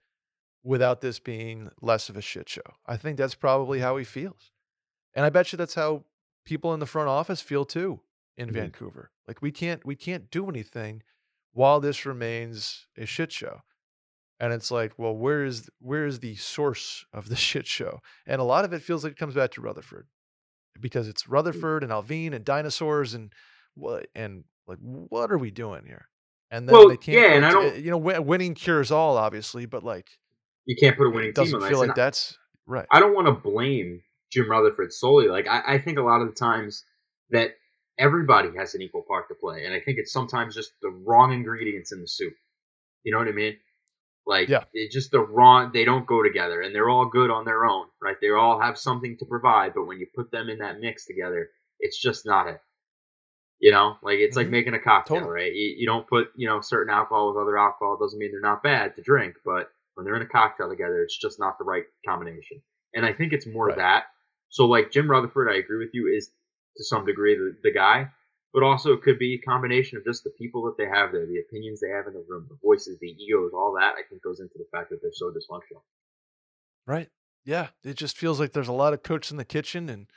without 0.63 1.01
this 1.01 1.19
being 1.19 1.69
less 1.81 2.07
of 2.09 2.15
a 2.15 2.21
shit 2.21 2.47
show. 2.47 2.61
I 2.85 2.95
think 2.97 3.17
that's 3.17 3.35
probably 3.35 3.79
how 3.79 3.97
he 3.97 4.03
feels, 4.05 4.51
and 5.13 5.25
I 5.25 5.29
bet 5.29 5.51
you 5.51 5.57
that's 5.57 5.75
how 5.75 6.05
people 6.45 6.73
in 6.73 6.79
the 6.79 6.85
front 6.85 7.09
office 7.09 7.41
feel 7.41 7.65
too 7.65 8.01
in 8.37 8.49
Mhm. 8.49 8.53
Vancouver. 8.53 9.11
Like 9.27 9.41
we 9.41 9.51
can't 9.51 9.85
we 9.85 9.95
can't 9.95 10.29
do 10.31 10.47
anything 10.49 11.03
while 11.51 11.79
this 11.79 12.05
remains 12.05 12.87
a 12.97 13.05
shit 13.05 13.31
show. 13.31 13.61
And 14.39 14.53
it's 14.53 14.69
like, 14.69 14.93
well, 14.97 15.15
where 15.15 15.43
is 15.43 15.69
where 15.79 16.05
is 16.05 16.19
the 16.19 16.35
source 16.35 17.05
of 17.11 17.29
the 17.29 17.35
shit 17.47 17.67
show? 17.67 17.99
And 18.25 18.39
a 18.39 18.43
lot 18.45 18.65
of 18.65 18.73
it 18.73 18.81
feels 18.83 19.03
like 19.03 19.13
it 19.13 19.17
comes 19.17 19.33
back 19.33 19.51
to 19.51 19.61
Rutherford 19.61 20.07
because 20.79 21.07
it's 21.07 21.27
Rutherford 21.27 21.83
and 21.83 21.91
Allvin 21.91 22.33
and 22.33 22.45
dinosaurs 22.45 23.13
and 23.13 23.33
what 23.73 24.07
and 24.15 24.43
like 24.67 24.77
what 24.79 25.31
are 25.31 25.37
we 25.37 25.49
doing 25.51 25.85
here? 25.85 26.09
And 26.51 26.67
then 26.69 26.73
Well, 26.75 26.87
they 26.87 26.97
can't. 26.97 27.17
yeah, 27.19 27.33
and 27.33 27.45
I 27.45 27.51
don't- 27.51 27.83
you 27.83 27.89
know, 27.91 27.97
winning 27.97 28.53
cures 28.53 28.89
all, 28.91 29.17
obviously, 29.17 29.65
but 29.65 29.83
like 29.83 30.17
You 30.65 30.75
can't 30.79 30.95
put 30.97 31.07
a 31.07 31.09
winning 31.09 31.29
it 31.29 31.35
doesn't 31.35 31.61
on 31.61 31.67
feel 31.67 31.79
like 31.79 31.95
that's 31.95 32.37
right. 32.65 32.85
I 32.91 32.99
don't 32.99 33.13
want 33.15 33.27
to 33.27 33.33
blame 33.33 34.03
Jim 34.31 34.49
Rutherford 34.49 34.93
solely. 34.93 35.27
Like 35.27 35.47
I, 35.47 35.75
I 35.75 35.79
think 35.79 35.97
a 35.97 36.03
lot 36.03 36.21
of 36.21 36.27
the 36.27 36.33
times 36.35 36.83
that 37.29 37.51
everybody 37.97 38.49
has 38.57 38.75
an 38.75 38.81
equal 38.81 39.03
part 39.07 39.27
to 39.29 39.35
play, 39.35 39.65
and 39.65 39.73
I 39.73 39.79
think 39.79 39.97
it's 39.97 40.11
sometimes 40.13 40.55
just 40.55 40.71
the 40.81 40.89
wrong 40.89 41.33
ingredients 41.33 41.91
in 41.91 42.01
the 42.01 42.07
soup. 42.07 42.33
You 43.03 43.11
know 43.13 43.19
what 43.19 43.27
I 43.27 43.31
mean? 43.31 43.57
Like 44.25 44.49
Yeah. 44.49 44.65
it's 44.73 44.93
just 44.93 45.11
the 45.11 45.21
wrong. 45.21 45.71
They 45.73 45.85
don't 45.85 46.05
go 46.07 46.21
together, 46.23 46.61
and 46.61 46.75
they're 46.75 46.89
all 46.89 47.05
good 47.05 47.29
on 47.29 47.45
their 47.45 47.65
own, 47.65 47.87
right? 48.01 48.17
They 48.19 48.29
all 48.31 48.59
have 48.59 48.77
something 48.77 49.17
to 49.19 49.25
provide, 49.25 49.73
but 49.73 49.85
when 49.87 49.99
you 49.99 50.07
put 50.15 50.31
them 50.31 50.49
in 50.49 50.59
that 50.59 50.79
mix 50.79 51.05
together, 51.05 51.49
it's 51.79 51.99
just 52.01 52.25
not 52.25 52.47
it. 52.47 52.59
You 53.59 53.71
know, 53.71 53.97
like 54.03 54.19
it's 54.19 54.35
like 54.35 54.47
Mhm. 54.47 54.51
making 54.51 54.73
a 54.75 54.79
cocktail, 54.79 55.19
Totally. 55.21 55.33
right? 55.33 55.53
You, 55.53 55.75
you 55.79 55.85
don't 55.87 56.07
put 56.07 56.29
you 56.35 56.47
know 56.47 56.61
certain 56.61 56.93
alcohol 56.93 57.29
with 57.33 57.41
other 57.41 57.57
alcohol. 57.57 57.95
It 57.95 57.99
doesn't 58.03 58.19
mean 58.19 58.31
they're 58.31 58.41
not 58.41 58.61
bad 58.63 58.95
to 58.97 59.01
drink, 59.01 59.35
but 59.45 59.71
when 59.95 60.05
they're 60.05 60.15
in 60.15 60.21
a 60.21 60.27
cocktail 60.27 60.69
together, 60.69 61.01
it's 61.01 61.17
just 61.17 61.39
not 61.39 61.57
the 61.57 61.63
right 61.63 61.85
combination. 62.05 62.61
And 62.93 63.05
I 63.05 63.13
think 63.13 63.33
it's 63.33 63.47
more 63.47 63.67
Right. 63.67 63.77
that. 63.77 64.05
So 64.49 64.65
like 64.65 64.91
Jim 64.91 65.09
Rutherford, 65.09 65.49
I 65.49 65.57
agree 65.57 65.79
with 65.79 65.93
you, 65.93 66.07
is 66.07 66.31
to 66.77 66.83
some 66.83 67.05
degree 67.05 67.35
the, 67.35 67.55
the 67.63 67.71
guy, 67.71 68.09
but 68.53 68.63
also 68.63 68.93
it 68.93 69.01
could 69.01 69.19
be 69.19 69.33
a 69.35 69.49
combination 69.49 69.97
of 69.97 70.05
just 70.05 70.23
the 70.23 70.29
people 70.31 70.63
that 70.63 70.77
they 70.77 70.87
have 70.87 71.11
there, 71.11 71.25
the 71.25 71.39
opinions 71.39 71.79
they 71.79 71.89
have 71.89 72.07
in 72.07 72.13
the 72.13 72.25
room, 72.27 72.45
the 72.49 72.57
voices, 72.63 72.97
the 72.99 73.07
egos, 73.07 73.51
all 73.53 73.75
that. 73.79 73.95
I 73.97 74.07
think 74.09 74.21
goes 74.23 74.39
into 74.39 74.57
the 74.57 74.67
fact 74.71 74.89
that 74.89 75.01
they're 75.01 75.11
so 75.13 75.31
dysfunctional. 75.31 75.81
Right. 76.85 77.09
Yeah. 77.45 77.67
It 77.83 77.95
just 77.95 78.17
feels 78.17 78.39
like 78.39 78.53
there's 78.53 78.67
a 78.67 78.73
lot 78.73 78.93
of 78.93 79.03
cooks 79.03 79.31
in 79.31 79.37
the 79.37 79.45
kitchen 79.45 79.89
and 79.89 80.07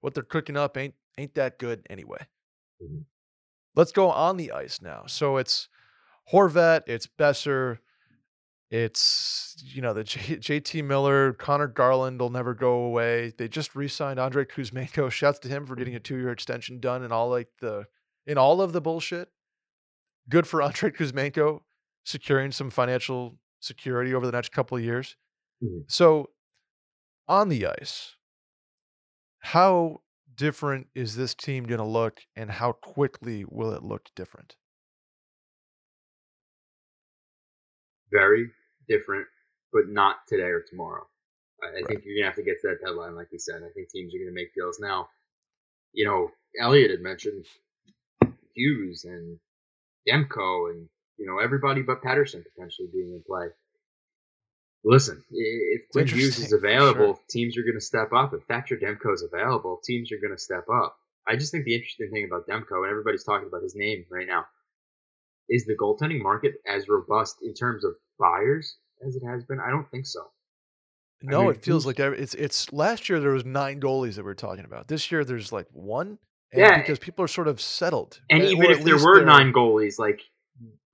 what 0.00 0.14
they're 0.14 0.22
cooking 0.22 0.56
up 0.56 0.76
ain't 0.76 0.94
ain't 1.18 1.34
that 1.34 1.58
good 1.58 1.86
anyway. 1.88 2.26
Mhm. 2.82 3.04
Let's 3.74 3.92
go 3.92 4.10
on 4.10 4.36
the 4.36 4.52
ice 4.52 4.80
now. 4.82 5.04
So 5.06 5.36
it's 5.36 5.68
Horvat, 6.32 6.82
it's 6.86 7.06
Boeser, 7.06 7.78
it's 8.70 9.54
you 9.64 9.80
know 9.82 9.92
the 9.94 10.04
J- 10.04 10.36
JT 10.60 10.84
Miller, 10.84 11.32
Conor 11.32 11.68
Garland 11.68 12.20
will 12.20 12.30
never 12.30 12.54
go 12.54 12.72
away. 12.84 13.32
They 13.36 13.48
just 13.48 13.74
re-signed 13.76 14.18
Andrei 14.18 14.44
Kuzmenko. 14.44 15.10
Shouts 15.12 15.38
to 15.40 15.48
him 15.48 15.66
for 15.66 15.76
getting 15.76 15.94
a 15.94 16.00
two-year 16.00 16.30
extension 16.30 16.80
done 16.80 17.02
and 17.02 17.12
all 17.12 17.28
like 17.28 17.48
the 17.60 17.86
in 18.26 18.38
all 18.38 18.60
of 18.60 18.72
the 18.72 18.80
bullshit. 18.80 19.28
Good 20.28 20.46
for 20.46 20.60
Andrei 20.62 20.90
Kuzmenko 20.90 21.60
securing 22.04 22.52
some 22.52 22.70
financial 22.70 23.38
security 23.60 24.14
over 24.14 24.26
the 24.26 24.32
next 24.32 24.52
couple 24.52 24.76
of 24.76 24.82
years. 24.84 25.16
Mhm. 25.62 25.84
So 25.88 26.30
on 27.28 27.48
the 27.48 27.66
ice, 27.66 28.16
how 29.40 30.02
different 30.34 30.88
is 30.94 31.16
this 31.16 31.34
team 31.34 31.64
going 31.64 31.78
to 31.78 31.84
look 31.84 32.20
and 32.36 32.50
how 32.50 32.72
quickly 32.72 33.44
will 33.48 33.72
it 33.72 33.82
look 33.82 34.10
different? 34.14 34.56
Very 38.16 38.50
different, 38.88 39.26
but 39.72 39.88
not 39.88 40.16
today 40.28 40.50
or 40.56 40.62
tomorrow. 40.62 41.06
I, 41.62 41.66
Right. 41.66 41.86
think 41.86 42.04
you're 42.04 42.16
gonna 42.16 42.26
have 42.28 42.36
to 42.36 42.42
get 42.42 42.60
to 42.62 42.68
that 42.68 42.80
deadline, 42.84 43.14
like 43.14 43.28
you 43.32 43.38
said. 43.38 43.62
I 43.62 43.70
think 43.74 43.90
teams 43.90 44.14
are 44.14 44.18
gonna 44.18 44.32
make 44.32 44.54
deals 44.54 44.78
now. 44.80 45.08
You 45.92 46.06
know, 46.06 46.30
Elliotte 46.60 46.90
had 46.90 47.00
mentioned 47.00 47.46
Hughes 48.54 49.04
and 49.04 49.38
Demko 50.08 50.70
and 50.70 50.88
you 51.18 51.26
know 51.26 51.38
everybody 51.38 51.82
but 51.82 52.02
Pettersson 52.02 52.44
potentially 52.44 52.88
being 52.92 53.12
in 53.12 53.22
play. 53.26 53.48
Listen, 54.84 55.24
if 55.30 55.88
Quinn 55.90 56.06
Hughes 56.06 56.38
is 56.38 56.52
available, 56.52 57.14
sure. 57.16 57.20
teams 57.28 57.56
are 57.58 57.62
going 57.62 57.74
to 57.74 57.80
step 57.80 58.12
up. 58.12 58.32
If 58.32 58.44
Thatcher 58.44 58.76
Demko 58.76 59.12
is 59.14 59.22
available, 59.22 59.80
teams 59.84 60.12
are 60.12 60.18
going 60.20 60.32
to 60.34 60.38
step 60.38 60.66
up. 60.72 60.96
I 61.26 61.34
just 61.34 61.50
think 61.50 61.64
the 61.64 61.74
interesting 61.74 62.10
thing 62.12 62.24
about 62.24 62.46
Demko, 62.46 62.82
and 62.84 62.90
everybody's 62.90 63.24
talking 63.24 63.48
about 63.48 63.64
his 63.64 63.74
name 63.74 64.06
right 64.10 64.28
now, 64.28 64.46
is 65.48 65.64
the 65.66 65.76
goaltending 65.76 66.22
market 66.22 66.54
as 66.66 66.88
robust 66.88 67.36
in 67.42 67.54
terms 67.54 67.84
of 67.84 67.92
buyers 68.18 68.76
as 69.06 69.16
it 69.16 69.22
has 69.26 69.44
been? 69.44 69.60
I 69.60 69.70
don't 69.70 69.88
think 69.90 70.06
so. 70.06 70.20
No, 71.22 71.42
mean, 71.42 71.50
it 71.52 71.64
feels 71.64 71.86
like 71.86 71.98
it's 71.98 72.34
it's 72.34 72.72
last 72.72 73.08
year 73.08 73.20
there 73.20 73.32
was 73.32 73.44
nine 73.44 73.80
goalies 73.80 74.14
that 74.16 74.24
we 74.24 74.30
are 74.30 74.34
talking 74.34 74.64
about. 74.64 74.88
This 74.88 75.10
year 75.10 75.24
there's 75.24 75.50
like 75.52 75.66
one. 75.72 76.18
And 76.52 76.60
Yeah. 76.60 76.76
because 76.78 76.98
people 76.98 77.24
are 77.24 77.28
sort 77.28 77.48
of 77.48 77.60
settled. 77.60 78.20
And 78.30 78.42
even 78.44 78.70
if 78.70 78.84
there 78.84 78.98
were 79.02 79.24
nine 79.24 79.52
goalies, 79.52 79.98
like 79.98 80.20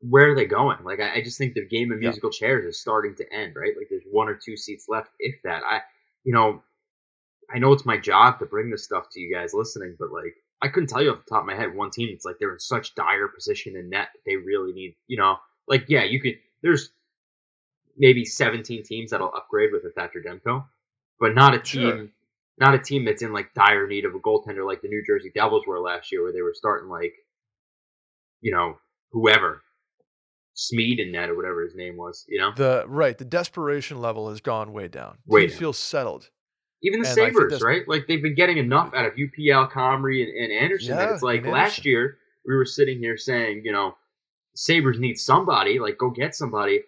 where 0.01 0.33
are 0.33 0.35
they 0.35 0.47
going? 0.47 0.79
Like 0.85 1.01
I, 1.01 1.17
I 1.17 1.23
just 1.23 1.39
think 1.39 1.55
the 1.55 1.67
game 1.67 1.93
of 1.93 2.01
Yeah. 2.01 2.09
musical 2.09 2.31
chairs 2.31 2.65
is 2.65 2.81
starting 2.81 3.15
to 3.17 3.33
end, 3.33 3.55
right? 3.57 3.73
Like 3.77 3.89
there's 3.91 4.05
one 4.11 4.29
or 4.29 4.35
two 4.35 4.57
seats 4.57 4.87
left, 4.89 5.11
if 5.19 5.35
that. 5.45 5.63
I 5.65 5.81
you 6.25 6.33
know, 6.33 6.63
I 7.53 7.59
know 7.59 7.73
it's 7.73 7.85
my 7.85 7.99
job 7.99 8.39
to 8.39 8.47
bring 8.47 8.71
this 8.71 8.85
stuff 8.85 9.09
to 9.13 9.21
you 9.21 9.33
guys 9.35 9.53
listening, 9.55 9.97
but 9.99 10.13
like 10.13 10.35
I 10.63 10.69
couldn't 10.69 10.89
tell 10.89 11.03
you 11.03 11.11
off 11.11 11.25
the 11.25 11.31
top 11.31 11.41
of 11.43 11.47
my 11.47 11.57
head 11.57 11.75
one 11.75 11.91
team 11.91 12.09
it's 12.13 12.25
like 12.25 12.37
they're 12.39 12.53
in 12.53 12.61
such 12.61 12.95
dire 12.95 13.29
position 13.29 13.77
in 13.77 13.91
net 13.91 14.09
that 14.15 14.21
they 14.25 14.37
really 14.37 14.73
need 14.73 14.95
you 15.09 15.17
know, 15.17 15.37
like 15.69 15.85
yeah, 15.89 16.05
you 16.05 16.21
could 16.21 16.35
there's 16.63 16.91
maybe 17.99 18.25
seventeen 18.25 18.83
teams 18.85 19.11
that'll 19.11 19.35
upgrade 19.35 19.71
with 19.73 19.85
a 19.85 19.91
Thatcher 19.91 20.23
Demko, 20.27 20.65
but 21.21 21.35
not 21.35 21.55
a 21.55 21.59
team 21.59 21.83
Sure. 21.83 22.09
not 22.59 22.75
a 22.75 22.79
team 22.79 23.05
that's 23.05 23.23
in 23.23 23.33
like 23.33 23.53
dire 23.55 23.87
need 23.87 24.05
of 24.05 24.15
a 24.15 24.19
goaltender 24.19 24.65
like 24.67 24.83
the 24.83 24.89
New 24.89 25.03
Jersey 25.07 25.31
Devils 25.35 25.67
were 25.67 25.81
last 25.81 26.13
year, 26.13 26.23
where 26.23 26.33
they 26.33 26.43
were 26.43 26.55
starting 26.55 26.89
like, 26.89 27.15
you 28.41 28.53
know, 28.53 28.79
whoever, 29.11 29.63
Smeed 30.55 31.01
in 31.01 31.13
net 31.13 31.31
or 31.31 31.37
whatever 31.37 31.63
his 31.63 31.75
name 31.75 31.97
was. 31.97 32.25
You 32.29 32.39
know, 32.41 32.53
the 32.55 32.85
right 32.87 33.17
the 33.17 33.25
desperation 33.25 34.01
level 34.01 34.29
has 34.29 34.41
gone 34.41 34.73
way 34.73 34.87
down. 34.89 35.19
Way 35.27 35.47
down. 35.47 35.59
feel 35.59 35.73
settled. 35.73 36.31
Even 36.83 37.01
the 37.03 37.09
And 37.09 37.17
that's- 37.17 37.63
right? 37.63 37.87
Like 37.87 38.07
they've 38.07 38.23
been 38.23 38.35
getting 38.35 38.59
enough 38.59 38.93
out 38.95 39.07
of 39.07 39.15
UPL, 39.15 39.71
Comrie, 39.71 40.23
and, 40.25 40.37
and 40.37 40.53
Anderson 40.53 40.97
that 40.97 41.13
it's 41.13 41.23
like 41.23 41.45
last 41.47 41.79
Anderson. 41.79 41.85
year 41.85 42.19
we 42.47 42.57
were 42.57 42.65
sitting 42.65 42.99
here 42.99 43.17
saying, 43.17 43.63
you 43.65 43.73
know, 43.73 43.97
Sabres 44.55 44.99
need 44.99 45.17
somebody, 45.17 45.79
like 45.79 45.97
go 45.99 46.11
get 46.11 46.35
somebody. 46.35 46.83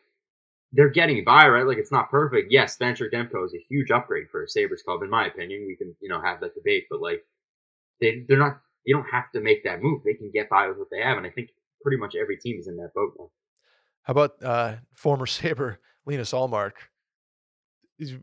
They're 0.73 0.91
getting 0.91 1.23
by, 1.25 1.47
right? 1.47 1.65
Like 1.67 1.79
it's 1.79 1.93
not 1.93 2.11
perfect. 2.11 2.51
Yes, 2.51 2.77
Venture 2.77 3.09
Demko 3.09 3.45
is 3.47 3.55
a 3.55 3.65
huge 3.69 3.93
upgrade 3.93 4.29
for 4.31 4.43
a 4.43 4.49
Sabres 4.49 4.83
club, 4.83 5.03
in 5.03 5.11
my 5.11 5.27
opinion. 5.27 5.65
We 5.67 5.77
can, 5.77 5.95
you 6.01 6.09
know, 6.09 6.21
have 6.21 6.41
that 6.41 6.55
debate, 6.55 6.87
but 6.91 7.01
like 7.01 7.25
they 8.01 8.25
they're 8.29 8.39
not 8.39 8.61
you 8.85 8.95
don't 8.95 9.07
have 9.11 9.31
to 9.33 9.41
make 9.41 9.63
that 9.65 9.81
move. 9.81 10.03
They 10.05 10.15
can 10.15 10.31
get 10.33 10.51
by 10.51 10.67
with 10.67 10.77
what 10.79 10.89
they 10.91 11.01
have, 11.01 11.17
and 11.17 11.27
I 11.27 11.31
think 11.31 11.51
pretty 11.83 11.97
much 11.99 12.15
every 12.17 12.37
team 12.37 12.59
is 12.59 12.67
in 12.67 12.77
that 12.79 12.93
boat 12.95 13.13
now. 13.19 13.31
How 14.03 14.11
about 14.11 14.43
uh, 14.43 14.75
former 14.95 15.27
Saber 15.27 15.79
Linus 16.05 16.33
Ullmark? 16.33 16.73
He's 17.97 18.17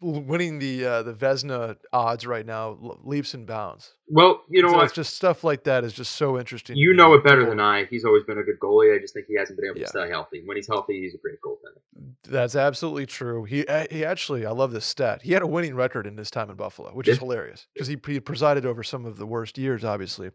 winning 0.00 0.58
the 0.60 0.84
uh, 0.86 1.02
the 1.02 1.12
Vezina 1.12 1.76
odds 1.92 2.26
right 2.26 2.46
now, 2.46 2.78
leaps 3.04 3.34
and 3.34 3.46
bounds. 3.46 3.94
Well, 4.08 4.42
you 4.48 4.62
know 4.62 4.70
so 4.70 4.76
what? 4.76 4.84
it's 4.86 4.94
just 4.94 5.14
stuff 5.14 5.44
like 5.44 5.64
that 5.64 5.84
is 5.84 5.92
just 5.92 6.12
so 6.16 6.38
interesting. 6.38 6.76
You 6.78 6.94
know 6.94 7.12
it 7.12 7.22
better 7.22 7.44
than 7.46 7.60
I. 7.60 7.84
He's 7.84 8.06
always 8.06 8.24
been 8.24 8.38
a 8.38 8.42
good 8.42 8.58
goalie. 8.58 8.96
I 8.96 8.98
just 8.98 9.12
think 9.12 9.26
he 9.28 9.36
hasn't 9.36 9.58
been 9.58 9.68
able 9.68 9.78
Yeah. 9.78 9.84
to 9.84 9.90
stay 9.90 10.08
healthy. 10.08 10.42
When 10.46 10.56
he's 10.56 10.68
healthy, 10.68 11.02
he's 11.02 11.14
a 11.14 11.18
great 11.18 11.38
goaltender. 11.44 11.80
That's 12.26 12.56
absolutely 12.56 13.04
true. 13.04 13.44
He 13.44 13.66
he 13.90 14.04
actually, 14.06 14.46
I 14.46 14.52
love 14.52 14.72
this 14.72 14.86
stat. 14.86 15.20
He 15.22 15.32
had 15.32 15.42
a 15.42 15.46
winning 15.46 15.74
record 15.74 16.06
in 16.06 16.16
his 16.16 16.30
time 16.30 16.48
in 16.48 16.56
Buffalo, 16.56 16.90
which 16.92 17.06
is 17.06 17.18
hilarious 17.18 17.66
because 17.74 17.88
he, 17.88 17.98
he 18.06 18.20
presided 18.20 18.64
over 18.64 18.82
some 18.82 19.04
of 19.04 19.18
the 19.18 19.26
worst 19.26 19.58
years, 19.58 19.84
obviously, 19.84 20.30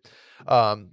um, 0.47 0.91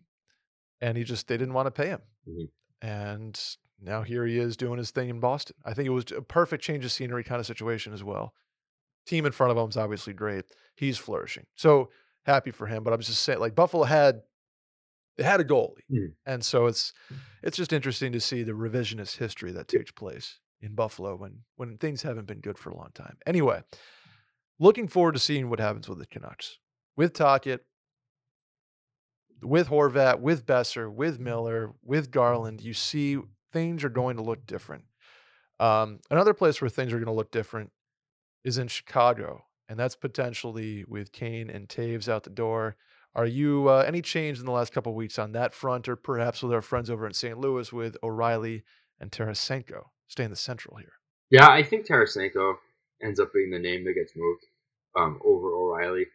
and 0.80 0.96
he 0.96 1.04
just 1.04 1.28
they 1.28 1.36
didn't 1.36 1.52
want 1.54 1.66
to 1.66 1.70
pay 1.70 1.88
him, 1.88 2.00
Mhm. 2.26 2.48
and 2.80 3.40
now 3.82 4.02
here 4.02 4.24
he 4.26 4.38
is 4.38 4.56
doing 4.56 4.78
his 4.78 4.90
thing 4.90 5.08
in 5.08 5.20
Boston. 5.20 5.56
I 5.64 5.74
think 5.74 5.86
it 5.86 5.90
was 5.90 6.04
a 6.16 6.22
perfect 6.22 6.62
change 6.62 6.84
of 6.84 6.92
scenery 6.92 7.24
kind 7.24 7.40
of 7.40 7.46
situation 7.46 7.92
as 7.92 8.02
well. 8.04 8.34
Team 9.06 9.26
in 9.26 9.32
front 9.32 9.50
of 9.50 9.56
him 9.58 9.68
is 9.68 9.76
obviously 9.76 10.12
great. 10.12 10.44
He's 10.76 10.98
flourishing, 10.98 11.46
so 11.56 11.90
happy 12.24 12.50
for 12.52 12.66
him. 12.66 12.84
But 12.84 12.92
I'm 12.92 13.00
just 13.00 13.22
saying, 13.22 13.40
like 13.40 13.54
Buffalo 13.54 13.84
had 13.84 14.22
they 15.16 15.24
had 15.24 15.40
a 15.40 15.44
goalie, 15.44 15.82
Mhm. 15.90 16.14
and 16.24 16.44
so 16.44 16.66
it's 16.66 16.92
it's 17.42 17.56
just 17.56 17.72
interesting 17.72 18.12
to 18.12 18.20
see 18.20 18.42
the 18.42 18.52
revisionist 18.52 19.16
history 19.18 19.52
that 19.52 19.68
takes 19.68 19.90
place 19.90 20.38
in 20.60 20.74
Buffalo 20.74 21.16
when 21.16 21.44
when 21.56 21.76
things 21.78 22.02
haven't 22.02 22.26
been 22.26 22.40
good 22.40 22.58
for 22.58 22.70
a 22.70 22.76
long 22.76 22.90
time. 22.94 23.18
Anyway, 23.26 23.62
looking 24.58 24.88
forward 24.88 25.12
to 25.14 25.18
seeing 25.18 25.50
what 25.50 25.58
happens 25.60 25.88
with 25.88 25.98
the 25.98 26.06
Canucks. 26.06 26.58
With 26.96 27.12
Tocchet, 27.14 27.64
with 29.42 29.68
Horvat, 29.68 30.20
with 30.20 30.46
Boeser, 30.46 30.92
with 30.92 31.18
Miller, 31.18 31.72
with 31.82 32.10
Garland, 32.10 32.60
you 32.62 32.72
see 32.74 33.18
things 33.52 33.84
are 33.84 33.88
going 33.88 34.16
to 34.16 34.22
look 34.22 34.46
different. 34.46 34.84
Um, 35.60 36.00
another 36.10 36.34
place 36.34 36.60
where 36.60 36.68
things 36.68 36.92
are 36.92 36.98
going 36.98 37.06
to 37.06 37.12
look 37.12 37.30
different 37.30 37.70
is 38.44 38.58
in 38.58 38.68
Chicago, 38.68 39.44
and 39.68 39.78
that's 39.78 39.94
potentially 39.94 40.84
with 40.88 41.12
Kane 41.12 41.48
and 41.48 41.68
Toews 41.68 42.08
out 42.08 42.24
the 42.24 42.30
door. 42.30 42.76
Are 43.14 43.26
you 43.26 43.68
uh, 43.68 43.84
any 43.86 44.00
change 44.00 44.38
in 44.38 44.46
the 44.46 44.52
last 44.52 44.72
couple 44.72 44.94
weeks 44.94 45.18
on 45.18 45.32
that 45.32 45.54
front, 45.54 45.88
or 45.88 45.96
perhaps 45.96 46.42
with 46.42 46.52
our 46.52 46.62
friends 46.62 46.90
over 46.90 47.06
in 47.06 47.12
St. 47.12 47.38
Louis 47.38 47.72
with 47.72 47.96
O'Reilly 48.02 48.64
and 48.98 49.12
Tarasenko 49.12 49.84
staying 50.08 50.30
the 50.30 50.36
central 50.36 50.78
here? 50.78 50.94
Yeah, 51.30 51.48
I 51.48 51.62
think 51.62 51.86
Tarasenko 51.86 52.54
ends 53.02 53.20
up 53.20 53.32
being 53.32 53.50
the 53.50 53.58
name 53.58 53.84
that 53.84 53.94
gets 53.94 54.12
moved 54.16 54.44
um, 54.96 55.20
over 55.24 55.54
O'Reilly. 55.54 56.06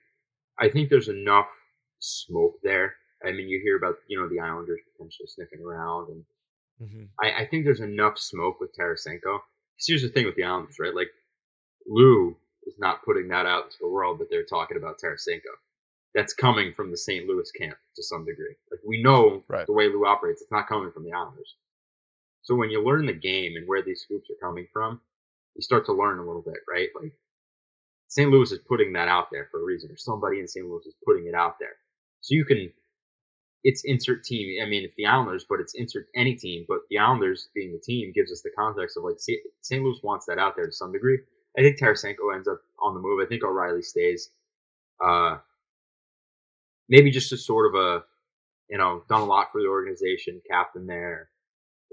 I 0.60 0.70
think 0.70 0.90
there's 0.90 1.10
enough 1.10 1.48
smoke 2.00 2.56
there. 2.64 2.96
I 3.24 3.32
mean, 3.32 3.48
you 3.48 3.60
hear 3.64 3.78
about 3.78 3.96
you 4.08 4.20
know 4.20 4.28
the 4.28 4.40
Islanders 4.40 4.80
potentially 4.92 5.28
sniffing 5.28 5.62
around, 5.66 6.10
and 6.10 6.24
mm-hmm. 6.82 7.06
I, 7.22 7.44
I, 7.44 7.48
think 7.48 7.66
there's 7.66 7.80
enough 7.80 8.18
smoke 8.18 8.60
with 8.60 8.76
Tarasenko. 8.76 9.40
Here's 9.80 10.02
the 10.02 10.10
thing 10.10 10.26
with 10.26 10.36
the 10.36 10.44
Islanders, 10.44 10.78
right? 10.80 10.96
Like 10.96 11.10
Lou 11.86 12.36
is 12.66 12.76
not 12.78 13.04
putting 13.04 13.28
that 13.30 13.46
out 13.46 13.66
into 13.66 13.78
the 13.82 13.90
world 13.90 14.20
that 14.20 14.30
they're 14.30 14.46
talking 14.46 14.78
about 14.78 15.00
Tarasenko. 15.04 15.54
That's 16.16 16.34
coming 16.34 16.74
from 16.74 16.92
the 16.92 16.98
St. 16.98 17.28
Louis 17.28 17.50
camp 17.52 17.78
to 17.96 18.04
some 18.04 18.26
degree. 18.26 18.56
Like 18.72 18.82
we 18.86 19.02
know 19.02 19.44
right. 19.48 19.68
the 19.68 19.74
way 19.74 19.88
Lou 19.88 20.06
operates, 20.06 20.42
it's 20.42 20.52
not 20.52 20.68
coming 20.68 20.92
from 20.92 21.04
the 21.04 21.14
Islanders. 21.14 21.56
So 22.42 22.56
when 22.56 22.70
you 22.70 22.84
learn 22.84 23.06
the 23.06 23.14
game 23.14 23.56
and 23.56 23.68
where 23.68 23.84
these 23.84 24.02
scoops 24.02 24.30
are 24.30 24.48
coming 24.48 24.68
from, 24.72 25.02
you 25.56 25.62
start 25.62 25.86
to 25.88 25.94
learn 25.94 26.20
a 26.20 26.26
little 26.26 26.42
bit, 26.42 26.62
right? 26.68 26.90
Like 27.00 27.14
St. 28.08 28.30
Louis 28.32 28.52
is 28.52 28.60
putting 28.60 28.94
that 28.94 29.08
out 29.08 29.28
there 29.32 29.50
for 29.52 29.62
a 29.62 29.66
reason, 29.66 29.92
or 29.92 29.98
somebody 29.98 30.40
in 30.40 30.48
St. 30.48 30.66
Louis 30.66 30.86
is 30.86 30.96
putting 31.06 31.28
it 31.28 31.36
out 31.36 31.60
there. 31.60 31.76
So 32.22 32.36
you 32.36 32.46
can, 32.46 32.72
it's 33.64 33.84
insert 33.86 34.24
team. 34.24 34.62
I 34.64 34.70
mean, 34.70 34.84
it's 34.84 34.96
the 34.96 35.06
Islanders, 35.06 35.46
but 35.48 35.60
it's 35.60 35.74
insert 35.76 36.08
any 36.16 36.36
team. 36.36 36.66
But 36.68 36.80
the 36.90 37.00
Islanders 37.00 37.50
being 37.56 37.72
the 37.72 37.80
team 37.80 38.12
gives 38.14 38.32
us 38.32 38.42
the 38.42 38.52
context 38.58 38.98
of 38.98 39.04
like 39.04 39.18
St. 39.20 39.84
Louis 39.84 40.00
wants 40.04 40.26
that 40.28 40.38
out 40.38 40.56
there 40.56 40.68
to 40.68 40.72
some 40.72 40.92
degree. 40.92 41.20
I 41.58 41.62
think 41.62 41.80
Tarasenko 41.80 42.34
ends 42.36 42.48
up 42.48 42.62
on 42.80 42.94
the 42.94 43.00
move. 43.00 43.20
I 43.24 43.28
think 43.28 43.44
O'Reilly 43.44 43.82
stays. 43.82 44.30
Uh, 45.04 45.38
maybe 46.88 47.12
just 47.12 47.32
a 47.32 47.38
sort 47.38 47.74
of 47.74 47.82
a, 47.82 48.04
you 48.70 48.78
know, 48.78 49.04
done 49.10 49.22
a 49.22 49.26
lot 49.26 49.48
for 49.52 49.62
the 49.62 49.68
organization, 49.68 50.42
captain 50.50 50.86
there, 50.86 51.30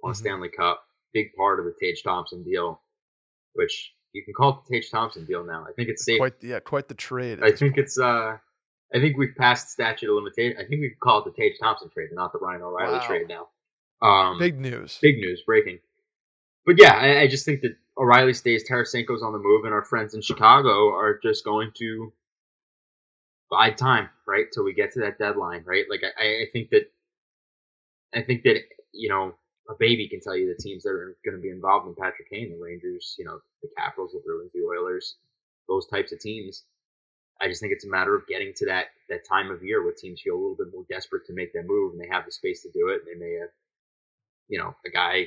won 0.02 0.10
a 0.10 0.14
mm-hmm. 0.14 0.20
Stanley 0.20 0.48
Cup, 0.50 0.84
big 1.12 1.34
part 1.34 1.60
of 1.60 1.64
the 1.64 1.74
Tage 1.80 2.02
Thompson 2.02 2.42
deal, 2.42 2.80
which 3.54 3.94
you 4.12 4.22
can 4.22 4.34
call 4.34 4.50
it 4.50 4.56
the 4.68 4.76
Tage 4.76 4.90
Thompson 4.90 5.24
deal 5.24 5.44
now. 5.44 5.64
I 5.68 5.72
think 5.72 5.88
it's 5.88 6.04
safe. 6.04 6.18
Quite, 6.18 6.42
yeah, 6.42 6.60
quite 6.60 6.88
the 6.88 6.94
trade. 6.94 7.40
I 7.42 7.50
think 7.50 7.74
point. 7.74 7.78
it's. 7.78 7.98
uh 7.98 8.36
I 8.94 9.00
think 9.00 9.16
we've 9.16 9.34
passed 9.36 9.70
statute 9.70 10.08
of 10.08 10.14
limitation. 10.14 10.56
I 10.58 10.66
think 10.66 10.80
we 10.80 10.90
can 10.90 10.98
call 11.02 11.18
it 11.18 11.24
the 11.24 11.32
Tage 11.32 11.58
Thompson 11.60 11.90
trade, 11.90 12.10
not 12.12 12.32
the 12.32 12.38
Ryan 12.38 12.62
O'Reilly 12.62 12.98
wow. 12.98 13.06
trade 13.06 13.28
now. 13.28 13.48
Um, 14.00 14.38
big 14.38 14.58
news. 14.58 14.98
Big 15.02 15.16
news, 15.16 15.42
breaking. 15.44 15.80
But 16.64 16.76
yeah, 16.78 16.94
I, 16.94 17.22
I 17.22 17.26
just 17.26 17.44
think 17.44 17.62
that 17.62 17.76
O'Reilly 17.98 18.34
stays, 18.34 18.68
Tarasenko's 18.68 19.22
on 19.22 19.32
the 19.32 19.38
move, 19.38 19.64
and 19.64 19.74
our 19.74 19.84
friends 19.84 20.14
in 20.14 20.22
Chicago 20.22 20.90
are 20.90 21.18
just 21.22 21.44
going 21.44 21.72
to 21.78 22.12
bide 23.50 23.76
time, 23.76 24.08
right, 24.26 24.46
till 24.52 24.64
we 24.64 24.74
get 24.74 24.92
to 24.92 25.00
that 25.00 25.18
deadline, 25.18 25.62
right? 25.66 25.84
Like 25.90 26.02
I, 26.04 26.24
I 26.24 26.44
think 26.52 26.70
that 26.70 26.90
I 28.14 28.22
think 28.22 28.42
that 28.44 28.60
you 28.92 29.08
know 29.08 29.34
a 29.68 29.74
baby 29.78 30.08
can 30.08 30.20
tell 30.20 30.36
you 30.36 30.48
the 30.48 30.62
teams 30.62 30.82
that 30.84 30.90
are 30.90 31.16
going 31.24 31.36
to 31.36 31.42
be 31.42 31.50
involved 31.50 31.88
in 31.88 31.94
Patrick 31.94 32.30
Kane, 32.30 32.50
the 32.50 32.62
Rangers, 32.62 33.16
you 33.18 33.24
know, 33.24 33.40
the 33.62 33.68
Capitals, 33.76 34.12
the 34.12 34.22
Bruins, 34.24 34.50
the 34.52 34.60
Oilers, 34.60 35.16
those 35.68 35.86
types 35.86 36.12
of 36.12 36.20
teams. 36.20 36.64
I 37.40 37.48
just 37.48 37.60
think 37.60 37.72
it's 37.72 37.84
a 37.84 37.90
matter 37.90 38.14
of 38.14 38.26
getting 38.26 38.52
to 38.56 38.66
that 38.66 38.86
that 39.08 39.28
time 39.28 39.50
of 39.50 39.62
year 39.62 39.82
where 39.82 39.92
teams 39.92 40.22
feel 40.22 40.34
a 40.34 40.40
little 40.40 40.56
bit 40.56 40.72
more 40.72 40.84
desperate 40.88 41.26
to 41.26 41.34
make 41.34 41.52
that 41.52 41.66
move, 41.66 41.92
and 41.92 42.00
they 42.00 42.08
have 42.08 42.24
the 42.24 42.32
space 42.32 42.62
to 42.62 42.70
do 42.72 42.88
it. 42.88 43.02
And 43.02 43.08
they 43.08 43.24
may 43.24 43.38
have, 43.40 43.50
you 44.48 44.58
know, 44.58 44.74
a 44.86 44.90
guy 44.90 45.26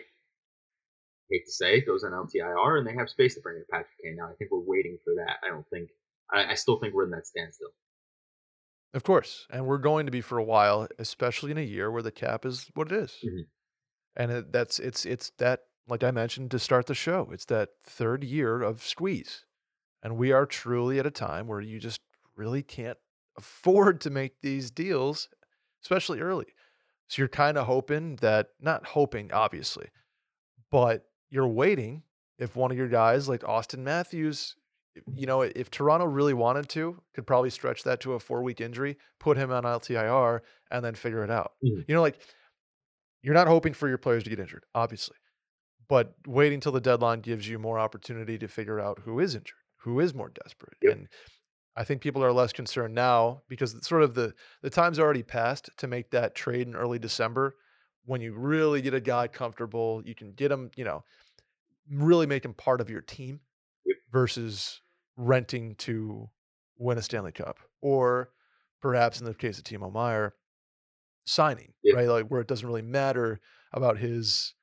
hate 1.30 1.46
to 1.46 1.52
say, 1.52 1.82
goes 1.82 2.04
on 2.04 2.12
LTIR, 2.12 2.78
and 2.78 2.88
they 2.88 2.94
have 2.94 3.10
space 3.10 3.36
to 3.36 3.42
bring 3.42 3.58
in 3.58 3.66
Patrick 3.70 3.90
Kane. 4.04 4.16
Now, 4.18 4.30
I 4.30 4.34
think 4.36 4.52
we're 4.52 4.60
waiting 4.60 4.98
for 5.04 5.14
that. 5.16 5.38
I 5.46 5.50
don't 5.50 5.68
think. 5.70 5.90
I, 6.32 6.52
I 6.52 6.54
still 6.56 6.80
think 6.80 6.94
we're 6.94 7.06
in 7.06 7.12
that 7.12 7.28
standstill. 7.28 7.70
Of 8.94 9.04
course, 9.04 9.46
and 9.50 9.66
we're 9.66 9.78
going 9.78 10.06
to 10.06 10.12
be 10.12 10.22
for 10.22 10.38
a 10.38 10.44
while, 10.44 10.88
especially 10.98 11.52
in 11.52 11.58
a 11.58 11.62
year 11.62 11.92
where 11.92 12.02
the 12.02 12.12
cap 12.12 12.46
is 12.46 12.72
what 12.74 12.92
it 12.92 12.98
is. 12.98 13.18
Mm-hmm. 13.24 13.42
and 14.16 14.32
it, 14.32 14.52
that's 14.52 14.80
it's 14.80 15.06
it's 15.06 15.32
that 15.38 15.62
like 15.88 16.04
I 16.04 16.12
mentioned 16.12 16.52
to 16.52 16.60
start 16.60 16.88
the 16.88 16.96
show. 16.96 17.30
It's 17.32 17.46
that 17.46 17.70
third 17.84 18.24
year 18.24 18.62
of 18.62 18.84
squeeze, 18.84 19.46
and 20.08 20.16
we 20.16 20.32
are 20.32 20.46
truly 20.46 21.00
at 21.00 21.06
a 21.06 21.12
time 21.12 21.48
where 21.48 21.60
you 21.60 21.80
just 21.80 22.00
really 22.38 22.64
can't 22.64 22.98
afford 23.38 24.00
to 24.00 24.10
make 24.10 24.40
these 24.42 24.72
deals, 24.72 25.28
especially 25.84 26.22
early. 26.22 26.46
So 27.10 27.22
you're 27.22 27.28
kind 27.28 27.58
of 27.58 27.66
hoping 27.66 28.16
that, 28.22 28.52
not 28.62 28.86
hoping, 28.86 29.34
obviously, 29.34 29.90
but 30.72 31.10
you're 31.30 31.46
waiting 31.46 32.04
if 32.40 32.56
one 32.56 32.72
of 32.72 32.78
your 32.78 32.88
guys 32.88 33.28
like 33.28 33.42
Auston 33.42 33.80
Matthews, 33.80 34.56
you 35.14 35.28
know, 35.28 35.42
if 35.42 35.70
Toronto 35.70 36.06
really 36.06 36.34
wanted 36.34 36.70
to, 36.70 37.02
could 37.14 37.28
probably 37.28 37.50
stretch 37.50 37.84
that 37.84 38.00
to 38.00 38.14
a 38.14 38.20
four 38.22 38.42
week 38.42 38.62
injury, 38.62 38.98
put 39.20 39.36
him 39.36 39.52
on 39.52 39.64
LTIR, 39.64 40.40
and 40.72 40.86
then 40.86 40.96
figure 40.96 41.26
it 41.26 41.30
out. 41.30 41.52
Mm-hmm. 41.62 41.82
You 41.86 41.96
know, 41.96 42.02
like 42.02 42.22
you're 43.22 43.34
not 43.34 43.50
hoping 43.50 43.74
for 43.74 43.90
your 43.90 43.98
players 43.98 44.24
to 44.24 44.30
get 44.30 44.40
injured, 44.40 44.64
obviously, 44.74 45.18
but 45.90 46.14
waiting 46.26 46.62
till 46.62 46.72
the 46.72 46.80
deadline 46.80 47.20
gives 47.20 47.50
you 47.50 47.60
more 47.60 47.78
opportunity 47.78 48.38
to 48.38 48.48
figure 48.48 48.80
out 48.80 49.00
who 49.04 49.20
is 49.20 49.36
injured, 49.36 49.58
who 49.82 50.00
is 50.00 50.14
more 50.14 50.30
desperate. 50.30 50.78
Yep. 50.82 50.94
And 50.94 51.08
I 51.76 51.84
think 51.84 52.02
people 52.02 52.24
are 52.24 52.34
less 52.34 52.54
concerned 52.54 52.96
now 52.96 53.42
because 53.48 53.76
sort 53.86 54.04
of 54.04 54.16
the 54.16 54.34
the 54.62 54.70
time's 54.70 55.00
already 55.00 55.24
passed 55.24 55.70
to 55.78 55.88
make 55.88 56.12
that 56.12 56.36
trade 56.36 56.68
in 56.68 56.76
early 56.76 57.00
December 57.00 57.56
when 58.08 58.22
you 58.22 58.34
really 58.34 58.82
get 58.82 58.94
a 58.94 59.02
guy 59.02 59.28
comfortable, 59.28 60.02
you 60.06 60.16
can 60.16 60.32
get 60.32 60.50
him, 60.50 60.72
you 60.78 60.86
know, 60.86 61.04
really 61.92 62.26
make 62.26 62.44
him 62.44 62.54
part 62.54 62.80
of 62.80 62.90
your 62.90 63.02
team 63.02 63.42
yep. 63.86 63.98
versus 64.12 64.82
renting 65.18 65.76
to 65.76 66.30
win 66.78 66.98
a 66.98 67.02
Stanley 67.02 67.34
Cup. 67.34 67.60
Or 67.82 68.30
perhaps 68.82 69.20
in 69.20 69.26
the 69.26 69.34
case 69.34 69.58
of 69.58 69.66
Timo 69.66 69.92
Meier 69.92 70.34
signing, 71.26 71.74
yep. 71.84 71.98
right? 71.98 72.08
Like 72.08 72.28
where 72.28 72.40
it 72.40 72.48
doesn't 72.48 72.66
really 72.68 72.82
matter 72.82 73.42
about 73.74 73.98
his 73.98 74.54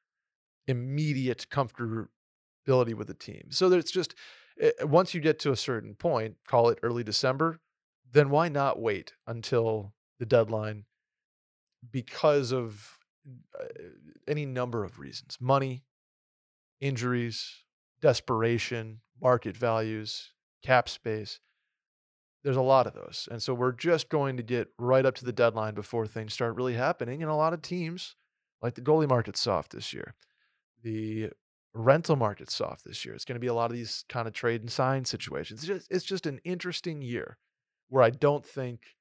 immediate 0.67 1.47
comfortability 1.51 2.95
with 2.95 3.09
the 3.09 3.15
team. 3.15 3.49
So 3.51 3.69
there's 3.69 3.91
just 3.91 4.15
it, 4.57 4.75
eh, 4.81 4.85
once 4.85 5.15
you 5.15 5.21
get 5.21 5.39
to 5.41 5.53
a 5.53 5.57
certain 5.57 5.95
point, 5.95 6.37
call 6.47 6.69
it 6.69 6.79
early 6.83 7.05
December, 7.05 7.61
then 8.13 8.31
why 8.31 8.49
not 8.49 8.81
wait 8.81 9.13
until 9.27 9.93
the 10.19 10.27
deadline 10.27 10.85
because 11.91 12.53
of 12.53 12.99
uh, 13.59 13.65
any 14.29 14.47
number 14.47 14.85
of 14.85 14.99
reasons 14.99 15.39
money, 15.41 15.85
injuries, 16.81 17.65
desperation, 18.01 19.01
market 19.21 19.57
values, 19.57 20.33
cap 20.63 20.89
space. 20.89 21.41
There's 22.43 22.57
a 22.57 22.63
lot 22.63 22.87
of 22.87 22.93
those. 22.93 23.27
And 23.31 23.43
so 23.43 23.55
we're 23.55 23.73
just 23.73 24.11
going 24.11 24.37
to 24.37 24.43
get 24.43 24.69
right 24.79 25.07
up 25.07 25.15
to 25.17 25.25
the 25.25 25.33
deadline 25.33 25.75
before 25.75 26.07
things 26.07 26.35
start 26.35 26.57
really 26.57 26.75
happening. 26.75 27.23
And 27.23 27.31
a 27.31 27.35
lot 27.35 27.55
of 27.55 27.63
teams, 27.63 28.17
like 28.61 28.75
the 28.75 28.83
goalie 28.83 29.09
market's 29.09 29.41
soft 29.41 29.73
this 29.73 29.95
year, 29.95 30.15
the 30.83 31.31
rental 31.75 32.17
market's 32.17 32.55
soft 32.55 32.85
this 32.85 33.05
year. 33.05 33.15
It's 33.15 33.25
going 33.25 33.35
to 33.35 33.41
be 33.41 33.49
a 33.49 33.55
lot 33.55 33.71
of 33.71 33.77
these 33.77 34.05
kind 34.09 34.29
of 34.29 34.35
trade 34.35 34.61
and 34.61 34.71
sign 34.71 35.05
situations. 35.05 35.61
It's 35.61 35.67
just, 35.67 35.87
it's 35.91 36.05
just 36.05 36.27
an 36.27 36.41
interesting 36.45 37.03
year 37.03 37.39
where 37.89 38.03
I 38.03 38.11
don't 38.11 38.45
think 38.45 38.97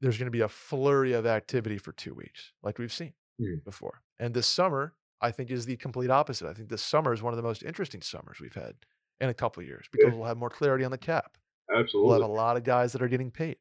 there's 0.00 0.18
going 0.18 0.26
to 0.26 0.32
be 0.32 0.40
a 0.40 0.48
flurry 0.48 1.12
of 1.12 1.24
activity 1.24 1.78
for 1.78 1.92
two 1.92 2.14
weeks, 2.14 2.52
like 2.62 2.78
we've 2.78 2.92
seen 2.92 3.12
mm. 3.40 3.62
before. 3.64 4.02
And 4.18 4.34
this 4.34 4.48
summer, 4.48 4.94
I 5.20 5.30
think, 5.30 5.50
is 5.50 5.64
the 5.64 5.76
complete 5.76 6.10
opposite. 6.10 6.48
I 6.48 6.52
think 6.52 6.68
this 6.68 6.82
summer 6.82 7.12
is 7.12 7.22
one 7.22 7.32
of 7.32 7.36
the 7.36 7.42
most 7.42 7.62
interesting 7.62 8.02
summers 8.02 8.38
we've 8.40 8.54
had 8.54 8.74
in 9.20 9.28
a 9.28 9.34
couple 9.34 9.62
years 9.62 9.86
because 9.92 10.12
yeah. 10.12 10.18
we'll 10.18 10.26
have 10.26 10.36
more 10.36 10.50
clarity 10.50 10.84
on 10.84 10.90
the 10.90 10.98
cap. 10.98 11.36
Absolutely. 11.70 12.08
We'll 12.08 12.20
have 12.20 12.28
a 12.28 12.32
lot 12.32 12.56
of 12.56 12.64
guys 12.64 12.92
that 12.92 13.02
are 13.02 13.08
getting 13.08 13.30
paid, 13.30 13.56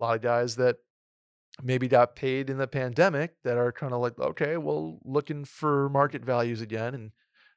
a 0.00 0.04
lot 0.04 0.14
of 0.14 0.22
guys 0.22 0.56
that 0.56 0.76
maybe 1.62 1.88
got 1.88 2.16
paid 2.16 2.50
in 2.50 2.58
the 2.58 2.66
pandemic 2.66 3.34
that 3.44 3.56
are 3.56 3.72
kind 3.72 3.92
of 3.92 4.00
like, 4.00 4.18
okay, 4.18 4.56
well, 4.56 4.98
looking 5.04 5.44
for 5.44 5.88
market 5.88 6.24
values 6.24 6.60
again 6.60 6.94
and 6.94 7.12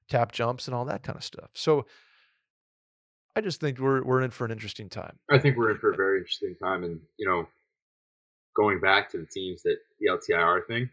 cap 0.10 0.32
jumps 0.32 0.68
and 0.68 0.76
all 0.76 0.86
that 0.86 1.04
kind 1.04 1.18
of 1.18 1.24
stuff. 1.24 1.50
So, 1.54 1.86
I 3.36 3.42
just 3.42 3.60
think 3.60 3.80
we're 3.80 4.04
we're 4.04 4.22
in 4.22 4.32
for 4.32 4.46
an 4.46 4.52
interesting 4.52 4.90
time. 4.90 5.18
I 5.32 5.40
think 5.40 5.58
we're 5.58 5.72
in 5.72 5.78
for 5.78 5.92
a 5.92 5.96
very 5.98 6.20
interesting 6.20 6.56
time, 6.62 6.84
and 6.84 7.00
you 7.18 7.28
know, 7.28 7.48
going 8.56 8.80
back 8.80 9.10
to 9.12 9.18
the 9.18 9.26
teams 9.26 9.64
that 9.64 9.78
the 10.00 10.12
LTIR 10.12 10.68
thing, 10.68 10.90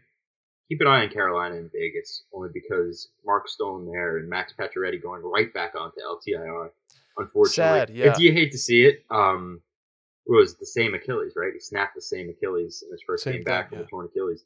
keep 0.67 0.81
an 0.81 0.87
eye 0.87 1.03
on 1.03 1.09
Carolina 1.09 1.55
and 1.55 1.71
Vegas, 1.71 2.23
only 2.33 2.49
because 2.53 3.09
Mark 3.25 3.47
Stone 3.47 3.85
there 3.91 4.17
and 4.17 4.29
Max 4.29 4.53
Pacioretty 4.59 5.01
going 5.01 5.21
right 5.21 5.53
back 5.53 5.73
onto 5.79 5.97
LTIR. 5.99 6.69
Unfortunately, 7.17 7.79
Sad, 7.79 7.89
yeah. 7.91 8.13
Do 8.13 8.23
you 8.23 8.31
hate 8.31 8.51
to 8.53 8.57
see 8.57 8.83
it? 8.83 9.03
Um, 9.11 9.61
it 10.27 10.31
was 10.31 10.55
the 10.55 10.65
same 10.65 10.93
Achilles, 10.93 11.33
right? 11.35 11.53
He 11.53 11.59
snapped 11.59 11.95
the 11.95 12.01
same 12.01 12.29
Achilles 12.29 12.83
in 12.85 12.91
his 12.91 13.01
first 13.05 13.23
same 13.23 13.35
game 13.35 13.43
back 13.43 13.69
from 13.69 13.79
yeah. 13.79 13.83
the 13.83 13.89
torn 13.89 14.05
Achilles. 14.05 14.43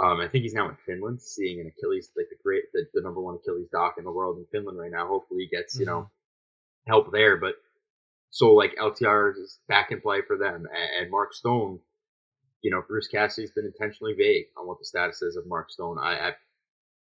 Um, 0.00 0.20
I 0.20 0.28
think 0.28 0.42
he's 0.42 0.54
now 0.54 0.68
in 0.68 0.76
Finland, 0.86 1.20
seeing 1.20 1.60
an 1.60 1.66
Achilles, 1.66 2.10
like 2.16 2.28
the 2.30 2.36
great, 2.42 2.64
the, 2.72 2.86
the, 2.94 3.02
number 3.02 3.20
one 3.20 3.34
Achilles 3.34 3.68
doc 3.70 3.96
in 3.98 4.04
the 4.04 4.10
world 4.10 4.38
in 4.38 4.46
Finland 4.50 4.78
right 4.78 4.90
now. 4.90 5.06
Hopefully, 5.06 5.42
he 5.42 5.56
gets 5.56 5.74
mm-hmm. 5.74 5.80
you 5.80 5.86
know 5.86 6.00
mm-hmm. 6.00 6.90
help 6.90 7.12
there. 7.12 7.36
But 7.36 7.54
So 8.30 8.52
like 8.52 8.74
LTR 8.76 9.36
is 9.38 9.58
back 9.68 9.92
in 9.92 10.00
play 10.00 10.20
for 10.26 10.36
them, 10.36 10.66
and, 10.66 11.02
and 11.02 11.10
Mark 11.10 11.34
Stone. 11.34 11.80
You 12.62 12.70
know, 12.70 12.82
Bruce 12.86 13.08
Cassidy's 13.08 13.50
been 13.50 13.66
intentionally 13.66 14.14
vague 14.16 14.46
on 14.56 14.68
what 14.68 14.78
the 14.78 14.84
status 14.84 15.20
is 15.20 15.34
of 15.34 15.48
Mark 15.48 15.68
Stone. 15.70 15.98
I, 15.98 16.16
I'm 16.16 16.34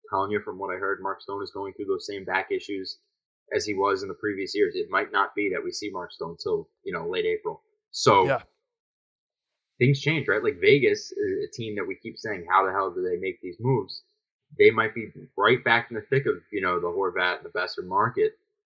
telling 0.09 0.31
you 0.31 0.41
from 0.41 0.57
what 0.57 0.73
I 0.73 0.79
heard, 0.79 1.03
Mark 1.03 1.21
Stone 1.21 1.43
is 1.43 1.51
going 1.51 1.73
through 1.73 1.85
those 1.85 2.07
same 2.07 2.25
back 2.25 2.47
issues 2.51 2.97
as 3.55 3.63
he 3.63 3.75
was 3.75 4.01
in 4.01 4.07
the 4.09 4.15
previous 4.15 4.55
years. 4.55 4.73
It 4.75 4.89
might 4.89 5.11
not 5.11 5.35
be 5.35 5.51
that 5.53 5.63
we 5.63 5.71
see 5.71 5.91
Mark 5.91 6.11
Stone 6.11 6.37
till 6.41 6.67
you 6.83 6.91
know 6.91 7.07
late 7.07 7.25
April. 7.25 7.61
So 7.91 8.25
Yeah. 8.25 8.43
things 9.79 9.99
change, 9.99 10.27
right? 10.27 10.43
Like 10.43 10.59
Vegas, 10.61 11.11
a 11.11 11.47
team 11.53 11.75
that 11.75 11.85
we 11.85 11.95
keep 11.95 12.17
saying, 12.17 12.45
how 12.49 12.65
the 12.65 12.71
hell 12.71 12.91
do 12.93 13.01
they 13.01 13.17
make 13.17 13.41
these 13.41 13.57
moves? 13.59 14.03
They 14.57 14.69
might 14.69 14.93
be 14.93 15.11
right 15.37 15.63
back 15.63 15.89
in 15.89 15.95
the 15.95 16.01
thick 16.01 16.25
of 16.25 16.35
you 16.51 16.61
know 16.61 16.79
the 16.79 16.87
Horvat 16.87 17.37
and 17.37 17.45
the 17.45 17.49
Boeser 17.57 17.85
market 17.85 18.33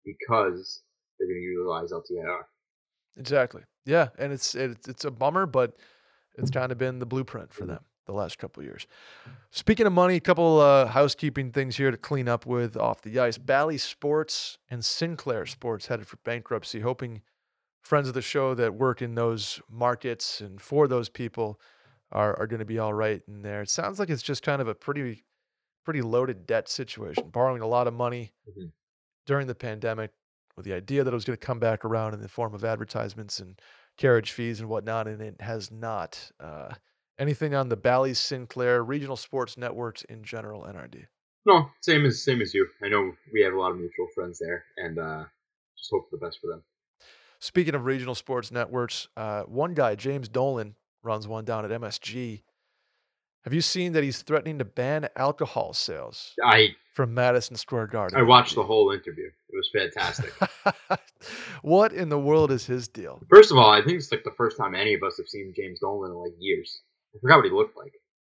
because 0.04 0.82
they're 1.18 1.28
going 1.28 1.40
to 1.40 1.44
utilize 1.44 1.92
LTIR. 1.92 2.42
Exactly. 3.16 3.62
Yeah, 3.84 4.08
and 4.18 4.32
it's 4.32 4.54
it's 4.54 4.86
it's 4.88 5.04
a 5.04 5.10
bummer, 5.10 5.46
but 5.46 5.76
it's 6.36 6.50
kind 6.50 6.72
of 6.72 6.78
been 6.78 6.98
the 6.98 7.06
blueprint 7.06 7.52
for 7.52 7.64
them 7.64 7.84
the 8.06 8.12
last 8.12 8.38
couple 8.38 8.60
of 8.60 8.66
years. 8.66 8.86
Speaking 9.50 9.86
of 9.86 9.92
money, 9.92 10.16
a 10.16 10.20
couple 10.20 10.60
uh, 10.60 10.86
housekeeping 10.86 11.52
things 11.52 11.76
here 11.76 11.90
to 11.90 11.96
clean 11.96 12.28
up 12.28 12.46
with 12.46 12.76
off 12.76 13.02
the 13.02 13.18
ice. 13.18 13.38
Bally 13.38 13.78
Sports 13.78 14.58
and 14.70 14.84
Sinclair 14.84 15.46
Sports 15.46 15.86
headed 15.86 16.06
for 16.06 16.16
bankruptcy, 16.18 16.80
hoping 16.80 17.22
friends 17.82 18.08
of 18.08 18.14
the 18.14 18.22
show 18.22 18.54
that 18.54 18.74
work 18.74 19.02
in 19.02 19.14
those 19.14 19.60
markets 19.68 20.40
and 20.40 20.60
for 20.60 20.86
those 20.88 21.08
people 21.08 21.60
are 22.10 22.38
are 22.38 22.46
going 22.46 22.60
to 22.60 22.64
be 22.66 22.78
all 22.78 22.94
right 22.94 23.22
in 23.28 23.42
there. 23.42 23.62
It 23.62 23.70
sounds 23.70 23.98
like 23.98 24.08
it's 24.10 24.22
just 24.22 24.42
kind 24.42 24.62
of 24.62 24.68
a 24.68 24.74
pretty 24.74 25.24
pretty 25.84 26.00
loaded 26.02 26.46
debt 26.46 26.68
situation, 26.68 27.28
borrowing 27.30 27.60
a 27.60 27.66
lot 27.66 27.86
of 27.88 27.94
money 27.94 28.32
Mhm. 28.48 28.72
during 29.26 29.46
the 29.48 29.54
pandemic 29.54 30.12
with 30.56 30.64
the 30.64 30.72
idea 30.74 31.02
that 31.02 31.10
it 31.12 31.14
was 31.14 31.24
going 31.24 31.36
to 31.38 31.44
come 31.46 31.58
back 31.58 31.84
around 31.84 32.14
in 32.14 32.20
the 32.20 32.28
form 32.28 32.54
of 32.54 32.62
advertisements 32.64 33.40
and 33.40 33.60
carriage 33.96 34.30
fees 34.30 34.60
and 34.60 34.68
whatnot, 34.68 35.08
and 35.08 35.20
it 35.20 35.40
has 35.40 35.70
not. 35.72 36.30
Uh, 36.38 36.74
anything 37.18 37.54
on 37.54 37.68
the 37.68 37.76
Bally's 37.76 38.18
Sinclair 38.20 38.84
regional 38.84 39.16
sports 39.16 39.56
networks 39.56 40.02
in 40.04 40.22
general, 40.22 40.62
NRD? 40.66 41.06
No, 41.46 41.70
same 41.80 42.04
as 42.06 42.22
same 42.22 42.40
as 42.40 42.54
you. 42.54 42.68
I 42.82 42.88
know 42.88 43.16
we 43.32 43.40
have 43.42 43.54
a 43.54 43.58
lot 43.58 43.72
of 43.72 43.78
mutual 43.78 44.06
friends 44.14 44.38
there, 44.38 44.64
and 44.76 44.98
uh, 44.98 45.24
just 45.76 45.90
hope 45.90 46.08
for 46.10 46.16
the 46.16 46.24
best 46.24 46.38
for 46.40 46.46
them. 46.46 46.62
Speaking 47.42 47.74
of 47.74 47.84
regional 47.86 48.14
sports 48.14 48.52
networks, 48.52 49.08
uh, 49.16 49.42
one 49.42 49.74
guy, 49.74 49.96
James 49.96 50.28
Dolan, 50.28 50.76
runs 51.02 51.26
one 51.26 51.44
down 51.44 51.64
at 51.64 51.72
MSG. 51.72 52.44
Have 53.42 53.52
you 53.52 53.60
seen 53.60 53.94
that 53.94 54.04
he's 54.04 54.22
threatening 54.22 54.60
to 54.60 54.64
ban 54.64 55.08
alcohol 55.16 55.72
sales 55.72 56.34
I 56.44 56.76
from 56.94 57.14
Madison 57.14 57.56
Square 57.56 57.88
Garden? 57.88 58.16
I 58.16 58.22
watched 58.22 58.54
the 58.54 58.62
whole 58.62 58.92
interview. 58.92 59.26
It 59.26 59.56
was 59.56 59.68
fantastic. 59.72 60.32
what 61.62 61.92
in 61.92 62.10
the 62.10 62.18
world 62.18 62.52
is 62.52 62.64
his 62.64 62.86
deal? 62.86 63.20
First 63.28 63.50
of 63.50 63.58
all, 63.58 63.70
I 63.70 63.82
think 63.82 63.98
it's 63.98 64.12
like 64.12 64.22
the 64.22 64.30
first 64.36 64.56
time 64.56 64.76
any 64.76 64.94
of 64.94 65.02
us 65.02 65.16
have 65.16 65.26
seen 65.26 65.52
James 65.56 65.80
Dolan 65.80 66.12
in 66.12 66.16
like 66.16 66.34
years. 66.38 66.82
I 67.12 67.18
forgot 67.18 67.38
what 67.38 67.46
he 67.46 67.50
looked 67.50 67.76
like. 67.76 67.92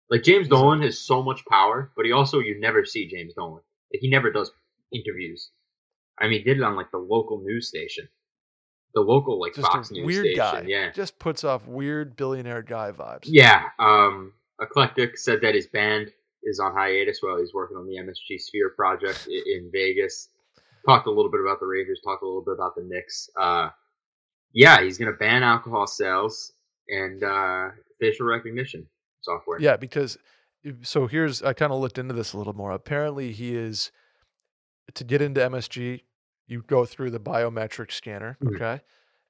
Like 0.09 0.23
James 0.23 0.49
Dolan 0.49 0.81
has 0.81 0.99
so 0.99 1.23
much 1.23 1.45
power, 1.45 1.93
but 1.95 2.07
he 2.07 2.13
also 2.13 2.39
you 2.39 2.59
never 2.59 2.87
see 2.87 3.07
James 3.07 3.35
Dolan. 3.35 3.61
Like 3.93 4.01
he 4.01 4.09
never 4.09 4.33
does 4.33 4.51
interviews. 4.91 5.51
I 6.19 6.29
mean, 6.29 6.39
he 6.39 6.45
did 6.45 6.57
it 6.57 6.63
on 6.63 6.75
like 6.75 6.91
the 6.91 6.97
local 6.97 7.43
news 7.43 7.69
station, 7.69 8.09
the 8.95 9.01
local 9.01 9.41
like 9.41 9.55
Just 9.55 9.71
Fox 9.73 9.91
a 9.91 9.95
News 9.95 10.07
weird 10.07 10.25
station. 10.27 10.37
guy. 10.37 10.65
Yeah, 10.67 10.91
Just 10.93 11.19
puts 11.19 11.45
off 11.45 11.67
weird 11.67 12.17
billionaire 12.17 12.63
guy 12.63 12.93
vibes. 12.93 13.25
yeah. 13.25 13.65
Um, 13.79 14.33
Eclectic 14.61 15.19
said 15.19 15.41
that 15.43 15.55
his 15.55 15.67
band 15.67 16.13
is 16.45 16.61
on 16.61 16.73
hiatus 16.75 17.19
while 17.21 17.39
he's 17.39 17.53
working 17.53 17.77
on 17.77 17.87
the 17.87 17.97
MSG 17.97 18.41
Sphere 18.41 18.71
project 18.77 19.27
in 19.29 19.69
Vegas. 19.73 20.29
Talked 20.87 21.07
a 21.07 21.11
little 21.11 21.31
bit 21.31 21.41
about 21.41 21.59
the 21.61 21.67
Rangers. 21.67 22.01
Talked 22.05 22.23
a 22.23 22.27
little 22.27 22.45
bit 22.45 22.55
about 22.55 22.75
the 22.77 22.83
Knicks. 22.85 23.29
Uh, 23.41 23.71
yeah, 24.53 24.81
he's 24.83 24.99
going 24.99 25.11
to 25.11 25.17
ban 25.19 25.43
alcohol 25.43 25.87
sales 25.87 26.53
and 26.89 27.25
uh, 27.25 27.71
facial 27.99 28.27
recognition 28.27 28.87
software. 29.23 29.61
Yeah, 29.61 29.77
because 29.77 30.19
so 30.83 31.07
here's 31.07 31.43
I 31.43 31.53
kind 31.55 31.73
of 31.73 31.81
looked 31.81 31.99
into 31.99 32.15
this 32.15 32.33
a 32.35 32.39
little 32.39 32.53
more. 32.53 32.71
Apparently, 32.71 33.33
he 33.33 33.57
is 33.57 33.91
to 34.95 35.03
get 35.05 35.21
into 35.23 35.41
MSG, 35.41 36.03
you 36.47 36.63
go 36.63 36.85
through 36.85 37.11
the 37.11 37.21
biometric 37.21 37.91
scanner, 37.93 38.37
Mhm. 38.43 38.55
okay? 38.57 38.81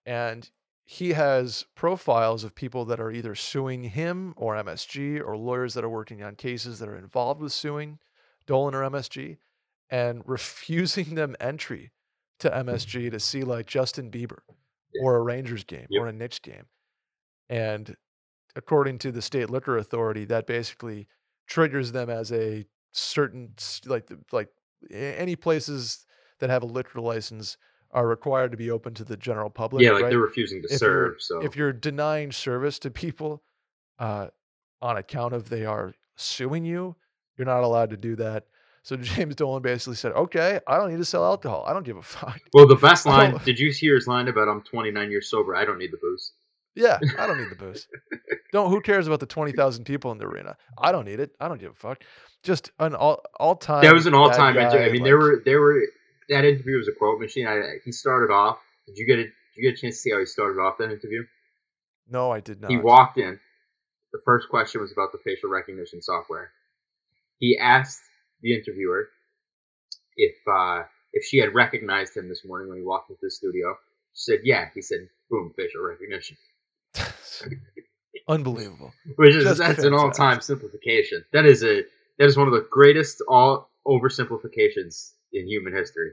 And 0.07 0.51
he 0.85 1.11
has 1.15 1.65
profiles 1.75 2.45
of 2.45 2.55
people 2.55 2.85
that 2.87 3.01
are 3.01 3.11
either 3.11 3.35
suing 3.35 3.85
him 3.85 4.35
or 4.37 4.55
MSG 4.57 5.19
or 5.21 5.37
lawyers 5.37 5.75
that 5.75 5.85
are 5.85 5.89
working 5.89 6.23
on 6.23 6.35
cases 6.37 6.79
that 6.79 6.89
are 6.89 6.97
involved 6.97 7.41
with 7.41 7.53
suing 7.53 7.99
Dolan 8.47 8.75
or 8.75 8.83
MSG 8.85 9.39
and 9.89 10.23
refusing 10.29 11.15
them 11.15 11.37
entry 11.41 11.93
to 12.41 12.51
MSG 12.51 13.11
to 13.11 13.21
see 13.21 13.43
like 13.45 13.67
Justin 13.67 14.11
Bieber 14.11 14.41
or 15.01 15.17
a 15.17 15.23
Rangers 15.23 15.65
game 15.65 15.87
Yep. 15.89 16.03
or 16.03 16.07
a 16.09 16.13
niche 16.13 16.43
game. 16.43 16.67
And 17.49 17.97
according 18.57 18.99
to 18.99 19.13
the 19.13 19.23
state 19.23 19.49
liquor 19.51 19.79
authority, 19.79 20.25
that 20.27 20.47
basically 20.47 21.09
triggers 21.47 21.93
them 21.93 22.11
as 22.11 22.31
a 22.33 22.67
certain 22.93 23.55
like 23.87 24.11
like 24.33 24.49
any 24.91 25.35
places 25.37 26.05
that 26.45 26.51
have 26.51 26.63
a 26.63 26.67
liquor 26.67 27.01
license 27.01 27.57
are 27.91 28.07
required 28.07 28.51
to 28.51 28.57
be 28.59 28.71
open 28.71 28.93
to 28.93 29.05
the 29.05 29.17
general 29.17 29.49
public. 29.49 29.83
yeah, 29.83 29.93
like 29.93 30.03
right? 30.03 30.11
they're 30.11 30.19
refusing 30.19 30.61
to 30.61 30.69
If 30.71 30.79
serve. 30.79 31.15
So 31.21 31.41
if 31.41 31.57
you're 31.57 31.73
denying 31.73 32.33
service 32.33 32.79
to 32.81 32.91
people 32.91 33.43
uh, 33.99 34.29
on 34.83 34.99
account 34.99 35.33
of 35.33 35.49
they 35.49 35.65
are 35.65 35.95
suing 36.17 36.65
you, 36.67 36.97
you're 37.39 37.47
not 37.47 37.63
allowed 37.63 37.91
to 37.91 37.97
do 37.97 38.15
that. 38.17 38.45
So 38.83 38.97
James 38.99 39.37
Dolan 39.37 39.63
basically 39.63 39.95
said, 39.97 40.13
"Okay, 40.13 40.61
I 40.67 40.77
don't 40.77 40.91
need 40.91 40.99
to 40.99 41.05
sell 41.07 41.25
alcohol. 41.25 41.65
I 41.67 41.73
don't 41.73 41.85
give 41.87 41.97
a 41.97 42.03
fuck. 42.03 42.41
well, 42.53 42.67
the 42.67 42.75
best 42.77 43.07
line. 43.13 43.39
Did 43.45 43.59
you 43.59 43.73
hear 43.73 43.95
his 43.95 44.07
line 44.07 44.29
about 44.29 44.49
I'm 44.49 44.61
29 44.63 45.11
years 45.11 45.31
sober? 45.31 45.57
I 45.57 45.65
don't 45.65 45.79
need 45.79 45.93
the 45.93 45.97
booze. 45.97 46.33
Yeah, 46.75 46.99
I 47.19 47.27
don't 47.27 47.39
need 47.39 47.51
the 47.51 47.57
booze. 47.57 47.87
don't. 48.53 48.69
Who 48.71 48.81
cares 48.83 49.07
about 49.07 49.21
the 49.21 49.27
twenty 49.27 49.53
thousand 49.53 49.85
people 49.85 50.11
in 50.13 50.19
the 50.19 50.27
arena? 50.27 50.57
I 50.77 50.91
don't 50.93 51.05
need 51.07 51.21
it. 51.21 51.31
I 51.41 51.49
don't 51.49 51.61
give 51.61 51.71
a 51.71 51.75
fuck. 51.77 52.03
Just 52.43 52.73
an 52.81 52.95
all 52.95 53.23
all 53.39 53.55
time. 53.55 53.85
That 53.85 53.95
was 53.95 54.07
an 54.07 54.15
all 54.15 54.31
time. 54.31 54.59
I 54.59 54.89
mean, 54.89 54.95
like- 54.95 55.05
there 55.05 55.17
were 55.17 55.41
there 55.45 55.61
were 55.61 55.81
that 56.29 56.45
interview 56.45 56.79
was 56.79 56.89
a 56.89 56.93
quote 56.93 57.21
machine. 57.21 57.47
I, 57.47 57.79
he 57.85 57.93
started 57.93 58.33
off. 58.33 58.59
Did 58.87 58.99
you 58.99 59.07
get 59.07 59.19
a 59.19 59.23
Did 59.25 59.33
you 59.57 59.71
get 59.71 59.79
a 59.79 59.81
chance 59.81 59.97
to 59.97 60.01
see 60.01 60.11
how 60.11 60.19
he 60.19 60.27
started 60.27 60.61
off 60.61 60.79
that 60.79 60.91
interview? 60.91 61.25
No, 62.09 62.31
I 62.31 62.41
did 62.41 62.61
not. 62.61 62.71
He 62.71 62.77
walked 62.77 63.19
in. 63.19 63.39
The 64.13 64.21
first 64.25 64.49
question 64.49 64.81
was 64.81 64.93
about 64.93 65.13
the 65.13 65.19
facial 65.25 65.51
recognition 65.51 66.01
software. 66.03 66.53
He 67.39 67.59
asked 67.59 68.03
the 68.43 68.55
interviewer 68.55 69.09
if 70.17 70.35
uh, 70.47 70.83
if 71.13 71.25
she 71.25 71.39
had 71.39 71.55
recognized 71.55 72.17
him 72.17 72.29
this 72.29 72.45
morning 72.45 72.69
when 72.69 72.79
he 72.79 72.85
walked 72.85 73.11
into 73.11 73.21
the 73.23 73.31
studio. 73.31 73.77
She 74.15 74.33
said, 74.33 74.41
"Yeah." 74.45 74.69
He 74.75 74.83
said, 74.83 75.09
"Boom, 75.31 75.53
facial 75.57 75.83
recognition." 75.83 76.37
Unbelievable. 78.29 78.93
Which 79.17 79.35
is 79.35 79.45
Just 79.45 79.59
that's 79.59 79.85
an 79.85 79.93
all 79.93 80.11
time 80.11 80.41
simplification. 80.41 81.25
That 81.33 81.47
is 81.47 81.63
a 81.65 81.83
that 82.19 82.27
is 82.27 82.37
one 82.37 82.47
of 82.47 82.55
the 82.55 82.67
greatest 82.71 83.23
all 83.29 83.71
oversimplifications 83.87 85.13
in 85.35 85.47
human 85.49 85.75
history. 85.75 86.13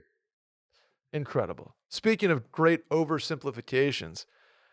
Incredible. 1.14 1.76
Speaking 1.90 2.32
of 2.32 2.52
great 2.52 2.88
oversimplifications, 2.90 4.26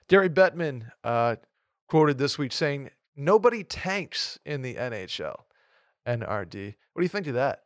Gary 0.08 0.28
Bettman 0.30 0.90
uh, 1.04 1.36
quoted 1.88 2.18
this 2.18 2.38
week 2.38 2.52
saying, 2.52 2.90
Nobody 3.16 3.64
tanks 3.64 4.38
in 4.44 4.62
the 4.62 4.76
NHL. 4.76 5.40
NRD. 6.06 6.74
What 6.92 7.00
do 7.00 7.04
you 7.04 7.08
think 7.08 7.26
of 7.26 7.34
that? 7.34 7.62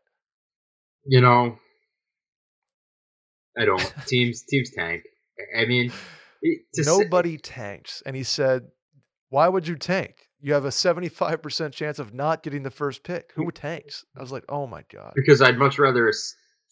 You 1.05 1.21
know, 1.21 1.59
I 3.59 3.65
don't. 3.65 3.95
teams 4.07 4.43
teams 4.43 4.71
tank. 4.71 5.03
I 5.57 5.65
mean, 5.67 5.93
to 6.75 6.85
say- 6.85 6.91
Nobody 6.91 7.37
tanks. 7.37 8.03
And 8.07 8.17
he 8.17 8.23
said, 8.23 8.69
Why 9.29 9.49
would 9.49 9.69
you 9.69 9.77
tank? 9.77 10.29
You 10.41 10.55
have 10.55 10.65
a 10.65 10.71
75% 10.71 11.73
chance 11.73 12.01
of 12.01 12.13
not 12.13 12.43
getting 12.43 12.65
the 12.65 12.71
first 12.71 13.05
pick. 13.05 13.31
Who 13.37 13.53
tanks? 13.53 14.05
I 14.17 14.21
was 14.21 14.33
like, 14.33 14.45
Oh 14.49 14.67
my 14.67 14.83
God. 14.93 15.13
because 15.15 15.41
I'd 15.43 15.59
much 15.59 15.79
rather 15.79 16.09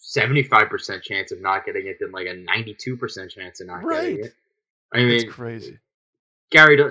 a 0.01 0.03
seventy 0.03 0.43
five 0.43 0.69
percent 0.69 1.03
chance 1.03 1.33
of 1.33 1.41
not 1.41 1.65
getting 1.67 1.87
it 1.87 1.99
than 2.01 2.11
like 2.13 2.27
a 2.27 2.35
ninety 2.35 2.75
two 2.75 2.97
percent 2.97 3.31
chance 3.31 3.61
of 3.61 3.67
not 3.69 3.83
Right. 3.85 4.11
getting 4.17 4.25
it. 4.27 4.35
I 4.93 4.99
mean, 4.99 5.11
It's 5.25 5.33
crazy. 5.33 5.79
Gary, 6.51 6.83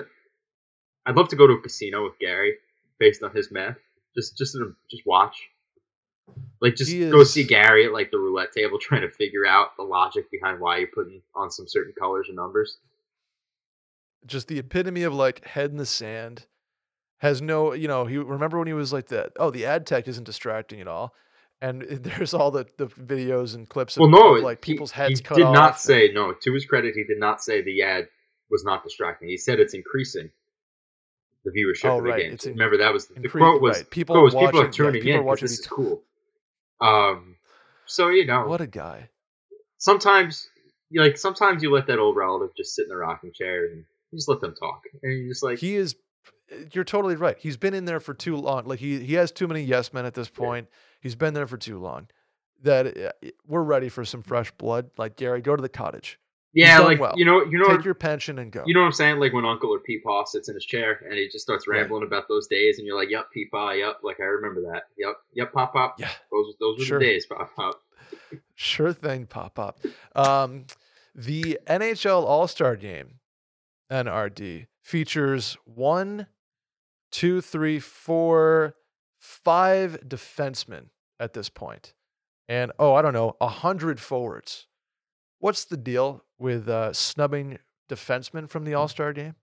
I'd 1.06 1.16
love 1.16 1.28
to 1.28 1.36
go 1.36 1.46
to 1.46 1.52
a 1.54 1.60
casino 1.60 2.04
with 2.04 2.18
Gary 2.18 2.54
based 2.98 3.22
on 3.22 3.30
his 3.34 3.50
math. 3.50 3.76
Just 4.16 4.36
just 4.38 4.56
just 4.90 5.02
watch. 5.06 5.36
Like 6.60 6.76
just 6.76 6.90
He 6.92 7.08
go 7.10 7.20
is- 7.20 7.32
see 7.32 7.44
Gary 7.44 7.84
at 7.86 7.92
like 7.92 8.10
the 8.10 8.18
roulette 8.18 8.52
table 8.52 8.78
trying 8.80 9.02
to 9.02 9.10
figure 9.10 9.46
out 9.46 9.76
the 9.76 9.82
logic 9.82 10.30
behind 10.30 10.60
why 10.60 10.78
you're 10.78 10.88
putting 10.88 11.20
on 11.34 11.50
some 11.50 11.66
certain 11.68 11.92
colors 11.98 12.26
and 12.28 12.36
numbers. 12.36 12.78
just 14.26 14.48
the 14.48 14.58
epitome 14.58 15.02
of 15.02 15.14
like 15.14 15.44
head 15.46 15.70
in 15.70 15.76
the 15.78 15.86
sand 15.86 16.46
has 17.18 17.40
no 17.42 17.72
you 17.72 17.88
know 17.88 18.04
he 18.04 18.16
remember 18.18 18.58
when 18.58 18.66
he 18.66 18.72
was 18.74 18.92
like 18.92 19.06
that 19.08 19.32
oh 19.38 19.50
the 19.50 19.64
ad 19.64 19.86
tech 19.86 20.06
isn't 20.06 20.24
distracting 20.24 20.80
at 20.80 20.86
all 20.88 21.14
and 21.62 21.82
there's 22.04 22.34
all 22.34 22.50
the, 22.50 22.66
the 22.78 22.86
videos 22.86 23.54
and 23.54 23.68
clips 23.68 23.96
of, 23.96 24.00
Well, 24.02 24.10
no, 24.10 24.36
of, 24.36 24.42
like 24.42 24.64
he- 24.64 24.72
people's 24.72 24.90
heads 24.92 25.18
he 25.20 25.24
cut 25.24 25.36
did 25.36 25.44
off 25.46 25.54
not 25.54 25.80
say 25.80 26.10
no. 26.12 26.32
To 26.42 26.52
his 26.54 26.64
credit, 26.66 26.94
he 26.94 27.04
did 27.04 27.18
not 27.18 27.42
say 27.42 27.62
the 27.62 27.82
ad 27.82 28.08
was 28.50 28.64
not 28.64 28.82
distracting. 28.82 29.28
He 29.28 29.36
said 29.36 29.60
it's 29.60 29.74
increasing 29.74 30.30
the 31.44 31.50
viewership 31.52 31.90
Oh, 31.90 31.98
of 31.98 32.04
the 32.04 32.10
right, 32.10 32.22
games. 32.22 32.34
it's 32.34 32.46
in- 32.46 32.52
Remember 32.52 32.78
that 32.78 32.92
was 32.92 33.06
the 33.06 33.14
incre- 33.14 33.30
quote 33.38 33.62
was 33.62 33.78
right, 33.78 33.90
people 33.90 34.14
quote 34.14 34.24
was 34.24 34.34
watching- 34.34 34.48
people 34.48 34.60
are 34.60 34.64
yeah, 34.66 34.70
tuning 34.70 35.02
people 35.02 35.20
are 35.20 35.22
watching 35.22 35.46
this 35.48 35.58
is 35.60 35.66
cool. 35.66 36.02
Um, 36.80 37.36
so 37.86 38.08
you 38.08 38.26
know, 38.26 38.46
what 38.46 38.60
a 38.60 38.66
guy 38.66 39.08
sometimes 39.78 40.48
you 40.90 41.00
like 41.02 41.16
sometimes 41.18 41.62
you 41.62 41.72
let 41.72 41.86
that 41.86 41.98
old 41.98 42.16
relative 42.16 42.54
just 42.56 42.74
sit 42.74 42.82
in 42.84 42.88
the 42.88 42.96
rocking 42.96 43.32
chair 43.32 43.66
and 43.66 43.84
you 44.10 44.18
just 44.18 44.28
let 44.28 44.40
them 44.40 44.54
talk, 44.54 44.82
and 45.02 45.12
you 45.12 45.28
just 45.28 45.42
like 45.42 45.58
he 45.58 45.76
is. 45.76 45.94
You're 46.72 46.82
totally 46.84 47.14
right. 47.14 47.36
He's 47.38 47.56
been 47.56 47.74
in 47.74 47.84
there 47.84 48.00
for 48.00 48.12
too 48.12 48.36
long. 48.36 48.64
Like 48.66 48.80
he 48.80 48.98
he 49.04 49.14
has 49.14 49.30
too 49.30 49.46
many 49.46 49.62
yes 49.62 49.92
men 49.92 50.04
at 50.04 50.14
this 50.14 50.28
point. 50.28 50.66
He's 51.00 51.16
been 51.16 51.34
there 51.34 51.46
for 51.46 51.56
too 51.56 51.78
long. 51.78 52.08
That 52.62 52.96
uh, 52.96 53.28
we're 53.46 53.62
ready 53.62 53.88
for 53.88 54.04
some 54.04 54.22
fresh 54.22 54.50
blood. 54.52 54.90
Like 54.98 55.16
Gary, 55.16 55.40
go 55.40 55.56
to 55.56 55.62
the 55.62 55.68
cottage. 55.68 56.18
yeah, 56.52 56.80
like 56.80 57.00
well. 57.00 57.14
you 57.16 57.24
know, 57.24 57.42
you 57.44 57.58
know, 57.58 57.74
Take 57.74 57.84
your 57.84 57.94
pension 57.94 58.38
and 58.38 58.52
go. 58.52 58.64
you 58.66 58.74
know 58.74 58.80
what 58.80 58.86
I'm 58.86 58.92
saying? 58.92 59.18
Like 59.18 59.32
when 59.32 59.46
Uncle 59.46 59.70
or 59.72 59.78
Peepaw 59.80 60.26
sits 60.28 60.48
in 60.48 60.54
his 60.56 60.64
chair 60.66 61.00
and 61.04 61.14
he 61.14 61.26
just 61.28 61.40
starts 61.44 61.66
Right. 61.66 61.78
rambling 61.78 62.02
about 62.02 62.24
those 62.28 62.46
days, 62.48 62.78
and 62.78 62.86
you're 62.86 62.98
like, 62.98 63.08
"Yep, 63.10 63.28
Peepaw, 63.34 63.78
yep." 63.78 64.00
Like 64.02 64.20
I 64.20 64.24
remember 64.24 64.60
that. 64.72 64.82
Yep, 64.98 65.14
yep, 65.32 65.52
Pop 65.52 65.72
Pop. 65.72 65.94
yeah, 65.98 66.10
Those 66.30 66.54
those 66.60 66.78
were 66.80 66.84
Sure. 66.84 66.98
the 66.98 67.04
days, 67.06 67.24
Pop 67.26 67.54
Pop. 67.56 67.80
sure 68.56 68.92
thing. 68.92 69.26
Pop 69.26 69.58
up. 69.58 69.78
Um, 70.14 70.66
the 71.14 71.58
NHL 71.66 72.24
All 72.24 72.46
Star 72.46 72.76
Game, 72.76 73.20
NRD 73.90 74.66
features 74.82 75.56
one, 75.64 76.26
two, 77.10 77.40
three, 77.40 77.78
four, 77.78 78.74
five 79.20 79.98
defensemen 80.08 80.86
at 81.20 81.34
this 81.34 81.48
point, 81.48 81.94
and 82.48 82.72
oh, 82.78 82.94
I 82.94 83.02
don't 83.02 83.12
know, 83.12 83.36
a 83.40 83.48
hundred 83.48 84.00
forwards. 84.00 84.66
What's 85.38 85.64
the 85.64 85.76
deal 85.76 86.24
with 86.38 86.68
uh, 86.68 86.92
snubbing 86.92 87.58
defensemen 87.88 88.48
from 88.48 88.64
the 88.64 88.74
All 88.74 88.88
Star 88.88 89.12
Game? 89.12 89.36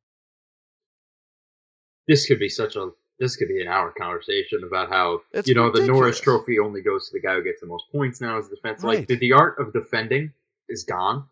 This 2.07 2.25
could 2.25 2.39
be 2.39 2.49
such 2.49 2.75
a 2.75 2.89
this 3.19 3.35
could 3.35 3.47
be 3.47 3.61
an 3.61 3.67
hour 3.67 3.91
conversation 3.97 4.63
about 4.65 4.89
how 4.89 5.21
It's 5.31 5.47
you 5.47 5.55
know 5.55 5.71
the 5.71 5.85
Norris. 5.85 6.19
Trophy 6.19 6.59
only 6.59 6.81
goes 6.81 7.09
to 7.09 7.13
the 7.19 7.25
guy 7.25 7.35
who 7.35 7.43
gets 7.43 7.61
the 7.61 7.67
most 7.67 7.85
points 7.91 8.21
now 8.21 8.37
as 8.37 8.47
a 8.47 8.49
defense. 8.55 8.83
Right. 8.83 8.99
Like 8.99 9.07
the, 9.07 9.15
the 9.17 9.33
art 9.33 9.59
of 9.59 9.73
defending 9.73 10.33
is 10.69 10.83
gone. 10.83 11.25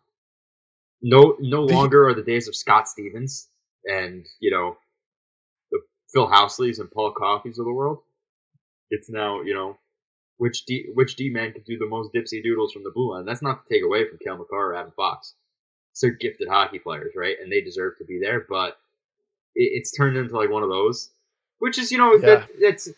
No, 1.02 1.36
no 1.40 1.66
The- 1.66 1.74
longer 1.74 2.08
are 2.08 2.14
the 2.14 2.22
days 2.22 2.48
of 2.48 2.56
Scott 2.56 2.88
Stevens 2.88 3.48
and 3.84 4.26
you 4.40 4.50
know 4.50 4.76
the 5.70 5.80
Phil 6.12 6.28
Housleys 6.28 6.80
and 6.80 6.90
Paul 6.90 7.14
Coffeys 7.14 7.58
of 7.58 7.64
the 7.66 7.72
world. 7.72 8.00
It's 8.90 9.10
now 9.10 9.42
you 9.42 9.54
know 9.54 9.78
which 10.38 10.64
D 10.66 10.86
which 10.94 11.16
D 11.16 11.30
man 11.30 11.52
could 11.52 11.64
do 11.64 11.78
the 11.78 11.86
most 11.88 12.12
dipsy 12.14 12.42
doodles 12.42 12.72
from 12.72 12.84
the 12.84 12.90
blue 12.94 13.12
line. 13.12 13.24
That's 13.24 13.42
not 13.42 13.66
to 13.66 13.74
take 13.74 13.84
away 13.84 14.08
from 14.08 14.18
Cale 14.24 14.38
Makar 14.38 14.72
or 14.72 14.74
Adam 14.76 14.92
Fox. 14.96 15.34
They're 16.00 16.10
gifted 16.10 16.48
hockey 16.48 16.78
players, 16.78 17.14
right? 17.16 17.36
And 17.42 17.50
they 17.50 17.62
deserve 17.62 17.96
to 17.98 18.04
be 18.04 18.18
there, 18.20 18.44
but 18.46 18.76
it, 19.54 19.70
it's 19.80 19.96
turned 19.96 20.16
into 20.18 20.36
like 20.36 20.50
one 20.50 20.62
of 20.62 20.68
those, 20.68 21.10
which 21.58 21.78
is 21.78 21.90
you 21.90 21.98
know 21.98 22.12
Yeah. 22.14 22.26
that 22.26 22.48
that's 22.60 22.88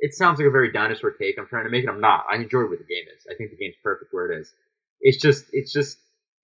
it 0.00 0.14
sounds 0.14 0.38
like 0.38 0.46
a 0.48 0.50
very 0.50 0.72
dinosaur 0.72 1.10
take. 1.10 1.38
I'm 1.38 1.46
trying 1.48 1.64
to 1.64 1.70
make 1.70 1.84
it. 1.84 1.90
I'm 1.90 2.00
not. 2.00 2.24
I 2.30 2.36
enjoy 2.36 2.62
what 2.62 2.78
the 2.78 2.84
game 2.84 3.04
is. 3.16 3.26
I 3.30 3.34
think 3.34 3.50
the 3.50 3.56
game's 3.56 3.74
perfect 3.82 4.14
where 4.14 4.30
it 4.32 4.40
is. 4.40 4.52
It's 5.00 5.20
just 5.20 5.44
it's 5.52 5.72
just 5.72 5.98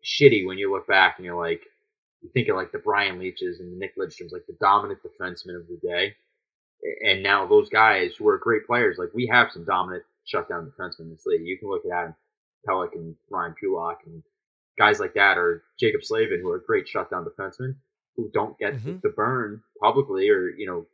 shitty 0.05 0.47
when 0.47 0.59
you 0.59 0.71
look 0.71 0.87
back 0.87 1.15
and 1.17 1.25
you're 1.25 1.41
like 1.41 1.63
you 2.21 2.29
think 2.35 2.49
of 2.49 2.57
like 2.57 2.73
the 2.73 2.79
Brian 2.79 3.19
Leetches 3.19 3.61
and 3.61 3.73
the 3.73 3.77
Nick 3.79 3.97
Lidstroms, 3.97 4.33
like 4.33 4.47
the 4.47 4.57
dominant 4.61 5.01
defensemen 5.03 5.57
of 5.61 5.67
the 5.69 5.79
day, 5.83 6.15
and 7.03 7.23
now 7.23 7.47
those 7.47 7.69
guys 7.69 8.15
who 8.19 8.29
are 8.29 8.39
great 8.39 8.67
players. 8.67 8.97
Like 8.99 9.11
we 9.15 9.27
have 9.33 9.51
some 9.53 9.65
dominant 9.65 10.05
shutdown 10.25 10.71
defensemen 10.71 11.01
in 11.01 11.11
this 11.11 11.27
league. 11.27 11.47
You 11.47 11.59
can 11.59 11.69
look 11.69 11.83
at 11.85 11.93
Adam 11.97 12.15
Pelech 12.69 12.95
and 12.95 13.15
Ryan 13.31 13.55
Pulock 13.63 13.99
and 14.07 14.23
guys 14.79 14.99
like 15.01 15.15
that, 15.15 15.39
or 15.39 15.63
Jaccob 15.81 16.03
Slavin, 16.05 16.41
who 16.41 16.51
are 16.51 16.59
great 16.59 16.87
shutdown 16.89 17.25
defensemen 17.25 17.77
who 18.17 18.31
don't 18.33 18.57
get 18.59 18.75
Mhm. 18.75 19.01
the 19.03 19.09
burn 19.11 19.63
publicly 19.81 20.29
or 20.31 20.51
you 20.51 20.67
know 20.67 20.87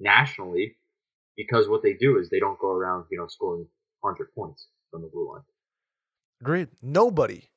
nationally 0.00 0.76
because 1.36 1.68
what 1.68 1.82
they 1.82 1.92
do 1.94 2.18
is 2.18 2.30
they 2.30 2.40
don't 2.40 2.58
go 2.58 2.70
around 2.70 3.04
you 3.10 3.18
know 3.18 3.26
scoring 3.26 3.66
hundred 4.02 4.32
points 4.34 4.68
from 4.90 5.02
the 5.02 5.08
blue 5.08 5.32
line. 5.32 5.42
Agreed. 6.40 6.68
Nobody 6.82 7.50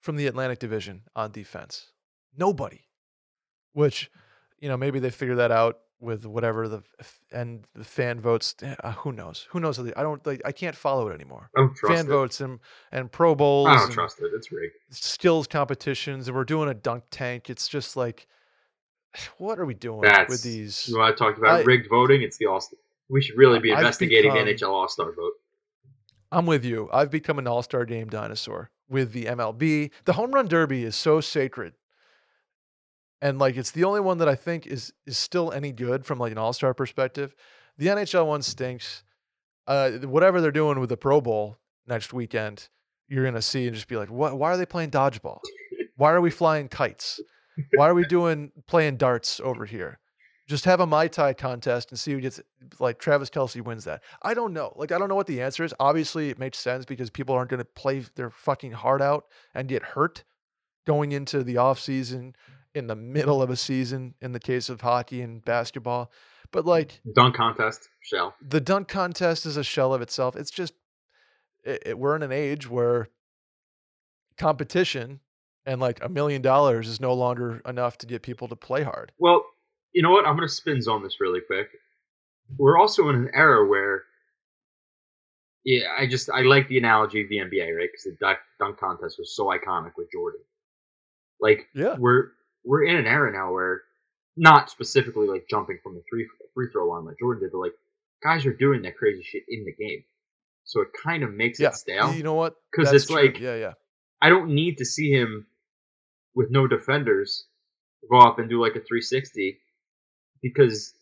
from 0.00 0.16
the 0.16 0.26
Atlantic 0.26 0.58
Division 0.58 1.02
on 1.14 1.30
defense. 1.30 1.92
Nobody. 2.36 2.80
Which, 3.72 4.10
you 4.58 4.68
know, 4.68 4.76
maybe 4.76 4.98
they 4.98 5.10
figure 5.10 5.36
that 5.36 5.50
out 5.50 5.80
with 6.04 6.26
whatever 6.26 6.68
the 6.68 6.82
and 7.32 7.64
the 7.74 7.82
fan 7.84 8.20
votes. 8.20 8.54
eh, 8.62 8.74
Uh, 8.84 8.92
who 8.92 9.10
knows? 9.12 9.46
Who 9.50 9.58
knows? 9.60 9.78
I 9.80 10.02
don't. 10.02 10.24
Like, 10.26 10.42
I 10.44 10.52
can't 10.52 10.76
follow 10.76 11.08
it 11.08 11.14
anymore. 11.14 11.50
I 11.56 11.60
don't 11.60 11.74
trust 11.74 11.94
fan 11.94 12.06
it. 12.06 12.08
votes 12.08 12.40
and 12.40 12.60
and 12.92 13.10
Pro 13.10 13.34
Bowls. 13.34 13.68
I 13.68 13.76
don't 13.76 13.90
trust 13.90 14.20
it. 14.20 14.30
It's 14.34 14.52
rigged. 14.52 14.74
skills 14.90 15.46
competitions, 15.46 16.28
and 16.28 16.36
we're 16.36 16.44
doing 16.44 16.68
a 16.68 16.74
dunk 16.74 17.04
tank. 17.10 17.50
It's 17.50 17.66
just 17.66 17.96
like, 17.96 18.26
what 19.38 19.58
are 19.58 19.64
we 19.66 19.74
doing 19.74 20.02
That's 20.02 20.28
with 20.30 20.42
these? 20.42 20.86
You 20.88 20.98
want 20.98 21.16
to 21.16 21.24
talk 21.24 21.36
about 21.38 21.60
I- 21.60 21.62
rigged 21.62 21.88
voting? 21.88 22.22
It's 22.22 22.36
the 22.36 22.46
all. 22.46 22.62
We 23.08 23.20
should 23.20 23.36
really 23.36 23.58
be 23.58 23.70
investigating 23.70 24.32
become- 24.32 24.46
the 24.46 24.54
NHL 24.54 24.70
All 24.70 24.88
Star 24.88 25.12
vote. 25.12 25.32
I'm 26.32 26.46
with 26.46 26.64
you. 26.64 26.88
I've 26.92 27.10
become 27.10 27.38
an 27.38 27.46
all 27.46 27.62
star 27.62 27.84
game 27.84 28.08
dinosaur 28.08 28.70
with 28.88 29.12
the 29.12 29.26
MLB. 29.26 29.90
The 30.04 30.14
home 30.14 30.32
run 30.32 30.48
derby 30.48 30.82
is 30.82 30.96
so 30.96 31.20
sacred. 31.20 31.74
And 33.24 33.38
like 33.38 33.56
it's 33.56 33.70
the 33.70 33.84
only 33.84 34.00
one 34.00 34.18
that 34.18 34.28
I 34.28 34.34
think 34.34 34.66
is 34.66 34.92
is 35.06 35.16
still 35.16 35.50
any 35.50 35.72
good 35.72 36.04
from 36.04 36.18
like 36.18 36.30
an 36.30 36.36
all 36.36 36.52
star 36.52 36.74
perspective. 36.74 37.34
The 37.78 37.86
NHL 37.86 38.26
one 38.26 38.42
stinks. 38.42 39.02
Uh, 39.66 39.92
whatever 39.92 40.42
they're 40.42 40.52
doing 40.52 40.78
with 40.78 40.90
the 40.90 40.98
Pro 40.98 41.22
Bowl 41.22 41.56
next 41.86 42.12
weekend, 42.12 42.68
you're 43.08 43.24
gonna 43.24 43.40
see 43.40 43.66
and 43.66 43.74
just 43.74 43.88
be 43.88 43.96
like, 43.96 44.10
what? 44.10 44.38
Why 44.38 44.50
are 44.50 44.58
they 44.58 44.66
playing 44.66 44.90
dodgeball? 44.90 45.38
Why 45.96 46.12
are 46.12 46.20
we 46.20 46.30
flying 46.30 46.68
kites? 46.68 47.18
Why 47.76 47.88
are 47.88 47.94
we 47.94 48.04
doing 48.04 48.52
playing 48.66 48.98
darts 48.98 49.40
over 49.40 49.64
here? 49.64 50.00
Just 50.46 50.66
have 50.66 50.80
a 50.80 50.86
Mai 50.86 51.08
Tai 51.08 51.32
contest 51.32 51.90
and 51.90 51.98
see 51.98 52.12
who 52.12 52.20
gets 52.20 52.42
like 52.78 52.98
Travis 52.98 53.30
Kelce 53.30 53.64
wins 53.64 53.84
that. 53.84 54.02
I 54.20 54.34
don't 54.34 54.52
know. 54.52 54.74
Like 54.76 54.92
I 54.92 54.98
don't 54.98 55.08
know 55.08 55.14
what 55.14 55.28
the 55.28 55.40
answer 55.40 55.64
is. 55.64 55.72
Obviously, 55.80 56.28
it 56.28 56.38
makes 56.38 56.58
sense 56.58 56.84
because 56.84 57.08
people 57.08 57.34
aren't 57.34 57.48
to 57.48 57.64
play 57.64 58.04
their 58.16 58.28
fucking 58.28 58.72
heart 58.72 59.00
out 59.00 59.24
and 59.54 59.66
get 59.66 59.82
hurt 59.82 60.24
going 60.86 61.12
into 61.12 61.42
the 61.42 61.56
off 61.56 61.80
season 61.80 62.34
in 62.74 62.86
the 62.88 62.96
middle 62.96 63.40
of 63.42 63.50
a 63.50 63.56
season 63.56 64.14
in 64.20 64.32
the 64.32 64.40
case 64.40 64.68
of 64.68 64.80
hockey 64.80 65.20
and 65.22 65.44
basketball. 65.44 66.10
But 66.50 66.64
mm, 66.64 66.68
like 66.68 67.00
Dunk 67.14 67.36
contest, 67.36 67.88
shell. 68.02 68.34
the 68.40 68.60
dunk 68.60 68.88
contest 68.88 69.46
is 69.46 69.56
a 69.56 69.64
shell 69.64 69.94
of 69.94 70.02
itself. 70.02 70.36
It's 70.36 70.50
just 70.50 70.74
it, 71.64 71.82
it- 71.86 71.98
we're 71.98 72.16
in 72.16 72.22
an 72.22 72.32
age 72.32 72.68
where 72.68 73.08
competition 74.38 75.20
and 75.66 75.80
like 75.80 76.02
a 76.04 76.08
million 76.08 76.42
dollars 76.42 76.88
is 76.88 77.00
no 77.00 77.14
longer 77.14 77.62
enough 77.66 77.96
to 77.98 78.06
get 78.06 78.22
people 78.22 78.48
to 78.48 78.56
play 78.56 78.82
hard. 78.82 79.12
Well, 79.18 79.44
you 79.92 80.02
know 80.02 80.10
what? 80.10 80.26
I'm 80.26 80.36
going 80.36 80.46
to 80.48 80.52
spin 80.54 80.82
zone 80.82 81.02
this 81.02 81.16
really 81.20 81.40
quick. 81.40 81.68
We're 82.58 82.78
also 82.78 83.08
in 83.08 83.14
an 83.16 83.30
era 83.32 83.66
where, 83.66 84.02
yeah, 85.64 85.86
I 85.98 86.06
just 86.06 86.28
I 86.30 86.42
like 86.42 86.68
the 86.68 86.76
analogy 86.78 87.22
of 87.22 87.28
the 87.30 87.36
NBA, 87.36 87.74
right? 87.76 87.88
Because 87.90 88.04
the 88.04 88.16
dunk, 88.20 88.38
dunk 88.58 88.78
contest 88.78 89.16
was 89.18 89.34
so 89.34 89.46
iconic 89.46 89.92
with 89.96 90.10
Jordan. 90.12 90.40
Like 91.40 91.66
Yeah. 91.74 91.96
we're 91.98 92.32
we're 92.64 92.84
in 92.84 92.96
an 92.96 93.06
era 93.06 93.32
now 93.32 93.52
where, 93.52 93.82
not 94.36 94.68
specifically 94.70 95.28
like 95.28 95.46
jumping 95.48 95.78
from 95.82 95.94
the 95.94 96.02
three 96.10 96.28
free 96.54 96.68
throw 96.72 96.88
line 96.88 97.04
like 97.04 97.18
Jordan 97.20 97.42
did, 97.44 97.52
but 97.52 97.58
like 97.58 97.74
guys 98.22 98.44
are 98.46 98.52
doing 98.52 98.82
that 98.82 98.96
crazy 98.96 99.22
shit 99.22 99.44
in 99.48 99.64
the 99.64 99.72
game. 99.72 100.02
So 100.64 100.80
it 100.80 100.88
kind 101.02 101.22
of 101.22 101.32
makes 101.32 101.60
Yeah. 101.60 101.68
it 101.68 101.74
stale. 101.76 102.12
You 102.14 102.22
know 102.24 102.34
what? 102.34 102.56
Because 102.72 102.92
it's 102.92 103.06
true. 103.06 103.16
like- 103.26 103.38
yeah, 103.38 103.54
yeah. 103.54 103.72
I 104.20 104.30
don't 104.30 104.50
need 104.54 104.78
to 104.78 104.84
see 104.84 105.10
him 105.12 105.46
with 106.34 106.50
no 106.50 106.66
defenders 106.66 107.44
go 108.10 108.18
up 108.18 108.38
and 108.38 108.48
do 108.48 108.60
like 108.60 108.72
a 108.72 108.80
360 108.80 109.58
because 110.42 110.94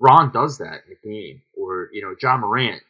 Ron 0.00 0.32
does 0.32 0.58
that 0.58 0.80
in 0.88 0.96
the 1.02 1.08
game, 1.08 1.42
or 1.56 1.90
you 1.92 2.02
know, 2.02 2.14
Ja 2.20 2.36
Morant 2.38 2.82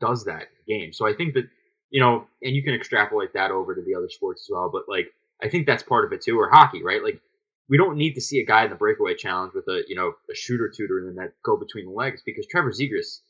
does 0.00 0.24
that 0.24 0.42
in 0.42 0.48
the 0.66 0.72
game. 0.78 0.92
So 0.92 1.06
I 1.06 1.12
think 1.14 1.34
that 1.34 1.44
you 1.90 2.00
know, 2.00 2.26
and 2.42 2.56
you 2.56 2.62
can 2.62 2.74
extrapolate 2.74 3.32
that 3.34 3.50
over 3.52 3.74
to 3.74 3.82
the 3.82 3.94
other 3.94 4.08
sports 4.08 4.46
as 4.46 4.52
well. 4.52 4.68
But 4.72 4.88
like, 4.88 5.12
I 5.42 5.48
think 5.48 5.66
that's 5.66 5.82
part 5.82 6.04
of 6.04 6.12
it 6.12 6.22
too, 6.22 6.38
or 6.38 6.50
hockey, 6.50 6.82
right? 6.82 7.02
Like, 7.02 7.20
we 7.68 7.76
don't 7.78 7.96
need 7.96 8.14
to 8.14 8.20
see 8.20 8.40
a 8.40 8.44
guy 8.46 8.64
in 8.64 8.70
the 8.70 8.76
breakaway 8.76 9.14
challenge 9.14 9.52
with 9.54 9.66
a 9.68 9.82
you 9.88 9.94
know 9.94 10.12
a 10.30 10.34
shooter 10.34 10.70
tutor 10.74 10.98
and 10.98 11.08
then 11.08 11.14
that 11.16 11.32
go 11.44 11.56
between 11.56 11.86
the 11.86 11.92
legs 11.92 12.22
because 12.24 12.46
Trevor 12.46 12.72
Zegras 12.72 13.20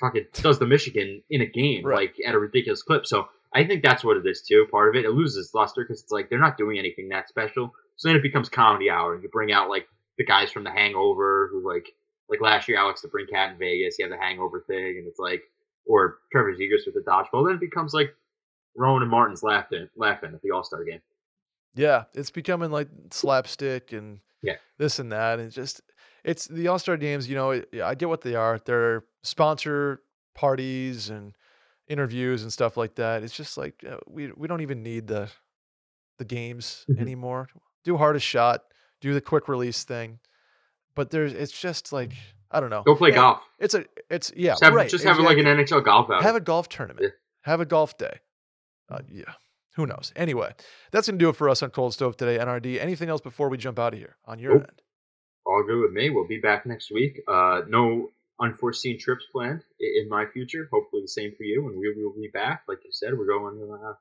fucking 0.00 0.26
does 0.34 0.58
the 0.58 0.66
Michigan 0.66 1.22
in 1.30 1.40
a 1.40 1.46
game 1.46 1.84
Right. 1.84 2.08
like 2.10 2.16
at 2.26 2.34
a 2.34 2.38
ridiculous 2.38 2.82
clip. 2.82 3.06
So 3.06 3.28
I 3.54 3.64
think 3.64 3.82
that's 3.82 4.04
what 4.04 4.16
it 4.16 4.26
is 4.26 4.42
too. 4.42 4.66
Part 4.70 4.88
of 4.90 4.94
it, 4.96 5.04
it 5.04 5.10
loses 5.10 5.52
luster 5.54 5.82
because 5.84 6.02
it's 6.02 6.12
like 6.12 6.28
they're 6.30 6.38
not 6.38 6.56
doing 6.58 6.78
anything 6.78 7.08
that 7.08 7.28
special. 7.28 7.72
So 7.96 8.08
then 8.08 8.16
it 8.16 8.22
becomes 8.22 8.48
comedy 8.48 8.88
hour, 8.88 9.14
and 9.14 9.22
you 9.22 9.28
bring 9.28 9.52
out 9.52 9.68
like 9.68 9.86
the 10.18 10.24
guys 10.24 10.50
from 10.50 10.64
The 10.64 10.70
Hangover, 10.70 11.48
who 11.52 11.66
like 11.66 11.86
like 12.28 12.40
last 12.40 12.68
year 12.68 12.78
Alex 12.78 13.04
DeBrincat 13.04 13.52
in 13.52 13.58
Vegas, 13.58 13.98
you 13.98 14.04
have 14.04 14.12
the 14.12 14.22
Hangover 14.24 14.60
thing, 14.66 14.96
and 14.98 15.06
it's 15.08 15.18
like 15.18 15.42
or 15.86 16.18
Trevor 16.30 16.54
Zegras 16.54 16.86
with 16.86 16.94
the 16.94 17.00
dodgeball. 17.00 17.46
Then 17.46 17.56
it 17.56 17.60
becomes 17.60 17.92
like 17.92 18.14
Rowan 18.76 19.02
and 19.02 19.10
Martin's 19.10 19.42
laughing 19.42 19.88
laughing 19.96 20.30
at 20.32 20.42
the 20.42 20.52
All 20.52 20.62
Star 20.62 20.84
game. 20.84 21.00
Yeah, 21.74 22.04
it's 22.14 22.30
becoming 22.30 22.70
like 22.70 22.88
slapstick 23.10 23.92
and 23.92 24.20
Yeah. 24.42 24.56
this 24.78 24.98
and 24.98 25.12
that, 25.12 25.38
and 25.38 25.50
just 25.52 25.80
it's 26.24 26.46
the 26.46 26.68
All 26.68 26.78
Star 26.78 26.96
games. 26.96 27.28
You 27.28 27.36
know, 27.36 27.50
it- 27.52 27.80
I 27.82 27.94
get 27.94 28.08
what 28.08 28.22
they 28.22 28.34
are. 28.34 28.58
They're 28.58 29.04
sponsor 29.22 30.02
parties 30.34 31.10
and 31.10 31.34
interviews 31.88 32.42
and 32.42 32.52
stuff 32.52 32.76
like 32.76 32.94
that. 32.96 33.22
It's 33.22 33.36
just 33.36 33.56
like 33.58 33.84
uh, 33.88 33.98
we 34.06 34.32
we 34.32 34.48
don't 34.48 34.60
even 34.62 34.82
need 34.82 35.06
the 35.06 35.30
the 36.18 36.24
games 36.24 36.84
Mhm. 36.90 37.00
anymore. 37.00 37.48
Do 37.84 37.96
hardest 37.96 38.26
shot, 38.26 38.64
do 39.00 39.14
the 39.14 39.20
quick 39.20 39.48
release 39.48 39.84
thing, 39.84 40.18
but 40.94 41.10
there's 41.10 41.32
it's 41.32 41.58
just 41.58 41.92
like 41.92 42.12
I 42.50 42.58
don't 42.60 42.70
know. 42.70 42.82
Go 42.82 42.96
play 42.96 43.10
Yeah, 43.10 43.14
golf. 43.16 43.42
It's 43.58 43.74
a 43.74 43.84
it's 44.10 44.32
yeah 44.36 44.52
Just 44.52 44.64
have, 44.64 44.74
right. 44.74 44.90
just 44.90 45.04
have 45.04 45.18
like 45.20 45.38
an. 45.38 45.46
NHL 45.46 45.80
golf 45.84 46.10
outing. 46.10 46.22
have 46.24 46.34
a 46.36 46.40
golf 46.40 46.68
tournament. 46.68 47.02
Yeah. 47.04 47.10
Have 47.42 47.60
a 47.60 47.64
golf 47.66 47.96
day. 47.96 48.18
Uh, 48.90 48.98
yeah, 49.08 49.32
Who 49.76 49.86
knows? 49.86 50.12
Anyway, 50.16 50.52
that's 50.90 51.08
going 51.08 51.18
to 51.18 51.24
do 51.24 51.28
it 51.28 51.36
for 51.36 51.48
us 51.48 51.62
on 51.62 51.70
Cold 51.70 51.94
Stove 51.94 52.16
today, 52.16 52.38
NRD. 52.38 52.80
Anything 52.80 53.08
else 53.08 53.20
before 53.20 53.48
we 53.48 53.56
jump 53.56 53.78
out 53.78 53.92
of 53.92 53.98
here 53.98 54.16
on 54.24 54.38
your 54.38 54.54
Nope. 54.54 54.62
end? 54.68 54.82
All 55.46 55.64
good 55.66 55.80
with 55.80 55.92
me. 55.92 56.10
We'll 56.10 56.26
be 56.26 56.38
back 56.40 56.66
next 56.66 56.90
week. 56.90 57.20
Uh, 57.28 57.62
no 57.68 58.08
unforeseen 58.40 58.98
trips 58.98 59.24
planned 59.32 59.62
in 59.78 60.08
my 60.08 60.26
future. 60.26 60.68
Hopefully 60.72 61.02
the 61.02 61.08
same 61.08 61.32
for 61.36 61.44
you, 61.44 61.68
and 61.68 61.78
we 61.78 61.92
will 62.02 62.12
be 62.14 62.28
back. 62.32 62.62
Like 62.68 62.78
you 62.84 62.90
said, 62.92 63.16
we're 63.16 63.26
going 63.26 63.56
to 63.58 63.72
uh, 63.72 63.92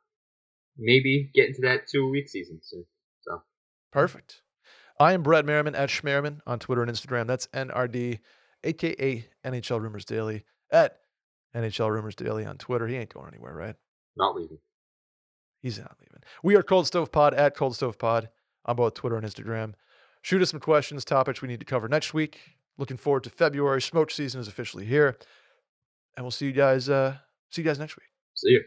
maybe 0.78 1.30
get 1.34 1.48
into 1.50 1.62
that 1.62 1.88
two 1.88 2.10
week 2.10 2.28
season 2.30 2.60
soon. 2.64 2.86
So 3.22 3.42
Perfect. 3.92 4.42
I 5.00 5.14
am 5.14 5.24
Brett 5.24 5.46
Merriman 5.46 5.76
at 5.76 5.90
Schmerman 5.90 6.40
on 6.46 6.60
Twitter 6.60 6.82
and 6.84 6.92
Instagram. 6.92 7.28
That's 7.28 7.48
NRD, 7.48 8.20
aka 8.64 9.26
NHL 9.46 9.82
Rumors 9.82 10.04
Daily, 10.06 10.44
at 10.72 10.98
NHL 11.56 11.90
Rumors 11.90 12.16
Daily 12.16 12.46
on 12.46 12.58
Twitter. 12.58 12.86
He 12.88 12.96
ain't 12.96 13.14
going 13.14 13.28
anywhere, 13.30 13.54
right? 13.54 13.76
not 14.18 14.36
leaving. 14.36 14.58
He's 15.62 15.78
not 15.78 15.96
leaving. 16.00 16.22
We 16.44 16.56
are 16.56 16.64
Cold 16.64 16.88
Stove 16.88 17.12
Pod 17.12 17.34
at 17.34 17.56
Cold 17.56 17.76
Stove 17.76 17.98
Pod 17.98 18.30
on 18.66 18.76
both 18.76 18.94
Twitter 18.94 19.18
and 19.18 19.26
Instagram. 19.26 19.74
Shoot 20.22 20.42
us 20.42 20.52
some 20.52 20.60
questions, 20.60 21.06
topics 21.06 21.42
we 21.42 21.48
need 21.48 21.60
to 21.60 21.66
cover 21.66 21.88
next 21.88 22.14
week. 22.14 22.56
Looking 22.78 22.98
forward 22.98 23.24
to 23.26 23.30
February. 23.30 23.82
Smoke 23.82 24.12
season 24.12 24.40
is 24.40 24.48
officially 24.48 24.86
here. 24.86 25.18
And 26.16 26.24
we'll 26.24 26.32
see 26.32 26.46
you 26.46 26.52
guys 26.52 26.90
uh 26.90 27.18
see 27.50 27.62
you 27.62 27.68
guys 27.68 27.80
next 27.80 27.98
week. 27.98 28.08
See 28.36 28.52
you. 28.52 28.64